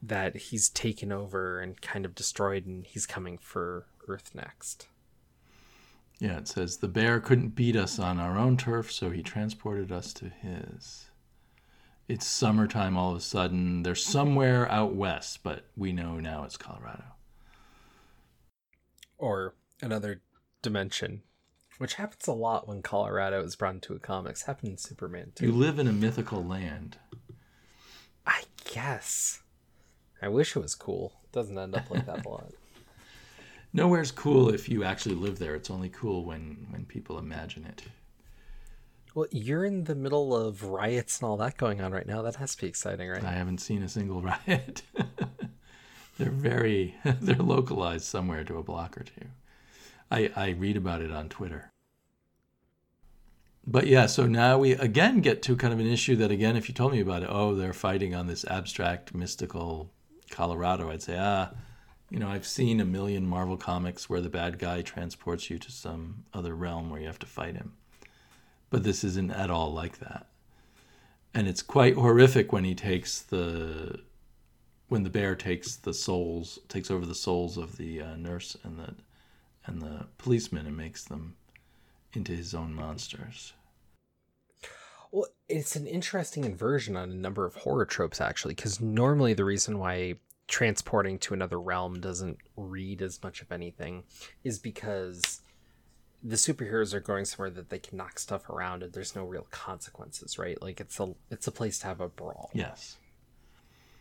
that 0.00 0.36
he's 0.36 0.68
taken 0.68 1.10
over 1.10 1.58
and 1.58 1.82
kind 1.82 2.04
of 2.04 2.14
destroyed, 2.14 2.66
and 2.66 2.86
he's 2.86 3.04
coming 3.04 3.36
for 3.36 3.86
Earth 4.06 4.30
next. 4.32 4.86
Yeah, 6.20 6.38
it 6.38 6.48
says 6.48 6.76
the 6.76 6.88
bear 6.88 7.20
couldn't 7.20 7.54
beat 7.54 7.76
us 7.76 7.98
on 7.98 8.18
our 8.18 8.38
own 8.38 8.56
turf, 8.56 8.92
so 8.92 9.10
he 9.10 9.22
transported 9.22 9.90
us 9.90 10.12
to 10.14 10.28
his. 10.28 11.06
It's 12.06 12.26
summertime 12.26 12.96
all 12.96 13.12
of 13.12 13.16
a 13.16 13.20
sudden. 13.20 13.82
They're 13.82 13.94
somewhere 13.94 14.70
out 14.70 14.94
west, 14.94 15.42
but 15.42 15.66
we 15.76 15.92
know 15.92 16.20
now 16.20 16.44
it's 16.44 16.56
Colorado. 16.56 17.04
Or 19.18 19.54
another 19.80 20.22
dimension, 20.62 21.22
which 21.78 21.94
happens 21.94 22.26
a 22.26 22.32
lot 22.32 22.68
when 22.68 22.82
Colorado 22.82 23.42
is 23.42 23.56
brought 23.56 23.74
into 23.74 23.94
a 23.94 23.98
comics. 23.98 24.42
Happened 24.42 24.72
in 24.72 24.78
Superman 24.78 25.32
too. 25.34 25.46
You 25.46 25.52
live 25.52 25.78
in 25.78 25.88
a 25.88 25.92
mythical 25.92 26.44
land. 26.44 26.98
I 28.26 28.42
guess. 28.64 29.42
I 30.20 30.28
wish 30.28 30.56
it 30.56 30.60
was 30.60 30.74
cool. 30.74 31.20
It 31.24 31.32
doesn't 31.32 31.58
end 31.58 31.74
up 31.74 31.90
like 31.90 32.06
that 32.06 32.24
a 32.24 32.28
lot. 32.28 32.52
Nowhere's 33.76 34.12
cool 34.12 34.50
if 34.50 34.68
you 34.68 34.84
actually 34.84 35.16
live 35.16 35.40
there. 35.40 35.56
It's 35.56 35.68
only 35.68 35.88
cool 35.88 36.24
when 36.24 36.68
when 36.70 36.84
people 36.84 37.18
imagine 37.18 37.64
it. 37.66 37.82
Well, 39.16 39.26
you're 39.32 39.64
in 39.64 39.84
the 39.84 39.96
middle 39.96 40.34
of 40.34 40.62
riots 40.62 41.20
and 41.20 41.28
all 41.28 41.36
that 41.38 41.56
going 41.56 41.80
on 41.80 41.92
right 41.92 42.06
now. 42.06 42.22
That 42.22 42.36
has 42.36 42.54
to 42.54 42.62
be 42.62 42.68
exciting, 42.68 43.08
right? 43.08 43.22
I 43.22 43.32
haven't 43.32 43.58
seen 43.58 43.82
a 43.82 43.88
single 43.88 44.22
riot. 44.46 44.82
they're 46.18 46.30
very 46.30 46.94
they're 47.04 47.34
localized 47.34 48.04
somewhere 48.04 48.44
to 48.44 48.58
a 48.58 48.62
block 48.62 48.96
or 48.96 49.02
two. 49.02 49.26
I 50.08 50.30
I 50.36 50.50
read 50.50 50.76
about 50.76 51.02
it 51.02 51.10
on 51.10 51.28
Twitter. 51.28 51.72
But 53.66 53.88
yeah, 53.88 54.06
so 54.06 54.26
now 54.26 54.58
we 54.58 54.72
again 54.72 55.20
get 55.20 55.42
to 55.42 55.56
kind 55.56 55.74
of 55.74 55.80
an 55.80 55.88
issue 55.88 56.14
that 56.16 56.30
again, 56.30 56.56
if 56.56 56.68
you 56.68 56.74
told 56.74 56.92
me 56.92 57.00
about 57.00 57.24
it, 57.24 57.28
oh, 57.28 57.56
they're 57.56 57.72
fighting 57.72 58.14
on 58.14 58.28
this 58.28 58.44
abstract, 58.44 59.14
mystical 59.16 59.90
Colorado, 60.30 60.90
I'd 60.90 61.02
say, 61.02 61.16
ah, 61.18 61.50
you 62.10 62.18
know, 62.18 62.28
I've 62.28 62.46
seen 62.46 62.80
a 62.80 62.84
million 62.84 63.26
Marvel 63.26 63.56
comics 63.56 64.08
where 64.08 64.20
the 64.20 64.28
bad 64.28 64.58
guy 64.58 64.82
transports 64.82 65.50
you 65.50 65.58
to 65.58 65.72
some 65.72 66.24
other 66.32 66.54
realm 66.54 66.90
where 66.90 67.00
you 67.00 67.06
have 67.06 67.18
to 67.20 67.26
fight 67.26 67.56
him. 67.56 67.72
But 68.70 68.84
this 68.84 69.04
isn't 69.04 69.30
at 69.30 69.50
all 69.50 69.72
like 69.72 69.98
that. 69.98 70.26
And 71.32 71.48
it's 71.48 71.62
quite 71.62 71.94
horrific 71.94 72.52
when 72.52 72.64
he 72.64 72.74
takes 72.74 73.20
the 73.20 74.00
when 74.88 75.02
the 75.02 75.10
bear 75.10 75.34
takes 75.34 75.76
the 75.76 75.94
souls 75.94 76.58
takes 76.68 76.90
over 76.90 77.06
the 77.06 77.14
souls 77.14 77.56
of 77.56 77.76
the 77.76 78.00
uh, 78.00 78.16
nurse 78.16 78.56
and 78.62 78.78
the 78.78 78.94
and 79.66 79.82
the 79.82 80.06
policeman 80.18 80.66
and 80.66 80.76
makes 80.76 81.04
them 81.04 81.34
into 82.12 82.32
his 82.32 82.54
own 82.54 82.74
monsters. 82.74 83.54
Well, 85.10 85.28
it's 85.48 85.76
an 85.76 85.86
interesting 85.86 86.44
inversion 86.44 86.96
on 86.96 87.10
a 87.10 87.14
number 87.14 87.46
of 87.46 87.54
horror 87.54 87.86
tropes, 87.86 88.20
actually, 88.20 88.54
because 88.54 88.80
normally 88.80 89.32
the 89.32 89.44
reason 89.44 89.78
why 89.78 90.16
transporting 90.46 91.18
to 91.18 91.34
another 91.34 91.60
realm 91.60 92.00
doesn't 92.00 92.38
read 92.56 93.00
as 93.02 93.22
much 93.22 93.40
of 93.40 93.50
anything 93.50 94.04
is 94.42 94.58
because 94.58 95.40
the 96.22 96.36
superheroes 96.36 96.94
are 96.94 97.00
going 97.00 97.24
somewhere 97.24 97.50
that 97.50 97.68
they 97.68 97.78
can 97.78 97.98
knock 97.98 98.18
stuff 98.18 98.48
around 98.48 98.82
and 98.82 98.92
there's 98.92 99.14
no 99.14 99.24
real 99.24 99.46
consequences, 99.50 100.38
right? 100.38 100.60
Like 100.60 100.80
it's 100.80 100.98
a 100.98 101.14
it's 101.30 101.46
a 101.46 101.52
place 101.52 101.78
to 101.80 101.86
have 101.86 102.00
a 102.00 102.08
brawl. 102.08 102.50
Yes. 102.54 102.96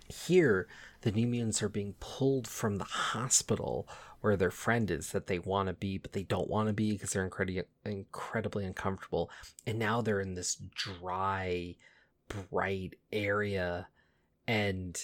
Here, 0.08 0.68
the 1.02 1.12
New 1.12 1.28
Mutants 1.28 1.64
are 1.64 1.70
being 1.70 1.96
pulled 2.00 2.48
from 2.48 2.78
the 2.78 2.84
hospital 2.84 3.88
where 4.22 4.38
their 4.38 4.52
friend 4.52 4.90
is 4.90 5.12
that 5.12 5.28
they 5.28 5.40
want 5.40 5.68
to 5.68 5.74
be, 5.74 5.98
but 5.98 6.14
they 6.14 6.24
don't 6.24 6.50
want 6.50 6.68
to 6.68 6.74
be 6.74 6.94
because 6.94 7.12
they're 7.12 7.26
incredibly 7.26 7.64
incredibly 7.84 8.64
uncomfortable. 8.64 9.30
And 9.68 9.78
now 9.78 10.02
they're 10.02 10.22
in 10.22 10.34
this 10.34 10.56
dry, 10.56 11.76
bright 12.50 12.96
area, 13.12 13.88
and 14.48 14.98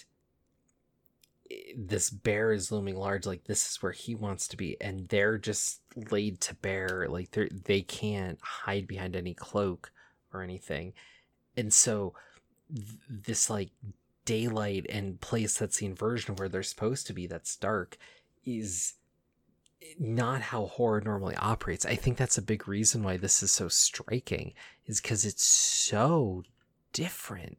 this 1.76 2.10
bear 2.10 2.52
is 2.52 2.72
looming 2.72 2.96
large. 2.96 3.26
Like 3.26 3.46
this 3.46 3.70
is 3.70 3.82
where 3.82 3.92
he 3.92 4.16
wants 4.16 4.48
to 4.50 4.58
be, 4.58 4.78
and 4.82 5.08
they're 5.10 5.38
just 5.38 5.82
laid 6.12 6.42
to 6.42 6.56
bear. 6.56 7.08
Like 7.10 7.32
they 7.32 7.50
they 7.50 7.82
can't 7.82 8.40
hide 8.42 8.88
behind 8.88 9.16
any 9.16 9.34
cloak 9.34 9.92
or 10.34 10.44
anything, 10.44 10.94
and 11.58 11.74
so 11.74 12.14
th- 12.74 12.88
this 13.10 13.50
like 13.50 13.70
daylight 14.26 14.86
and 14.90 15.20
place 15.22 15.58
that's 15.58 15.78
the 15.78 15.88
inversion 15.88 16.36
where 16.36 16.50
they're 16.50 16.62
supposed 16.62 17.08
to 17.08 17.14
be 17.14 17.26
that's 17.26 17.56
dark 17.56 17.98
is 18.46 18.94
not 19.98 20.42
how 20.42 20.68
horror 20.68 21.02
normally 21.02 21.36
operates. 21.36 21.86
I 21.86 21.96
think 21.96 22.18
that's 22.18 22.38
a 22.38 22.44
big 22.44 22.68
reason 22.68 23.02
why 23.02 23.18
this 23.18 23.42
is 23.42 23.52
so 23.52 23.70
striking 23.70 24.54
is 24.86 25.02
because 25.02 25.26
it's 25.26 25.44
so 25.44 26.44
different 26.94 27.58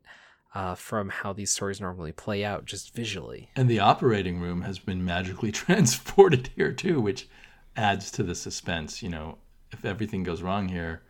uh, 0.55 0.74
from 0.74 1.09
how 1.09 1.32
these 1.32 1.51
stories 1.51 1.80
normally 1.80 2.12
play 2.12 2.44
out 2.44 2.64
just 2.64 2.94
visually. 2.94 3.51
And 3.55 3.68
the 3.68 3.78
operating 3.80 4.40
room 4.40 4.62
has 4.62 4.78
been 4.78 5.05
magically 5.05 5.53
transported 5.53 6.51
here 6.57 6.72
too, 6.72 7.01
which 7.01 7.28
adds 7.76 8.11
to 8.12 8.22
the 8.22 8.34
suspense. 8.34 9.03
You 9.03 9.11
know, 9.11 9.38
if 9.72 9.84
everything 9.84 10.22
goes 10.22 10.42
wrong 10.42 10.68
here, 10.68 11.03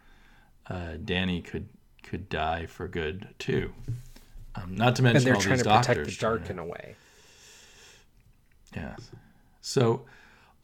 uh, 0.68 0.96
Dani 1.02 1.44
could 1.44 1.68
could 2.02 2.28
die 2.28 2.66
for 2.66 2.88
good 2.88 3.28
too. 3.38 3.72
Um, 4.54 4.74
not 4.74 4.96
to 4.96 5.02
mention 5.02 5.18
And 5.18 5.26
they're 5.26 5.34
all 5.34 5.40
trying 5.40 5.56
these 5.56 5.62
to 5.62 5.68
doctors. 5.68 5.96
protect 5.96 6.10
the 6.10 6.20
dark 6.20 6.50
in 6.50 6.58
a 6.58 6.64
way. 6.64 6.96
Yes. 8.74 9.10
So 9.60 10.04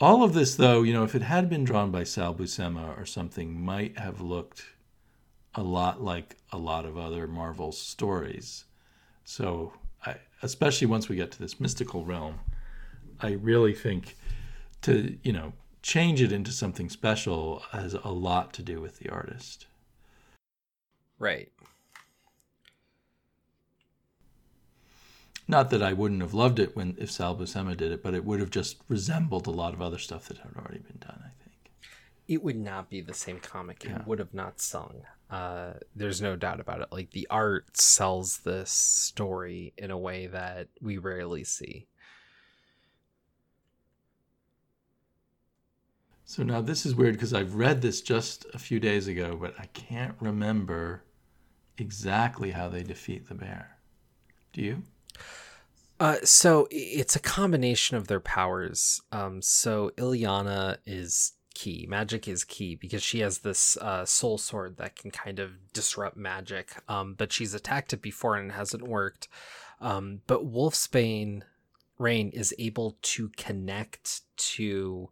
all 0.00 0.22
of 0.22 0.34
this, 0.34 0.54
though, 0.56 0.82
you 0.82 0.92
know, 0.92 1.04
if 1.04 1.14
it 1.14 1.22
had 1.22 1.48
been 1.48 1.64
drawn 1.64 1.90
by 1.90 2.04
Sal 2.04 2.34
Buscema 2.34 2.98
or 3.00 3.06
something, 3.06 3.60
might 3.60 3.98
have 3.98 4.20
looked 4.20 4.64
a 5.56 5.62
lot 5.62 6.02
like 6.02 6.36
a 6.52 6.58
lot 6.58 6.84
of 6.84 6.96
other 6.96 7.26
Marvel 7.26 7.72
stories. 7.72 8.64
So, 9.24 9.72
I, 10.04 10.16
especially 10.42 10.86
once 10.86 11.08
we 11.08 11.16
get 11.16 11.32
to 11.32 11.38
this 11.38 11.58
mystical 11.58 12.04
realm, 12.04 12.38
I 13.20 13.32
really 13.32 13.74
think 13.74 14.16
to 14.82 15.18
you 15.22 15.32
know 15.32 15.54
change 15.82 16.20
it 16.20 16.32
into 16.32 16.52
something 16.52 16.88
special 16.90 17.62
has 17.72 17.94
a 17.94 18.10
lot 18.10 18.52
to 18.54 18.62
do 18.62 18.80
with 18.80 18.98
the 18.98 19.08
artist. 19.08 19.66
Right. 21.18 21.50
Not 25.48 25.70
that 25.70 25.82
I 25.82 25.92
wouldn't 25.92 26.22
have 26.22 26.34
loved 26.34 26.58
it 26.58 26.74
when 26.74 26.96
if 26.98 27.10
Sal 27.10 27.36
Buscema 27.36 27.76
did 27.76 27.92
it, 27.92 28.02
but 28.02 28.14
it 28.14 28.24
would 28.24 28.40
have 28.40 28.50
just 28.50 28.78
resembled 28.88 29.46
a 29.46 29.50
lot 29.50 29.74
of 29.74 29.80
other 29.80 29.98
stuff 29.98 30.26
that 30.26 30.38
had 30.38 30.56
already 30.56 30.80
been 30.80 30.98
done. 30.98 31.25
It 32.28 32.42
would 32.42 32.56
not 32.56 32.90
be 32.90 33.00
the 33.00 33.14
same 33.14 33.38
comic. 33.38 33.84
It 33.84 34.06
would 34.06 34.18
have 34.18 34.34
not 34.34 34.60
sung. 34.60 35.02
Uh, 35.30 35.74
there's 35.94 36.20
no 36.20 36.36
doubt 36.36 36.60
about 36.60 36.80
it. 36.80 36.88
Like 36.90 37.10
the 37.10 37.26
art 37.30 37.76
sells 37.76 38.38
this 38.38 38.70
story 38.70 39.72
in 39.76 39.90
a 39.90 39.98
way 39.98 40.26
that 40.26 40.68
we 40.80 40.98
rarely 40.98 41.44
see. 41.44 41.86
so. 46.26 46.42
Now 46.42 46.60
this 46.60 46.84
is 46.84 46.94
weird 46.94 47.14
because 47.14 47.32
I've 47.32 47.54
read 47.54 47.80
this 47.80 48.02
just 48.02 48.46
a 48.52 48.58
few 48.58 48.78
days 48.78 49.08
ago, 49.08 49.38
but 49.40 49.54
I 49.58 49.66
can't 49.66 50.16
remember 50.20 51.04
exactly 51.78 52.50
how 52.50 52.68
they 52.68 52.82
defeat 52.82 53.28
the 53.28 53.34
bear. 53.34 53.78
Do 54.52 54.62
you? 54.62 54.82
Uh, 55.98 56.16
so 56.24 56.68
it's 56.70 57.16
a 57.16 57.20
combination 57.20 57.96
of 57.96 58.08
their 58.08 58.20
powers. 58.20 59.00
Um, 59.12 59.40
so 59.40 59.90
Illyana 59.96 60.78
is 60.84 61.32
key. 61.56 61.88
Magik 61.90 62.28
is 62.28 62.44
key 62.44 62.74
because 62.74 63.02
she 63.02 63.20
has 63.20 63.38
this 63.38 63.76
uh, 63.78 64.04
soul 64.04 64.36
sword 64.36 64.76
that 64.76 64.94
can 64.96 65.10
kind 65.10 65.38
of 65.38 65.72
disrupt 65.72 66.16
magic. 66.16 66.72
Um, 66.88 67.14
but 67.14 67.32
she's 67.32 67.54
attacked 67.54 67.92
it 67.94 68.02
before 68.02 68.36
and 68.36 68.50
it 68.50 68.54
hasn't 68.54 68.86
worked. 68.86 69.28
Um, 69.80 70.20
but 70.26 70.50
Wolfsbane 70.50 71.42
Rahne 71.98 72.32
is 72.32 72.54
able 72.58 72.98
to 73.00 73.30
connect 73.36 74.20
to 74.36 75.08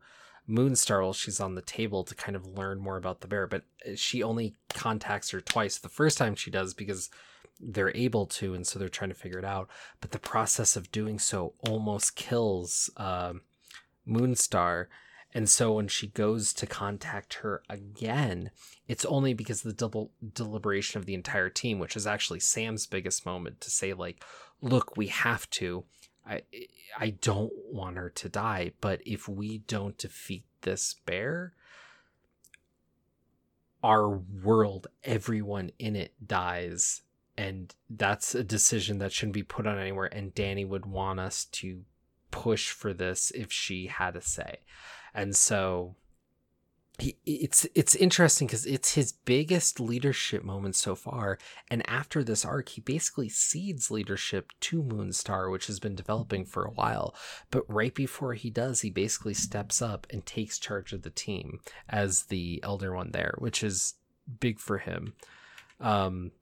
Moonstar 0.49 1.03
while 1.03 1.15
she's 1.15 1.41
on 1.41 1.55
the 1.55 1.63
table 1.63 2.05
to 2.05 2.15
kind 2.15 2.37
of 2.37 2.47
learn 2.47 2.79
more 2.79 2.99
about 2.99 3.21
the 3.21 3.29
bear. 3.29 3.47
But 3.47 3.63
uh, 3.87 3.93
she 3.97 4.23
only 4.23 4.55
contacts 4.69 5.31
her 5.31 5.41
twice. 5.41 5.79
The 5.79 5.89
first 5.89 6.19
time 6.19 6.35
she 6.35 6.51
does 6.51 6.75
because 6.75 7.11
they're 7.59 7.97
able 7.97 8.27
to, 8.27 8.53
and 8.53 8.67
so 8.67 8.79
they're 8.79 8.89
trying 8.89 9.11
to 9.11 9.17
figure 9.17 9.39
it 9.39 9.45
out. 9.45 9.71
But 10.01 10.11
the 10.11 10.19
process 10.19 10.77
of 10.77 10.93
doing 10.93 11.19
so 11.19 11.55
almost 11.67 12.17
kills 12.17 12.91
um, 12.99 13.41
Moonstar. 14.07 14.87
And 15.35 15.51
so 15.51 15.73
when 15.73 15.89
she 15.89 16.07
goes 16.07 16.53
to 16.53 16.67
contact 16.67 17.35
her 17.35 17.63
again, 17.69 18.53
it's 18.87 19.05
only 19.05 19.35
because 19.35 19.63
the 19.63 19.73
double 19.73 20.13
deliberation 20.33 21.01
of 21.01 21.07
the 21.07 21.15
entire 21.15 21.51
team, 21.51 21.81
which 21.81 21.97
is 21.97 22.07
actually 22.07 22.39
Sam's 22.39 22.87
biggest 22.87 23.27
moment 23.27 23.61
to 23.63 23.71
say, 23.71 23.93
like, 23.93 24.23
look, 24.63 24.97
we 24.97 25.09
have 25.09 25.51
to. 25.51 25.85
I 26.25 26.43
I 26.99 27.11
don't 27.11 27.53
want 27.71 27.97
her 27.97 28.11
to 28.11 28.29
die, 28.29 28.73
but 28.81 29.01
if 29.05 29.29
we 29.29 29.59
don't 29.59 29.99
defeat 29.99 30.45
this 30.61 30.95
bear, 31.05 31.53
our 33.83 34.09
world, 34.09 34.87
everyone 35.03 35.71
in 35.79 35.97
it 35.97 36.15
dies. 36.25 37.03
And 37.37 37.75
that's 37.91 38.37
a 38.37 38.45
decision 38.45 38.99
that 38.99 39.13
shouldn't 39.13 39.35
be 39.35 39.43
put 39.43 39.67
on 39.67 39.79
anywhere. 39.79 40.07
And 40.07 40.35
Dani 40.35 40.67
would 40.67 40.87
want 40.87 41.19
us 41.19 41.45
to 41.47 41.83
push 42.35 42.73
for 42.73 42.93
this 42.93 43.31
if 43.31 43.53
she 43.53 43.87
had 43.87 44.17
a 44.17 44.21
say. 44.21 44.59
And 45.15 45.37
so 45.37 45.95
he, 46.99 47.17
it's 47.25 47.65
it's 47.77 47.95
interesting 47.95 48.49
because 48.49 48.67
it's 48.67 48.95
his 48.95 49.13
biggest 49.13 49.79
leadership 49.79 50.43
moment 50.43 50.75
so 50.75 50.97
far. 50.97 51.39
And 51.71 51.89
after 51.89 52.25
this 52.25 52.45
arc, 52.45 52.71
he 52.71 52.81
basically 52.81 53.29
cedes 53.29 53.89
leadership 53.89 54.51
to 54.63 54.83
Moonstar, 54.83 55.49
which 55.49 55.69
has 55.69 55.79
been 55.79 55.95
developing 55.95 56.45
for 56.45 56.65
a 56.65 56.73
while. 56.73 57.15
But 57.53 57.63
right 57.69 57.95
before 57.95 58.35
he 58.35 58.51
does, 58.51 58.81
he 58.81 58.91
basically 58.91 59.35
steps 59.35 59.81
up 59.81 60.05
and 60.11 60.27
takes 60.27 60.59
charge 60.59 60.93
of 60.93 61.03
the 61.03 61.11
team 61.11 61.61
as 61.89 62.25
the 62.25 62.59
elder 62.65 62.93
one 62.93 63.13
there, 63.13 63.37
which 63.39 63.63
is 63.63 63.95
big 64.41 64.59
for 64.59 64.79
him. 64.79 65.15
Um, 65.81 66.33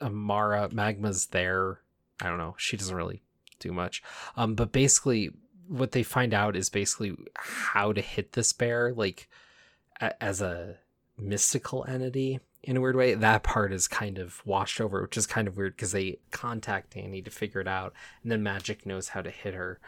Amara 0.00 0.70
Magma's 0.70 1.26
there. 1.26 1.80
I 2.22 2.28
don't 2.28 2.38
know. 2.38 2.54
She 2.56 2.78
doesn't 2.78 2.96
really 2.96 3.20
do 3.68 3.72
much. 3.72 4.02
Um, 4.36 4.54
but 4.54 4.72
basically, 4.72 5.30
what 5.66 5.92
they 5.92 6.02
find 6.02 6.34
out 6.34 6.56
is 6.56 6.68
basically 6.68 7.16
how 7.34 7.92
to 7.92 8.00
hit 8.00 8.32
this 8.32 8.52
bear, 8.52 8.92
like 8.92 9.28
a- 10.00 10.22
as 10.22 10.40
a 10.40 10.76
mystical 11.16 11.84
entity 11.88 12.40
in 12.62 12.76
a 12.76 12.80
weird 12.80 12.96
way. 12.96 13.14
That 13.14 13.42
part 13.42 13.72
is 13.72 13.88
kind 13.88 14.18
of 14.18 14.44
washed 14.46 14.80
over, 14.80 15.02
which 15.02 15.16
is 15.16 15.26
kind 15.26 15.48
of 15.48 15.56
weird 15.56 15.76
because 15.76 15.92
they 15.92 16.18
contact 16.30 16.94
Dani 16.94 17.24
to 17.24 17.30
figure 17.30 17.60
it 17.60 17.68
out, 17.68 17.92
and 18.22 18.30
then 18.30 18.42
Magik 18.42 18.86
knows 18.86 19.08
how 19.08 19.22
to 19.22 19.30
hit 19.30 19.54
her 19.54 19.80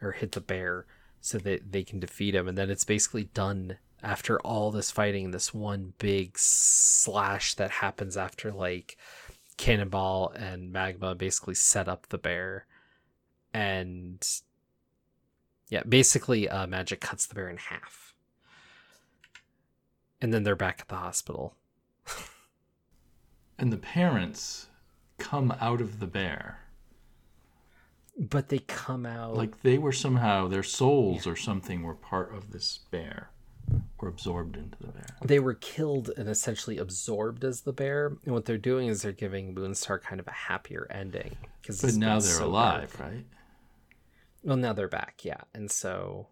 or 0.00 0.12
hit 0.12 0.32
the 0.32 0.40
bear 0.40 0.86
so 1.20 1.38
that 1.38 1.72
they 1.72 1.84
can 1.84 2.00
defeat 2.00 2.34
him, 2.34 2.48
and 2.48 2.58
then 2.58 2.70
it's 2.70 2.84
basically 2.84 3.24
done 3.24 3.78
after 4.02 4.40
all 4.40 4.70
this 4.70 4.90
fighting. 4.90 5.30
This 5.30 5.54
one 5.54 5.92
big 5.98 6.32
slash 6.36 7.54
that 7.54 7.70
happens 7.70 8.16
after 8.16 8.50
like 8.50 8.96
Cannonball 9.56 10.30
and 10.30 10.72
Magma 10.72 11.14
basically 11.14 11.54
set 11.54 11.88
up 11.88 12.08
the 12.08 12.18
bear, 12.18 12.66
and 13.54 14.26
yeah, 15.68 15.82
basically, 15.88 16.48
uh, 16.48 16.66
Magik 16.66 17.00
cuts 17.00 17.26
the 17.26 17.34
bear 17.34 17.48
in 17.48 17.56
half, 17.56 18.14
and 20.20 20.32
then 20.32 20.42
they're 20.42 20.56
back 20.56 20.80
at 20.80 20.88
the 20.88 20.96
hospital. 20.96 21.56
And 23.58 23.72
the 23.72 23.78
parents 23.78 24.66
come 25.18 25.54
out 25.60 25.80
of 25.80 26.00
the 26.00 26.06
bear. 26.06 26.58
But 28.18 28.48
they 28.48 28.58
come 28.58 29.06
out 29.06 29.36
Like 29.36 29.62
they 29.62 29.78
were 29.78 29.92
somehow, 29.92 30.48
their 30.48 30.62
souls 30.62 31.26
or 31.26 31.36
something 31.36 31.82
were 31.82 31.94
part 31.94 32.34
of 32.34 32.50
this 32.50 32.80
bear 32.90 33.30
or 33.98 34.08
absorbed 34.08 34.56
into 34.56 34.76
the 34.80 34.88
bear. 34.88 35.06
they 35.24 35.38
were 35.38 35.54
killed 35.54 36.10
and 36.16 36.28
essentially 36.28 36.76
absorbed 36.78 37.44
as 37.44 37.60
the 37.62 37.72
bear. 37.72 38.16
And 38.24 38.34
what 38.34 38.44
they're 38.44 38.58
doing 38.58 38.88
is 38.88 39.02
they're 39.02 39.12
giving 39.12 39.54
Moonstar 39.54 40.02
kind 40.02 40.20
of 40.20 40.26
a 40.26 40.32
happier 40.32 40.86
ending 40.90 41.36
because 41.60 41.80
But 41.80 41.94
now 41.94 42.18
they're 42.18 42.40
alive, 42.40 42.94
right? 43.00 43.24
Well, 44.44 44.56
now 44.56 44.72
they're 44.72 44.88
back, 44.88 45.24
yeah, 45.24 45.42
and 45.54 45.70
so 45.70 46.28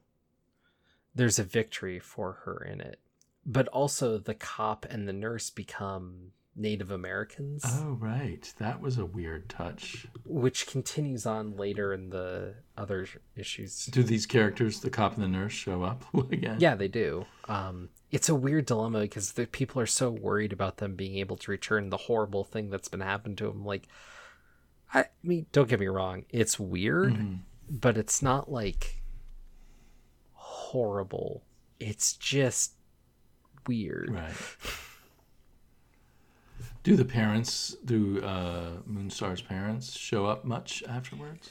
there's 1.14 1.38
a 1.38 1.44
victory 1.44 1.98
for 1.98 2.32
her 2.44 2.62
in 2.64 2.80
it. 2.80 2.98
But 3.46 3.68
also, 3.68 4.18
the 4.18 4.34
cop 4.34 4.84
and 4.90 5.08
the 5.08 5.12
nurse 5.12 5.48
become 5.50 6.32
Native 6.56 6.90
Americans, 6.90 7.62
Oh, 7.66 7.96
right. 8.00 8.52
That 8.58 8.80
was 8.82 8.98
a 8.98 9.06
weird 9.06 9.48
touch. 9.48 10.06
which 10.24 10.66
continues 10.66 11.24
on 11.24 11.56
later 11.56 11.92
in 11.94 12.10
the 12.10 12.54
other 12.76 13.06
issues. 13.36 13.86
Do 13.86 14.02
these 14.02 14.26
characters, 14.26 14.80
the 14.80 14.90
cop 14.90 15.14
and 15.14 15.22
the 15.22 15.28
nurse, 15.28 15.52
show 15.52 15.82
up 15.84 16.04
again? 16.32 16.56
Yeah, 16.60 16.74
they 16.74 16.88
do. 16.88 17.24
Um, 17.48 17.88
it's 18.10 18.28
a 18.28 18.34
weird 18.34 18.66
dilemma 18.66 19.00
because 19.02 19.32
the 19.32 19.46
people 19.46 19.80
are 19.80 19.86
so 19.86 20.10
worried 20.10 20.52
about 20.52 20.78
them 20.78 20.96
being 20.96 21.16
able 21.16 21.36
to 21.38 21.50
return 21.50 21.88
the 21.90 21.96
horrible 21.96 22.44
thing 22.44 22.68
that's 22.68 22.88
been 22.88 23.00
happened 23.00 23.38
to 23.38 23.46
them. 23.46 23.64
Like, 23.64 23.86
I 24.92 25.06
mean, 25.22 25.46
don't 25.52 25.68
get 25.68 25.80
me 25.80 25.86
wrong, 25.86 26.24
it's 26.30 26.58
weird, 26.58 27.14
Mhm. 27.14 27.38
But 27.70 27.96
it's 27.96 28.20
not 28.20 28.50
like 28.50 29.00
horrible. 30.32 31.44
It's 31.78 32.12
just 32.14 32.72
weird. 33.66 34.10
Right. 34.12 34.34
Do 36.82 36.96
the 36.96 37.04
parents, 37.04 37.76
do 37.84 38.22
uh, 38.22 38.70
Moonstar's 38.90 39.42
parents 39.42 39.96
show 39.96 40.26
up 40.26 40.44
much 40.44 40.82
afterwards? 40.88 41.50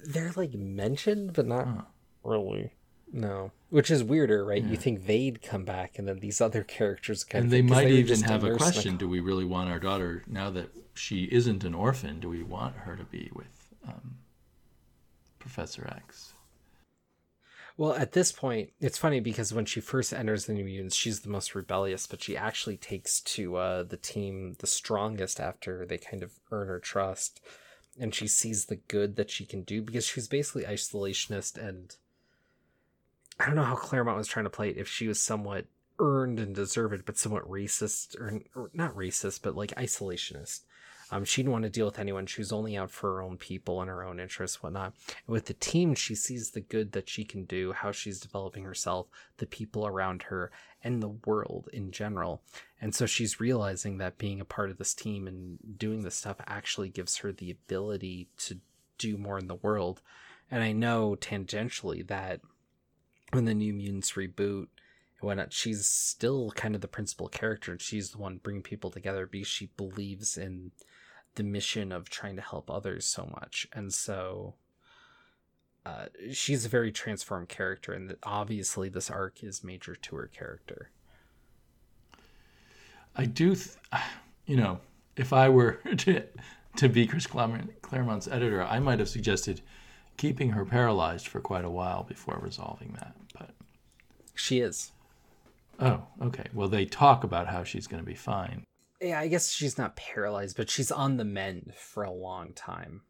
They're 0.00 0.32
like 0.36 0.54
mentioned, 0.54 1.32
but 1.32 1.46
not 1.46 1.66
Huh. 1.66 1.82
really. 2.22 2.72
No, 3.12 3.52
which 3.70 3.90
is 3.90 4.04
weirder, 4.04 4.44
right? 4.44 4.62
Yeah. 4.62 4.70
You 4.70 4.76
think 4.76 5.06
they'd 5.06 5.40
come 5.42 5.64
back, 5.64 5.98
and 5.98 6.06
then 6.06 6.18
these 6.20 6.40
other 6.40 6.62
characters 6.62 7.24
kind 7.24 7.44
And 7.44 7.46
of 7.46 7.50
they 7.50 7.62
might 7.62 7.86
were 7.86 7.90
even 7.90 8.22
have 8.22 8.44
a 8.44 8.54
question 8.54 8.96
Do 8.98 9.08
we 9.08 9.20
really 9.20 9.46
want 9.46 9.70
our 9.70 9.78
daughter, 9.80 10.22
now 10.26 10.50
that 10.50 10.68
she 10.94 11.24
isn't 11.24 11.64
an 11.64 11.74
orphan, 11.74 12.20
do 12.20 12.28
we 12.28 12.42
want 12.42 12.76
her 12.76 12.96
to 12.96 13.04
be 13.04 13.30
with 13.34 13.74
um, 13.86 14.18
Professor 15.38 15.86
X? 15.96 16.34
Well, 17.78 17.94
at 17.94 18.10
this 18.10 18.32
point, 18.32 18.70
it's 18.80 18.98
funny 18.98 19.20
because 19.20 19.54
when 19.54 19.64
she 19.64 19.80
first 19.80 20.12
enters 20.12 20.46
the 20.46 20.52
New 20.52 20.64
Mutants, 20.64 20.96
she's 20.96 21.20
the 21.20 21.28
most 21.28 21.54
rebellious, 21.54 22.08
but 22.08 22.20
she 22.20 22.36
actually 22.36 22.76
takes 22.76 23.20
to 23.20 23.54
uh, 23.54 23.82
the 23.84 23.96
team 23.96 24.56
the 24.58 24.66
strongest 24.66 25.38
after 25.38 25.86
they 25.86 25.96
kind 25.96 26.24
of 26.24 26.32
earn 26.50 26.66
her 26.66 26.80
trust. 26.80 27.40
And 28.00 28.12
she 28.12 28.26
sees 28.26 28.64
the 28.64 28.76
good 28.76 29.14
that 29.14 29.30
she 29.30 29.46
can 29.46 29.62
do 29.62 29.80
because 29.80 30.04
she's 30.04 30.26
basically 30.26 30.64
isolationist. 30.64 31.56
And 31.56 31.94
I 33.38 33.46
don't 33.46 33.54
know 33.54 33.62
how 33.62 33.76
Claremont 33.76 34.18
was 34.18 34.26
trying 34.26 34.46
to 34.46 34.50
play 34.50 34.70
it, 34.70 34.76
if 34.76 34.88
she 34.88 35.06
was 35.06 35.20
somewhat 35.20 35.66
earned 36.00 36.40
and 36.40 36.56
deserved, 36.56 37.04
but 37.04 37.16
somewhat 37.16 37.48
racist, 37.48 38.18
or, 38.20 38.40
or 38.56 38.70
not 38.74 38.96
racist, 38.96 39.42
but 39.42 39.54
like 39.54 39.70
isolationist. 39.76 40.62
Um, 41.10 41.24
she 41.24 41.42
didn't 41.42 41.52
want 41.52 41.64
to 41.64 41.70
deal 41.70 41.86
with 41.86 41.98
anyone. 41.98 42.26
She 42.26 42.40
was 42.40 42.52
only 42.52 42.76
out 42.76 42.90
for 42.90 43.14
her 43.14 43.22
own 43.22 43.38
people 43.38 43.80
and 43.80 43.88
her 43.88 44.04
own 44.04 44.20
interests, 44.20 44.62
whatnot. 44.62 44.94
And 45.08 45.32
with 45.32 45.46
the 45.46 45.54
team, 45.54 45.94
she 45.94 46.14
sees 46.14 46.50
the 46.50 46.60
good 46.60 46.92
that 46.92 47.08
she 47.08 47.24
can 47.24 47.44
do, 47.44 47.72
how 47.72 47.92
she's 47.92 48.20
developing 48.20 48.64
herself, 48.64 49.06
the 49.38 49.46
people 49.46 49.86
around 49.86 50.24
her, 50.24 50.50
and 50.82 51.02
the 51.02 51.08
world 51.08 51.68
in 51.72 51.90
general. 51.90 52.42
And 52.80 52.94
so 52.94 53.06
she's 53.06 53.40
realizing 53.40 53.98
that 53.98 54.18
being 54.18 54.40
a 54.40 54.44
part 54.44 54.70
of 54.70 54.78
this 54.78 54.94
team 54.94 55.26
and 55.26 55.58
doing 55.78 56.02
this 56.02 56.14
stuff 56.14 56.36
actually 56.46 56.90
gives 56.90 57.16
her 57.18 57.32
the 57.32 57.50
ability 57.50 58.28
to 58.38 58.58
do 58.98 59.16
more 59.16 59.38
in 59.38 59.48
the 59.48 59.54
world. 59.54 60.02
And 60.50 60.62
I 60.62 60.72
know 60.72 61.16
tangentially 61.18 62.06
that 62.08 62.40
when 63.32 63.44
the 63.44 63.54
New 63.54 63.72
Mutants 63.72 64.12
reboot 64.12 64.68
whatnot. 65.20 65.52
She's 65.52 65.86
still 65.86 66.52
kind 66.52 66.74
of 66.74 66.80
the 66.80 66.88
principal 66.88 67.28
character. 67.28 67.76
She's 67.78 68.10
the 68.10 68.18
one 68.18 68.38
bringing 68.38 68.62
people 68.62 68.90
together 68.90 69.26
because 69.26 69.48
she 69.48 69.70
believes 69.76 70.36
in 70.36 70.72
the 71.38 71.42
mission 71.42 71.90
of 71.92 72.10
trying 72.10 72.36
to 72.36 72.42
help 72.42 72.70
others 72.70 73.06
so 73.06 73.30
much, 73.40 73.66
and 73.72 73.94
so 73.94 74.54
uh, 75.86 76.06
she's 76.32 76.66
a 76.66 76.68
very 76.68 76.92
transformed 76.92 77.48
character, 77.48 77.92
and 77.94 78.14
obviously 78.22 78.90
this 78.90 79.10
arc 79.10 79.42
is 79.42 79.64
major 79.64 79.94
to 79.94 80.16
her 80.16 80.26
character. 80.26 80.90
I 83.16 83.24
do, 83.24 83.54
th- 83.54 83.76
you 84.44 84.56
know, 84.56 84.80
if 85.16 85.32
I 85.32 85.48
were 85.48 85.72
to 85.98 86.22
to 86.76 86.88
be 86.88 87.06
Chris 87.06 87.26
Claremont's 87.26 88.28
editor, 88.28 88.62
I 88.62 88.78
might 88.78 88.98
have 88.98 89.08
suggested 89.08 89.62
keeping 90.16 90.50
her 90.50 90.64
paralyzed 90.64 91.26
for 91.26 91.40
quite 91.40 91.64
a 91.64 91.70
while 91.70 92.02
before 92.02 92.38
resolving 92.42 92.94
that. 93.00 93.16
But 93.36 93.50
she 94.34 94.60
is. 94.60 94.92
Oh, 95.80 96.02
okay. 96.22 96.44
Well, 96.52 96.68
they 96.68 96.84
talk 96.84 97.24
about 97.24 97.46
how 97.46 97.64
she's 97.64 97.86
going 97.86 98.02
to 98.02 98.06
be 98.06 98.14
fine. 98.14 98.64
Yeah, 99.00 99.20
I 99.20 99.28
guess 99.28 99.52
she's 99.52 99.78
not 99.78 99.96
paralyzed, 99.96 100.56
but 100.56 100.70
she's 100.70 100.90
on 100.90 101.16
the 101.16 101.24
mend 101.24 101.72
for 101.76 102.02
a 102.02 102.10
long 102.10 102.52
time. 102.52 103.02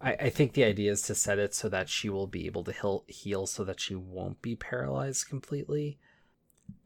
I, 0.00 0.12
I 0.14 0.30
think 0.30 0.52
the 0.52 0.64
idea 0.64 0.90
is 0.90 1.02
to 1.02 1.14
set 1.14 1.38
it 1.38 1.54
so 1.54 1.68
that 1.68 1.88
she 1.88 2.08
will 2.08 2.26
be 2.26 2.46
able 2.46 2.64
to 2.64 2.72
heal, 2.72 3.04
heal 3.06 3.46
so 3.46 3.64
that 3.64 3.80
she 3.80 3.94
won't 3.94 4.42
be 4.42 4.56
paralyzed 4.56 5.28
completely. 5.28 5.98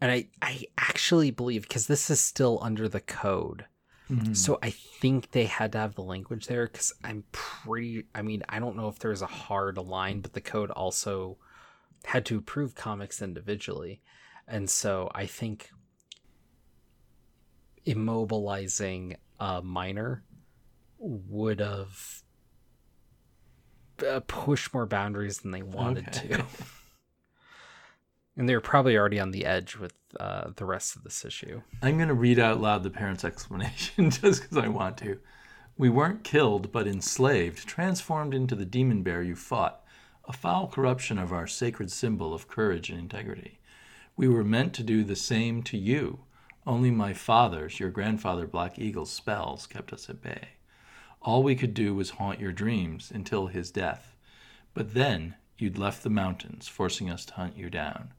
And 0.01 0.13
I, 0.13 0.29
I 0.43 0.67
actually 0.77 1.31
believe, 1.31 1.63
because 1.63 1.87
this 1.87 2.11
is 2.11 2.21
still 2.21 2.59
under 2.63 2.89
the 2.89 3.01
code, 3.01 3.65
Mm-hmm. 4.11 4.35
So 4.35 4.59
I 4.61 4.71
think 4.71 5.31
they 5.31 5.45
had 5.45 5.73
to 5.73 5.79
have 5.79 5.95
the 5.95 6.03
language 6.03 6.47
there 6.47 6.67
because 6.67 6.93
I'm 7.05 7.23
pretty. 7.31 8.07
I 8.15 8.23
mean, 8.23 8.43
I 8.49 8.59
don't 8.59 8.77
know 8.77 8.89
if 8.89 8.99
there's 8.99 9.23
a 9.23 9.27
hard 9.27 9.79
line, 9.79 10.21
but 10.21 10.33
the 10.33 10.41
code 10.41 10.71
also 10.73 11.39
had 12.05 12.27
to 12.27 12.39
approve 12.39 12.75
comics 12.75 13.23
individually, 13.23 14.01
and 14.49 14.69
so 14.69 15.11
I 15.15 15.27
think 15.27 15.71
immobilizing 17.87 19.17
a 19.39 19.63
minor 19.63 20.23
would 20.99 21.61
have 21.61 22.23
uh, 24.07 24.21
pushed 24.27 24.73
more 24.75 24.87
boundaries 24.87 25.39
than 25.39 25.51
they 25.51 25.63
wanted 25.63 26.09
okay. 26.09 26.29
to. 26.29 26.45
and 28.37 28.49
they're 28.49 28.61
probably 28.61 28.97
already 28.97 29.21
on 29.21 29.31
the 29.31 29.45
edge 29.45 29.77
with 29.77 29.95
uh, 30.19 30.51
the 30.57 30.65
rest 30.65 30.97
of 30.97 31.05
this 31.05 31.25
issue. 31.25 31.61
I'm 31.83 31.97
going 31.97 32.09
to 32.09 32.15
read 32.15 32.39
out 32.39 32.61
loud 32.61 32.83
the 32.83 32.91
parent's 32.91 33.25
explanation 33.27 34.11
just 34.11 34.43
because 34.43 34.57
I 34.57 34.69
want 34.69 34.97
to. 34.99 35.19
We 35.77 35.89
weren't 35.89 36.25
killed, 36.25 36.73
but 36.73 36.87
enslaved, 36.87 37.67
transformed 37.67 38.35
into 38.35 38.55
the 38.55 38.67
demon 38.67 39.03
bear 39.03 39.23
you 39.23 39.35
fought, 39.35 39.83
a 40.27 40.33
foul 40.33 40.69
corruption 40.69 41.19
of 41.19 41.33
our 41.33 41.47
sacred 41.47 41.91
symbol 41.91 42.35
of 42.35 42.49
courage 42.49 42.91
and 42.91 42.99
integrity. 42.99 43.61
We 44.17 44.29
were 44.29 44.45
meant 44.45 44.75
to 44.75 44.83
do 44.83 45.05
the 45.05 45.17
same 45.17 45.63
to 45.65 45.79
you. 45.79 46.21
Only 46.67 46.91
my 46.91 47.15
father's, 47.15 47.81
your 47.81 47.91
grandfather 47.91 48.47
Black 48.47 48.79
Eagle's 48.79 49.11
spells 49.11 49.67
kept 49.67 49.93
us 49.93 50.11
at 50.11 50.21
bay. 50.21 50.51
All 51.23 51.43
we 51.43 51.57
could 51.57 51.75
do 51.75 51.95
was 51.95 52.11
haunt 52.11 52.41
your 52.41 52.53
dreams 52.53 53.11
until 53.15 53.47
his 53.47 53.71
death. 53.71 54.17
But 54.75 54.95
then 54.95 55.35
you'd 55.59 55.79
left 55.79 56.03
the 56.03 56.11
mountains, 56.11 56.69
forcing 56.69 57.11
us 57.11 57.25
to 57.27 57.35
hunt 57.35 57.57
you 57.57 57.71
down. 57.71 58.13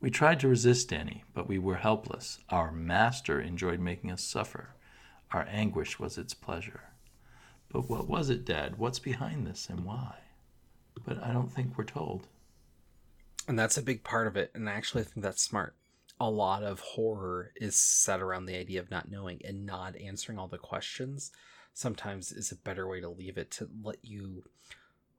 We 0.00 0.10
tried 0.10 0.40
to 0.40 0.48
resist 0.48 0.90
Dani, 0.90 1.22
but 1.32 1.48
we 1.48 1.58
were 1.58 1.76
helpless. 1.76 2.38
Our 2.50 2.70
master 2.72 3.40
enjoyed 3.40 3.80
making 3.80 4.10
us 4.10 4.22
suffer. 4.22 4.74
Our 5.32 5.46
anguish 5.50 5.98
was 5.98 6.18
its 6.18 6.34
pleasure. 6.34 6.82
But 7.70 7.88
what 7.88 8.08
was 8.08 8.28
it, 8.28 8.44
Dad? 8.44 8.78
What's 8.78 8.98
behind 8.98 9.46
this 9.46 9.68
and 9.68 9.84
why? 9.84 10.16
But 11.04 11.22
I 11.22 11.32
don't 11.32 11.50
think 11.50 11.76
we're 11.76 11.84
told. 11.84 12.28
And 13.48 13.58
that's 13.58 13.78
a 13.78 13.82
big 13.82 14.04
part 14.04 14.26
of 14.26 14.36
it. 14.36 14.50
And 14.54 14.68
I 14.68 14.72
actually 14.72 15.04
think 15.04 15.24
that's 15.24 15.42
smart. 15.42 15.74
A 16.20 16.30
lot 16.30 16.62
of 16.62 16.80
horror 16.80 17.52
is 17.56 17.76
set 17.76 18.20
around 18.20 18.46
the 18.46 18.56
idea 18.56 18.80
of 18.80 18.90
not 18.90 19.10
knowing 19.10 19.40
and 19.44 19.66
not 19.66 19.96
answering 19.96 20.38
all 20.38 20.48
the 20.48 20.58
questions. 20.58 21.32
Sometimes 21.72 22.30
is 22.30 22.52
a 22.52 22.56
better 22.56 22.88
way 22.88 23.00
to 23.00 23.08
leave 23.08 23.36
it 23.36 23.50
to 23.52 23.68
let 23.82 23.98
you 24.02 24.44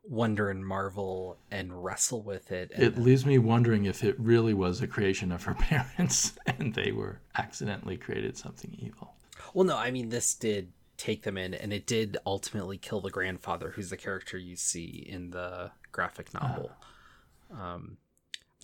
wonder 0.08 0.50
and 0.50 0.66
marvel 0.66 1.38
and 1.52 1.84
wrestle 1.84 2.22
with 2.22 2.52
it. 2.52 2.72
it 2.76 2.98
leaves 2.98 3.26
me 3.26 3.38
wondering 3.38 3.86
if 3.86 4.04
it 4.04 4.20
really 4.20 4.54
was 4.54 4.82
a 4.82 4.88
creation 4.88 5.32
of 5.32 5.43
her 5.43 5.54
parents 5.60 6.34
and 6.46 6.74
they 6.76 6.91
were 6.91 7.20
accidentally 7.38 7.98
created 7.98 8.38
something 8.38 8.76
evil. 8.80 9.16
Well, 9.54 9.66
no, 9.66 9.78
I 9.78 9.91
mean, 9.91 10.10
this 10.10 10.34
did 10.36 10.72
take 10.98 11.24
them 11.24 11.38
in 11.38 11.54
and 11.54 11.74
it 11.74 11.86
did 11.86 12.18
ultimately 12.26 12.78
kill 12.78 13.02
the 13.02 13.10
grandfather, 13.10 13.72
who's 13.72 13.89
the 13.89 13.98
character 13.98 14.38
you 14.38 14.56
see 14.56 15.06
in 15.10 15.32
the 15.32 15.72
graphic 15.91 16.34
novel. 16.34 16.72
Uh. 16.72 17.62
Um, 17.62 17.98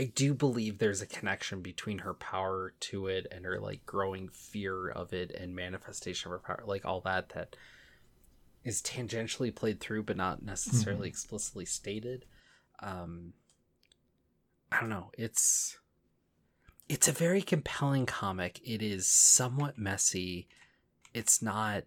I 0.02 0.06
do 0.06 0.34
believe 0.34 0.80
there's 0.80 1.04
a 1.04 1.06
connection 1.06 1.62
between 1.62 2.00
her 2.00 2.16
power 2.16 2.74
to 2.80 3.06
it 3.06 3.28
and 3.30 3.46
her 3.46 3.60
like 3.60 3.86
growing 3.86 4.30
fear 4.30 4.90
of 4.90 5.14
it 5.14 5.30
and 5.30 5.56
manifestation 5.56 6.32
of 6.32 6.32
her 6.32 6.40
power, 6.40 6.64
like 6.66 6.86
all 6.86 7.02
that 7.02 7.30
that 7.36 7.56
is 8.64 8.82
tangentially 8.82 9.54
played 9.54 9.80
through 9.80 10.02
but 10.02 10.18
not 10.18 10.42
necessarily 10.42 11.02
mm-hmm. 11.02 11.10
explicitly 11.10 11.66
stated. 11.66 12.26
Um 12.80 13.34
i 14.72 14.80
don't 14.80 14.90
know. 14.90 15.12
It's 15.20 15.78
it's 16.90 17.08
a 17.08 17.12
very 17.12 17.44
compelling 17.44 18.08
comic. 18.08 18.60
It 18.66 18.82
is 18.82 19.06
somewhat 19.06 19.78
messy. 19.78 20.48
It's 21.14 21.44
not 21.44 21.84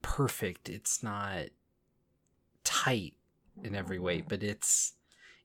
perfect. 0.00 0.68
It's 0.68 1.02
not 1.02 1.46
tight 2.62 3.14
in 3.64 3.74
every 3.74 3.98
way 3.98 4.20
but 4.20 4.44
it's 4.44 4.92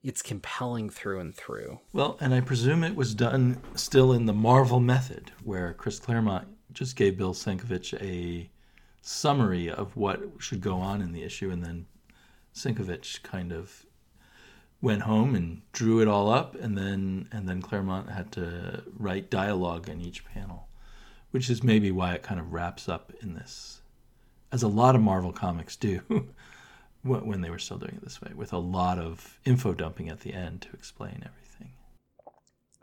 it's 0.03 0.21
compelling 0.21 0.89
through 0.89 1.19
and 1.19 1.35
through 1.35 1.79
well 1.93 2.17
and 2.19 2.33
i 2.33 2.41
presume 2.41 2.83
it 2.83 2.95
was 2.95 3.15
done 3.15 3.61
still 3.75 4.13
in 4.13 4.25
the 4.25 4.33
marvel 4.33 4.79
method 4.79 5.31
where 5.43 5.73
chris 5.73 5.99
claremont 5.99 6.47
just 6.71 6.95
gave 6.95 7.17
bill 7.17 7.33
sienkiewicz 7.33 7.93
a 8.01 8.49
summary 9.03 9.69
of 9.69 9.95
what 9.97 10.21
should 10.39 10.61
go 10.61 10.77
on 10.77 11.01
in 11.01 11.11
the 11.11 11.23
issue, 11.23 11.51
and 11.51 11.63
then 11.63 11.85
Sienkiewicz 12.55 13.21
kind 13.21 13.51
of 13.51 13.85
went 14.81 15.01
home 15.01 15.35
and 15.35 15.61
drew 15.73 16.01
it 16.01 16.07
all 16.07 16.31
up, 16.31 16.55
and 16.55 16.77
then 16.77 17.27
and 17.31 17.47
then 17.47 17.61
Claremont 17.61 18.09
had 18.09 18.31
to 18.33 18.83
write 18.97 19.29
dialogue 19.29 19.89
in 19.89 20.01
each 20.01 20.25
panel, 20.25 20.69
which 21.31 21.49
is 21.49 21.63
maybe 21.63 21.91
why 21.91 22.13
it 22.13 22.23
kind 22.23 22.39
of 22.39 22.53
wraps 22.53 22.87
up 22.87 23.11
in 23.21 23.33
this, 23.33 23.81
as 24.51 24.63
a 24.63 24.67
lot 24.67 24.95
of 24.95 25.01
Marvel 25.01 25.33
comics 25.33 25.75
do. 25.75 26.01
when 27.03 27.41
they 27.41 27.49
were 27.49 27.59
still 27.59 27.77
doing 27.77 27.95
it 27.95 28.03
this 28.03 28.21
way, 28.21 28.31
with 28.33 28.53
a 28.53 28.57
lot 28.57 28.97
of 28.97 29.39
info 29.45 29.73
dumping 29.73 30.09
at 30.09 30.21
the 30.21 30.33
end 30.33 30.61
to 30.61 30.69
explain 30.73 31.23
everything. 31.25 31.73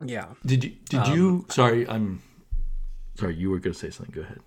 Yeah. 0.05 0.27
Did 0.45 0.65
you? 0.65 0.77
Did 0.89 1.01
um, 1.01 1.15
you? 1.15 1.47
Sorry, 1.49 1.89
I'm. 1.89 2.23
Sorry, 3.17 3.35
you 3.35 3.51
were 3.51 3.59
going 3.59 3.73
to 3.73 3.79
say 3.79 3.91
something. 3.91 4.15
Go 4.15 4.23
ahead, 4.23 4.41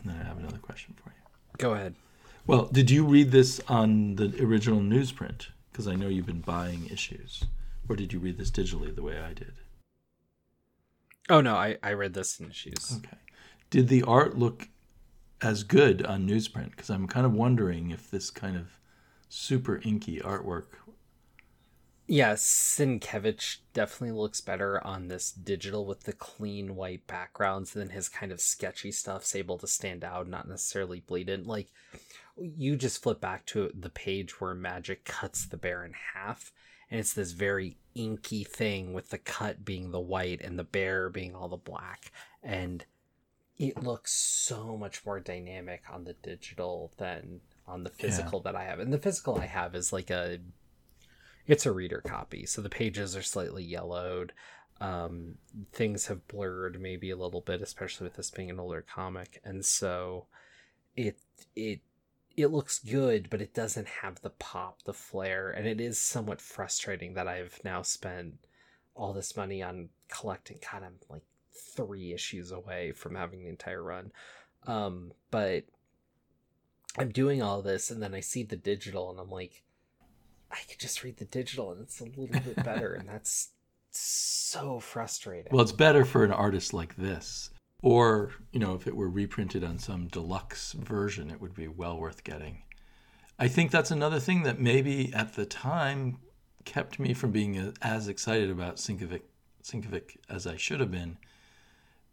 and 0.00 0.10
then 0.10 0.20
I 0.20 0.24
have 0.24 0.38
another 0.38 0.58
question 0.58 0.94
for 1.02 1.10
you. 1.10 1.16
Go 1.58 1.74
ahead. 1.74 1.94
Well, 2.46 2.66
did 2.66 2.90
you 2.90 3.04
read 3.04 3.32
this 3.32 3.60
on 3.68 4.14
the 4.16 4.32
original 4.42 4.80
newsprint? 4.80 5.48
Because 5.72 5.88
I 5.88 5.96
know 5.96 6.08
you've 6.08 6.26
been 6.26 6.40
buying 6.40 6.86
issues. 6.86 7.44
Or 7.88 7.96
did 7.96 8.12
you 8.12 8.18
read 8.18 8.38
this 8.38 8.50
digitally 8.50 8.94
the 8.94 9.02
way 9.02 9.18
I 9.18 9.32
did? 9.32 9.52
Oh, 11.28 11.40
no, 11.40 11.54
I, 11.54 11.76
I 11.82 11.92
read 11.92 12.14
this 12.14 12.38
in 12.38 12.50
issues. 12.50 12.98
Okay. 12.98 13.16
Did 13.70 13.88
the 13.88 14.02
art 14.04 14.38
look 14.38 14.68
as 15.40 15.64
good 15.64 16.04
on 16.06 16.28
newsprint? 16.28 16.70
Because 16.70 16.88
I'm 16.88 17.06
kind 17.06 17.26
of 17.26 17.32
wondering 17.32 17.90
if 17.90 18.10
this 18.10 18.30
kind 18.30 18.56
of 18.56 18.75
super 19.28 19.80
inky 19.84 20.20
artwork 20.20 20.66
yeah, 22.08 22.34
Sienkiewicz 22.34 23.58
definitely 23.72 24.16
looks 24.16 24.40
better 24.40 24.84
on 24.86 25.08
this 25.08 25.32
digital 25.32 25.84
with 25.86 26.04
the 26.04 26.12
clean 26.12 26.76
white 26.76 27.06
backgrounds 27.08 27.72
than 27.72 27.90
his 27.90 28.08
kind 28.08 28.30
of 28.30 28.40
sketchy 28.40 28.92
stuff's 28.92 29.34
able 29.34 29.58
to 29.58 29.66
stand 29.66 30.04
out, 30.04 30.28
not 30.28 30.48
necessarily 30.48 31.00
bleed 31.00 31.28
in. 31.28 31.44
Like 31.44 31.68
you 32.36 32.76
just 32.76 33.02
flip 33.02 33.20
back 33.20 33.44
to 33.46 33.72
the 33.74 33.90
page 33.90 34.40
where 34.40 34.54
Magik 34.54 35.04
cuts 35.04 35.46
the 35.46 35.56
bear 35.56 35.84
in 35.84 35.94
half, 36.14 36.52
and 36.90 37.00
it's 37.00 37.12
this 37.12 37.32
very 37.32 37.76
inky 37.96 38.44
thing 38.44 38.92
with 38.92 39.10
the 39.10 39.18
cut 39.18 39.64
being 39.64 39.90
the 39.90 40.00
white 40.00 40.40
and 40.42 40.56
the 40.56 40.64
bear 40.64 41.10
being 41.10 41.34
all 41.34 41.48
the 41.48 41.56
black. 41.56 42.12
And 42.40 42.84
it 43.58 43.82
looks 43.82 44.12
so 44.12 44.76
much 44.76 45.04
more 45.04 45.18
dynamic 45.18 45.82
on 45.92 46.04
the 46.04 46.12
digital 46.12 46.92
than 46.98 47.40
on 47.68 47.84
the 47.84 47.90
physical 47.90 48.42
yeah. 48.44 48.52
that 48.52 48.58
I 48.58 48.64
have. 48.64 48.80
And 48.80 48.92
the 48.92 48.98
physical 48.98 49.38
I 49.38 49.46
have 49.46 49.74
is 49.74 49.92
like 49.92 50.10
a 50.10 50.38
it's 51.46 51.66
a 51.66 51.72
reader 51.72 52.02
copy, 52.04 52.44
so 52.44 52.60
the 52.60 52.68
pages 52.68 53.16
are 53.16 53.22
slightly 53.22 53.62
yellowed. 53.62 54.32
Um, 54.80 55.36
things 55.72 56.06
have 56.06 56.26
blurred 56.28 56.80
maybe 56.80 57.10
a 57.10 57.16
little 57.16 57.40
bit, 57.40 57.62
especially 57.62 58.04
with 58.04 58.16
this 58.16 58.30
being 58.30 58.50
an 58.50 58.60
older 58.60 58.82
comic, 58.82 59.40
and 59.44 59.64
so 59.64 60.26
it 60.96 61.18
it 61.54 61.80
it 62.36 62.48
looks 62.48 62.78
good, 62.78 63.30
but 63.30 63.40
it 63.40 63.54
doesn't 63.54 63.88
have 64.02 64.20
the 64.20 64.30
pop, 64.30 64.82
the 64.82 64.92
flair, 64.92 65.50
and 65.50 65.66
it 65.66 65.80
is 65.80 66.00
somewhat 66.00 66.40
frustrating 66.40 67.14
that 67.14 67.28
I've 67.28 67.60
now 67.64 67.82
spent 67.82 68.34
all 68.94 69.12
this 69.12 69.36
money 69.36 69.62
on 69.62 69.88
collecting. 70.08 70.58
God, 70.70 70.82
I'm 70.82 70.96
like 71.08 71.22
three 71.74 72.12
issues 72.12 72.50
away 72.52 72.92
from 72.92 73.14
having 73.14 73.42
the 73.42 73.48
entire 73.48 73.82
run. 73.82 74.12
Um, 74.66 75.12
but 75.30 75.64
I'm 76.98 77.10
doing 77.10 77.42
all 77.42 77.62
this, 77.62 77.90
and 77.90 78.02
then 78.02 78.14
I 78.14 78.20
see 78.20 78.42
the 78.42 78.56
digital, 78.56 79.10
and 79.10 79.20
I'm 79.20 79.30
like, 79.30 79.62
I 80.50 80.58
could 80.68 80.78
just 80.78 81.02
read 81.02 81.16
the 81.18 81.24
digital 81.24 81.72
and 81.72 81.82
it's 81.82 82.00
a 82.00 82.04
little 82.04 82.40
bit 82.40 82.64
better, 82.64 82.94
and 82.94 83.08
that's 83.08 83.50
so 83.90 84.80
frustrating. 84.80 85.52
Well, 85.52 85.62
it's 85.62 85.72
better 85.72 86.04
for 86.04 86.24
an 86.24 86.32
artist 86.32 86.72
like 86.72 86.96
this. 86.96 87.50
Or, 87.82 88.32
you 88.52 88.58
know, 88.58 88.74
if 88.74 88.86
it 88.86 88.96
were 88.96 89.08
reprinted 89.08 89.62
on 89.62 89.78
some 89.78 90.08
deluxe 90.08 90.72
version, 90.72 91.30
it 91.30 91.40
would 91.40 91.54
be 91.54 91.68
well 91.68 91.98
worth 91.98 92.24
getting. 92.24 92.62
I 93.38 93.48
think 93.48 93.70
that's 93.70 93.90
another 93.90 94.18
thing 94.18 94.44
that 94.44 94.58
maybe 94.58 95.12
at 95.12 95.34
the 95.34 95.44
time 95.44 96.18
kept 96.64 96.98
me 96.98 97.12
from 97.12 97.32
being 97.32 97.74
as 97.82 98.08
excited 98.08 98.50
about 98.50 98.76
Sienkiewicz, 98.76 99.22
Sienkiewicz 99.62 100.16
as 100.28 100.46
I 100.46 100.56
should 100.56 100.80
have 100.80 100.90
been 100.90 101.18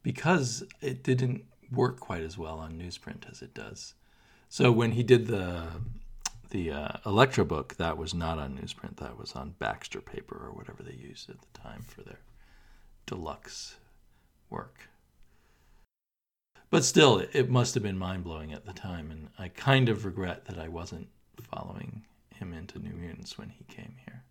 because 0.04 0.64
it 0.82 1.02
didn't 1.02 1.46
work 1.72 2.00
quite 2.00 2.24
as 2.24 2.38
well 2.38 2.60
on 2.60 2.74
newsprint 2.74 3.30
as 3.32 3.42
it 3.42 3.54
does. 3.54 3.94
So 4.54 4.72
when 4.72 4.92
he 4.92 5.02
did 5.02 5.26
the 5.26 5.64
the 6.52 6.72
uh, 6.72 6.98
Elektra 7.08 7.44
book, 7.44 7.78
that 7.78 7.98
was 7.98 8.14
not 8.14 8.38
on 8.38 8.56
newsprint. 8.56 8.98
That 8.98 9.18
was 9.18 9.34
on 9.34 9.56
Baxter 9.58 10.00
paper 10.00 10.40
or 10.46 10.52
whatever 10.52 10.84
they 10.84 10.94
used 10.94 11.28
at 11.32 11.38
the 11.42 11.60
time 11.60 11.82
for 11.82 12.04
their 12.04 12.20
deluxe 13.08 13.78
work. 14.52 14.90
But 16.70 16.84
still, 16.84 17.18
it 17.34 17.50
must 17.50 17.74
have 17.74 17.82
been 17.82 17.98
mind 17.98 18.26
blowing 18.26 18.54
at 18.54 18.68
the 18.68 18.74
time, 18.74 19.10
and 19.10 19.30
I 19.40 19.48
kind 19.48 19.90
of 19.90 20.06
regret 20.06 20.46
that 20.46 20.60
I 20.60 20.68
wasn't 20.68 21.08
following 21.42 22.04
him 22.36 22.54
into 22.54 22.78
New 22.78 22.94
Mutants 22.94 23.40
when 23.40 23.50
he 23.50 23.64
came 23.64 23.96
here. 24.06 24.22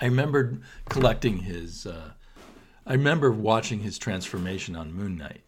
I 0.00 0.06
remembered 0.06 0.64
collecting 0.88 1.38
his. 1.38 1.86
Uh, 1.86 2.10
I 2.84 2.94
remember 2.94 3.30
watching 3.30 3.78
his 3.78 3.98
transformation 3.98 4.74
on 4.74 4.92
Moon 4.92 5.16
Knight. 5.16 5.44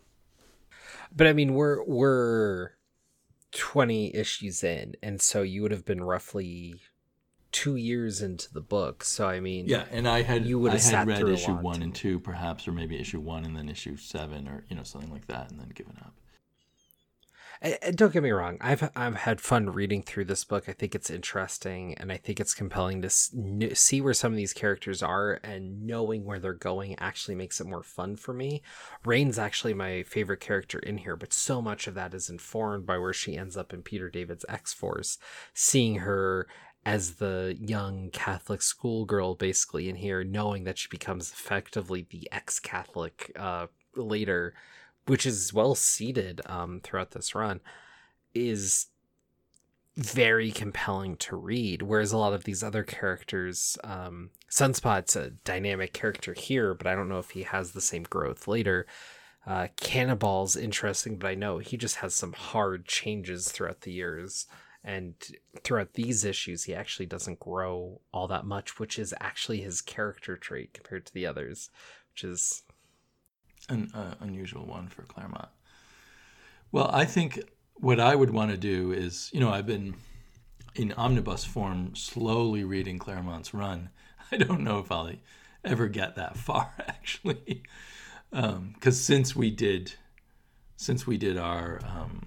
But 1.11 1.27
I 1.27 1.33
mean, 1.33 1.55
we're 1.55 1.83
we're 1.83 2.78
20 3.53 4.14
issues 4.14 4.62
in 4.62 4.94
and 5.03 5.20
so 5.20 5.42
you 5.42 5.62
would 5.62 5.70
have 5.70 5.84
been 5.84 6.03
roughly 6.03 6.80
two 7.51 7.76
years 7.76 8.20
into 8.20 8.53
the 8.53 8.61
book. 8.61 9.03
So 9.03 9.26
i 9.26 9.40
mean 9.40 9.66
yeah 9.66 9.84
and 9.90 10.07
i 10.07 10.22
had 10.22 10.44
you 10.44 10.59
would 10.59 10.72
have 10.72 10.82
had 10.82 11.07
read 11.09 11.28
issue 11.28 11.55
one 11.55 11.82
and 11.82 11.94
two 11.94 12.20
perhaps 12.20 12.68
or 12.68 12.72
maybe 12.72 13.01
issue 13.01 13.20
one 13.20 13.44
and 13.44 13.57
then 13.57 13.68
issue 13.68 13.96
seven 13.96 14.49
or 14.49 14.64
you 14.68 14.76
know 14.76 14.82
something 14.82 15.11
like 15.11 15.26
that 15.28 15.51
and 15.51 15.59
then 15.59 15.70
given 15.74 15.96
up 16.01 16.14
don't 17.95 18.13
get 18.13 18.23
me 18.23 18.31
wrong. 18.31 18.59
I've 18.61 18.91
I've 18.95 19.17
had 19.17 19.41
fun 19.41 19.71
reading 19.71 20.03
through 20.03 20.27
this 20.27 20.45
book. 20.45 20.69
I 20.69 20.73
think 20.73 20.95
it's 20.95 21.11
interesting, 21.11 21.95
and 21.95 22.13
I 22.13 22.17
think 22.17 22.39
it's 22.39 22.55
compelling 22.55 23.03
to 23.03 23.11
see 23.11 24.01
where 24.01 24.15
some 24.15 24.33
of 24.33 24.37
these 24.37 24.53
characters 24.53 25.03
are, 25.03 25.41
and 25.43 25.85
knowing 25.85 26.25
where 26.25 26.39
they're 26.39 26.53
going 26.53 26.99
actually 26.99 27.35
makes 27.35 27.61
it 27.61 27.67
more 27.67 27.83
fun 27.83 28.17
for 28.17 28.33
me. 28.33 28.63
Rahne's 29.05 29.39
actually 29.39 29.75
my 29.75 30.05
favorite 30.05 30.41
character 30.41 30.79
in 30.79 30.99
here, 30.99 31.17
but 31.17 31.33
so 31.33 31.61
much 31.61 31.87
of 31.87 31.95
that 31.95 32.15
is 32.15 32.31
informed 32.31 32.87
by 32.87 32.99
where 32.99 33.13
she 33.13 33.37
ends 33.37 33.57
up 33.57 33.73
in 33.73 33.83
Peter 33.83 34.09
David's 34.09 34.45
X 34.49 34.73
Force. 34.73 35.19
Seeing 35.53 35.97
her 35.97 36.47
as 36.87 37.17
the 37.17 37.57
young 37.61 38.09
Catholic 38.13 38.63
schoolgirl, 38.63 39.35
basically 39.35 39.89
in 39.89 39.97
here, 39.97 40.23
knowing 40.25 40.65
that 40.65 40.79
she 40.79 40.89
becomes 40.89 41.31
effectively 41.31 42.07
the 42.09 42.29
ex-Catholic 42.33 43.33
uh, 43.37 43.67
later 43.97 44.55
which 45.09 45.27
is 45.27 45.53
well 45.53 45.75
seated 45.75 46.41
um, 46.47 46.81
throughout 46.83 47.13
this 47.13 47.35
run, 47.35 47.61
is 48.35 48.87
very 49.97 50.53
compelling 50.53 51.17
to 51.17 51.35
read. 51.35 51.83
Whereas 51.83 52.13
a 52.13 52.19
lot 52.19 52.33
of 52.33 52.45
these 52.45 52.63
other 52.63 52.85
characters, 52.85 53.77
um, 53.83 54.31
Sunspot's 54.49 55.17
a 55.17 55.31
dynamic 55.31 55.93
character 55.93 56.35
here, 56.35 56.73
but 56.73 56.87
I 56.87 56.95
don't 56.95 57.09
know 57.09 57.19
if 57.19 57.31
he 57.31 57.43
has 57.43 57.73
the 57.73 57.81
same 57.81 58.05
growth 58.05 58.47
later. 58.47 58.87
Uh, 59.45 59.69
Cannonball's 59.77 60.57
interesting, 60.57 61.17
but 61.17 61.29
I 61.29 61.35
know 61.35 61.59
he 61.59 61.77
just 61.77 61.97
has 61.97 62.15
some 62.15 62.33
hard 62.33 62.87
changes 62.87 63.51
throughout 63.51 63.81
the 63.81 63.93
years. 63.93 64.47
And 64.85 65.15
throughout 65.65 65.95
these 65.95 66.25
issues, 66.25 66.65
he 66.65 66.75
actually 66.75 67.07
doesn't 67.07 67.41
grow 67.41 68.01
all 68.13 68.29
that 68.29 68.45
much, 68.45 68.79
which 68.79 68.99
is 68.99 69.13
actually 69.21 69.63
his 69.63 69.81
character 69.81 70.37
trait 70.37 70.73
compared 70.75 71.07
to 71.07 71.15
the 71.15 71.27
others, 71.27 71.71
which 72.13 72.25
is 72.25 72.63
an 73.69 73.91
uh, 73.95 74.14
unusual 74.21 74.66
one 74.66 74.89
for 74.89 75.03
Claremont. 75.03 75.49
Well, 76.73 76.91
I 76.93 77.05
think 77.05 77.41
what 77.75 78.01
I 78.01 78.14
would 78.14 78.31
want 78.31 78.51
to 78.51 78.57
do 78.57 78.93
is, 78.93 79.31
you 79.33 79.41
know, 79.41 79.51
I've 79.51 79.66
been 79.66 79.95
in 80.75 80.93
omnibus 80.93 81.45
form 81.45 81.95
slowly 81.95 82.64
reading 82.64 82.99
Claremont's 82.99 83.55
run. 83.55 83.91
I 84.33 84.37
don't 84.37 84.62
know 84.62 84.79
if 84.79 84.93
I'll 84.93 85.12
ever 85.64 85.89
get 85.89 86.16
that 86.16 86.37
far 86.49 86.73
actually, 86.87 87.62
because 88.31 88.53
um, 88.57 88.75
since 88.93 89.35
we 89.35 89.51
did, 89.51 89.95
since 90.77 91.07
we 91.07 91.16
did 91.16 91.37
our 91.39 91.81
um, 91.85 92.27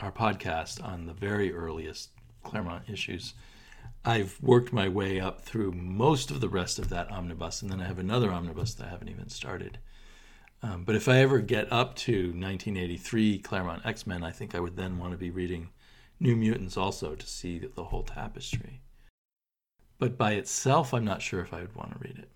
our 0.00 0.12
podcast 0.12 0.82
on 0.82 1.06
the 1.06 1.12
very 1.12 1.52
earliest 1.52 2.10
Claremont 2.42 2.88
issues, 2.88 3.34
I've 4.04 4.38
worked 4.40 4.72
my 4.72 4.88
way 4.88 5.20
up 5.20 5.42
through 5.42 5.72
most 5.72 6.30
of 6.30 6.40
the 6.40 6.48
rest 6.48 6.78
of 6.78 6.88
that 6.88 7.10
omnibus, 7.10 7.60
and 7.60 7.70
then 7.70 7.80
I 7.80 7.86
have 7.86 7.98
another 7.98 8.32
omnibus 8.32 8.74
that 8.74 8.86
I 8.86 8.90
haven't 8.90 9.10
even 9.10 9.28
started. 9.28 9.78
Um, 10.62 10.84
but 10.84 10.94
if 10.94 11.08
I 11.08 11.18
ever 11.18 11.38
get 11.38 11.72
up 11.72 11.94
to 11.96 12.12
1983 12.12 13.38
Claremont 13.38 13.86
X 13.86 14.06
Men, 14.06 14.22
I 14.22 14.30
think 14.30 14.54
I 14.54 14.60
would 14.60 14.76
then 14.76 14.98
want 14.98 15.12
to 15.12 15.18
be 15.18 15.30
reading 15.30 15.70
New 16.18 16.36
Mutants 16.36 16.76
also 16.76 17.14
to 17.14 17.26
see 17.26 17.58
the 17.58 17.84
whole 17.84 18.02
tapestry. 18.02 18.82
But 19.98 20.18
by 20.18 20.32
itself, 20.32 20.92
I'm 20.92 21.04
not 21.04 21.22
sure 21.22 21.40
if 21.40 21.52
I 21.52 21.60
would 21.60 21.74
want 21.74 21.92
to 21.92 21.98
read 21.98 22.18
it. 22.18 22.28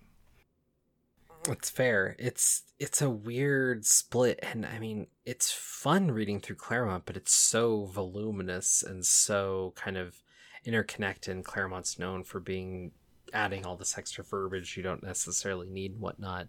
It's 1.47 1.69
fair. 1.69 2.15
It's 2.17 2.63
it's 2.79 3.01
a 3.01 3.09
weird 3.09 3.85
split, 3.85 4.39
and 4.41 4.65
I 4.65 4.79
mean, 4.79 5.07
it's 5.25 5.51
fun 5.51 6.11
reading 6.11 6.39
through 6.39 6.57
Claremont, 6.57 7.05
but 7.05 7.15
it's 7.15 7.33
so 7.33 7.85
voluminous 7.85 8.81
and 8.81 9.05
so 9.05 9.73
kind 9.75 9.97
of 9.97 10.15
interconnected. 10.63 11.35
And 11.35 11.45
Claremont's 11.45 11.99
known 11.99 12.23
for 12.23 12.39
being 12.39 12.91
adding 13.33 13.65
all 13.65 13.75
this 13.75 13.97
extra 13.97 14.23
verbiage 14.23 14.77
you 14.77 14.83
don't 14.83 15.03
necessarily 15.03 15.69
need, 15.69 15.91
and 15.91 16.01
whatnot. 16.01 16.47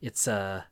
It's 0.00 0.28
a 0.28 0.32
uh, 0.32 0.62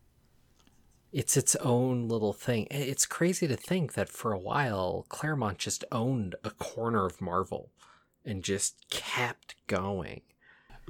it's 1.12 1.36
its 1.36 1.56
own 1.56 2.08
little 2.08 2.32
thing. 2.32 2.66
It's 2.70 3.06
crazy 3.06 3.46
to 3.48 3.56
think 3.56 3.94
that 3.94 4.08
for 4.08 4.32
a 4.32 4.38
while 4.38 5.06
Claremont 5.08 5.58
just 5.58 5.84
owned 5.92 6.34
a 6.44 6.50
corner 6.50 7.06
of 7.06 7.20
Marvel 7.20 7.70
and 8.24 8.42
just 8.42 8.90
kept 8.90 9.54
going. 9.66 10.22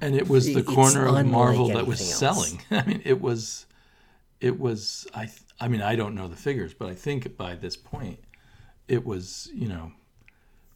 And 0.02 0.14
it 0.14 0.28
was 0.28 0.46
the 0.46 0.60
it's 0.60 0.68
corner 0.68 1.06
of 1.06 1.26
Marvel 1.26 1.68
that 1.68 1.86
was 1.86 2.00
else. 2.00 2.18
selling. 2.18 2.62
I 2.70 2.84
mean, 2.84 3.02
it 3.04 3.20
was 3.20 3.66
it 4.40 4.58
was 4.58 5.06
I 5.14 5.28
I 5.60 5.68
mean, 5.68 5.82
I 5.82 5.96
don't 5.96 6.14
know 6.14 6.28
the 6.28 6.36
figures, 6.36 6.74
but 6.74 6.88
I 6.88 6.94
think 6.94 7.36
by 7.36 7.54
this 7.54 7.76
point 7.76 8.20
it 8.88 9.04
was, 9.04 9.50
you 9.54 9.68
know, 9.68 9.92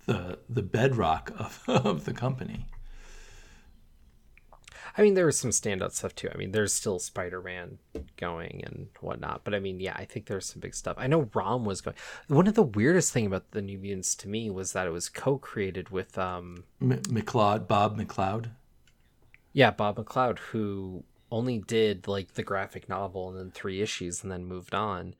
the 0.06 0.38
the 0.48 0.62
bedrock 0.62 1.32
of, 1.38 1.62
of 1.68 2.04
the 2.04 2.12
company. 2.12 2.66
I 4.96 5.02
mean, 5.02 5.14
there 5.14 5.26
was 5.26 5.38
some 5.38 5.50
standout 5.50 5.92
stuff 5.92 6.14
too. 6.14 6.28
I 6.32 6.36
mean, 6.36 6.52
there's 6.52 6.74
still 6.74 6.98
Spider 6.98 7.40
Man 7.40 7.78
going 8.16 8.62
and 8.64 8.88
whatnot, 9.00 9.42
but 9.44 9.54
I 9.54 9.60
mean, 9.60 9.80
yeah, 9.80 9.94
I 9.96 10.04
think 10.04 10.26
there's 10.26 10.46
some 10.46 10.60
big 10.60 10.74
stuff. 10.74 10.96
I 10.98 11.06
know 11.06 11.28
Rom 11.34 11.64
was 11.64 11.80
going. 11.80 11.96
One 12.28 12.46
of 12.46 12.54
the 12.54 12.62
weirdest 12.62 13.12
thing 13.12 13.26
about 13.26 13.50
the 13.52 13.62
New 13.62 13.78
Mutants 13.78 14.14
to 14.16 14.28
me 14.28 14.50
was 14.50 14.72
that 14.72 14.86
it 14.86 14.90
was 14.90 15.08
co-created 15.08 15.90
with 15.90 16.18
um 16.18 16.64
M- 16.80 17.02
McLeod, 17.02 17.68
Bob 17.68 17.98
McLeod. 17.98 18.50
Yeah, 19.52 19.70
Bob 19.70 19.96
McLeod, 19.96 20.38
who 20.38 21.04
only 21.30 21.58
did 21.58 22.08
like 22.08 22.34
the 22.34 22.42
graphic 22.42 22.88
novel 22.88 23.28
and 23.28 23.38
then 23.38 23.50
three 23.50 23.80
issues 23.80 24.22
and 24.22 24.32
then 24.32 24.44
moved 24.44 24.74
on. 24.74 25.14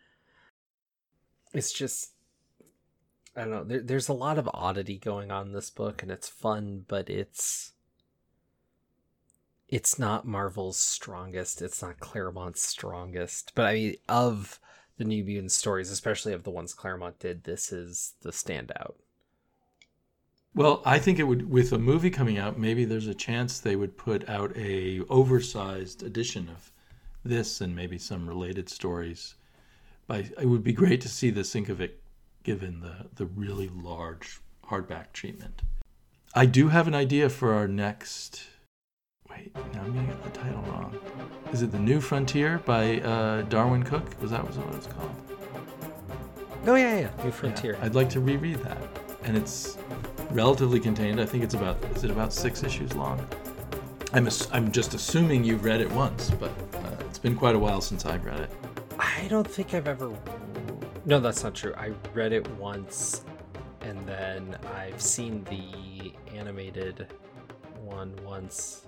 It's 1.53 1.73
just 1.73 2.13
I 3.37 3.43
don't 3.43 3.51
know. 3.51 3.65
There, 3.65 3.81
there's 3.81 4.09
a 4.09 4.15
lot 4.15 4.39
of 4.39 4.51
oddity 4.53 4.99
going 4.99 5.31
on 5.31 5.49
in 5.49 5.53
this 5.53 5.71
book, 5.71 6.03
and 6.03 6.11
it's 6.11 6.29
fun, 6.29 6.85
but 6.89 7.09
it's 7.09 7.73
it's 9.71 10.01
not 10.01 10.27
Marvel's 10.27 10.77
strongest. 10.77 11.63
It's 11.63 11.81
not 11.81 12.01
Claremont's 12.01 12.61
strongest. 12.61 13.53
But 13.55 13.67
I 13.67 13.75
mean, 13.75 13.95
of 14.09 14.59
the 14.99 15.05
New 15.05 15.25
Mutant 15.25 15.53
stories, 15.53 15.91
especially 15.91 16.33
of 16.33 16.43
the 16.43 16.51
ones 16.51 16.75
Claremont 16.75 17.21
did, 17.21 17.45
this 17.45 17.73
is 17.73 18.15
the 18.23 18.31
standout. 18.31 18.95
Well, 20.55 20.83
I 20.85 20.99
think 20.99 21.21
it 21.21 21.25
would 21.25 21.49
with 21.49 21.73
a 21.73 21.79
movie 21.79 22.11
coming 22.11 22.37
out, 22.37 22.59
maybe 22.59 22.85
there's 22.85 23.07
a 23.07 23.15
chance 23.15 23.61
they 23.61 23.77
would 23.77 23.97
put 23.97 24.29
out 24.29 24.55
a 24.57 25.01
oversized 25.09 26.03
edition 26.03 26.49
of 26.49 26.73
this 27.25 27.61
and 27.61 27.75
maybe 27.75 27.97
some 27.97 28.29
related 28.29 28.69
stories. 28.69 29.37
By 30.09 30.29
it 30.41 30.47
would 30.47 30.65
be 30.65 30.73
great 30.73 31.01
to 31.03 31.09
see 31.09 31.31
the 31.31 31.43
Sienkiewicz 31.43 31.93
given 32.43 32.81
the 32.81 33.07
the 33.15 33.27
really 33.27 33.69
large 33.69 34.41
hardback 34.65 35.13
treatment. 35.13 35.63
I 36.35 36.47
do 36.47 36.69
have 36.69 36.89
an 36.89 36.95
idea 36.95 37.29
for 37.29 37.53
our 37.53 37.69
next 37.69 38.43
Wait, 39.31 39.55
now 39.75 39.83
I'm 39.83 39.95
gonna 39.95 40.07
get 40.07 40.23
the 40.25 40.31
title 40.31 40.63
wrong. 40.63 40.99
Is 41.53 41.63
it 41.63 41.73
The 41.73 41.79
New 41.79 42.01
Frontier 42.01 42.59
by 42.65 43.01
uh, 43.01 43.43
Darwyn 43.43 43.83
Cooke? 43.85 44.21
Was 44.21 44.31
that 44.31 44.43
what 44.45 44.57
it 44.57 44.77
was 44.77 44.87
called? 44.87 45.11
Oh 46.67 46.75
yeah, 46.75 46.99
yeah, 47.01 47.25
New 47.25 47.31
Frontier. 47.31 47.75
Yeah, 47.79 47.87
I'd 47.87 47.95
like 47.95 48.11
to 48.11 48.21
reread 48.21 48.59
that, 48.59 48.79
and 49.25 49.37
it's 49.37 49.79
relatively 50.31 50.79
contained. 50.81 51.21
I 51.21 51.27
think 51.27 51.43
it's 51.43 51.55
about 51.55 51.83
is 51.97 52.05
it 52.05 52.11
about 52.11 52.33
six 52.33 52.63
issues 52.63 52.95
long. 52.95 53.27
I'm 54.13 54.27
ass- 54.27 54.49
I'm 54.53 54.71
just 54.73 54.95
assuming 54.95 55.45
you've 55.45 55.65
read 55.65 55.81
it 55.81 55.91
once, 55.93 56.31
but 56.31 56.51
uh, 56.75 56.97
it's 57.07 57.19
been 57.19 57.37
quite 57.37 57.55
a 57.55 57.59
while 57.59 57.81
since 57.81 58.05
I've 58.05 58.25
read 58.25 58.41
it. 58.41 58.51
I 58.99 59.27
don't 59.29 59.49
think 59.49 59.73
I've 59.75 59.89
ever. 59.89 60.13
No, 61.07 61.19
that's 61.19 61.43
not 61.43 61.55
true. 61.55 61.75
I 61.77 61.93
read 62.13 62.33
it 62.33 62.49
once, 62.59 63.25
and 63.81 64.07
then 64.07 64.59
I've 64.77 65.01
seen 65.01 65.45
the 65.45 66.13
animated 66.37 67.07
one 67.83 68.15
once 68.25 68.83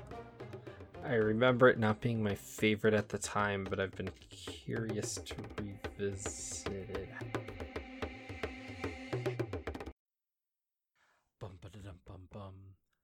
I 1.04 1.14
remember 1.14 1.68
it 1.68 1.78
not 1.78 2.00
being 2.00 2.22
my 2.22 2.34
favorite 2.34 2.94
at 2.94 3.08
the 3.08 3.18
time, 3.18 3.66
but 3.68 3.80
I've 3.80 3.94
been 3.96 4.10
curious 4.30 5.16
to 5.16 5.34
revisit 5.58 7.08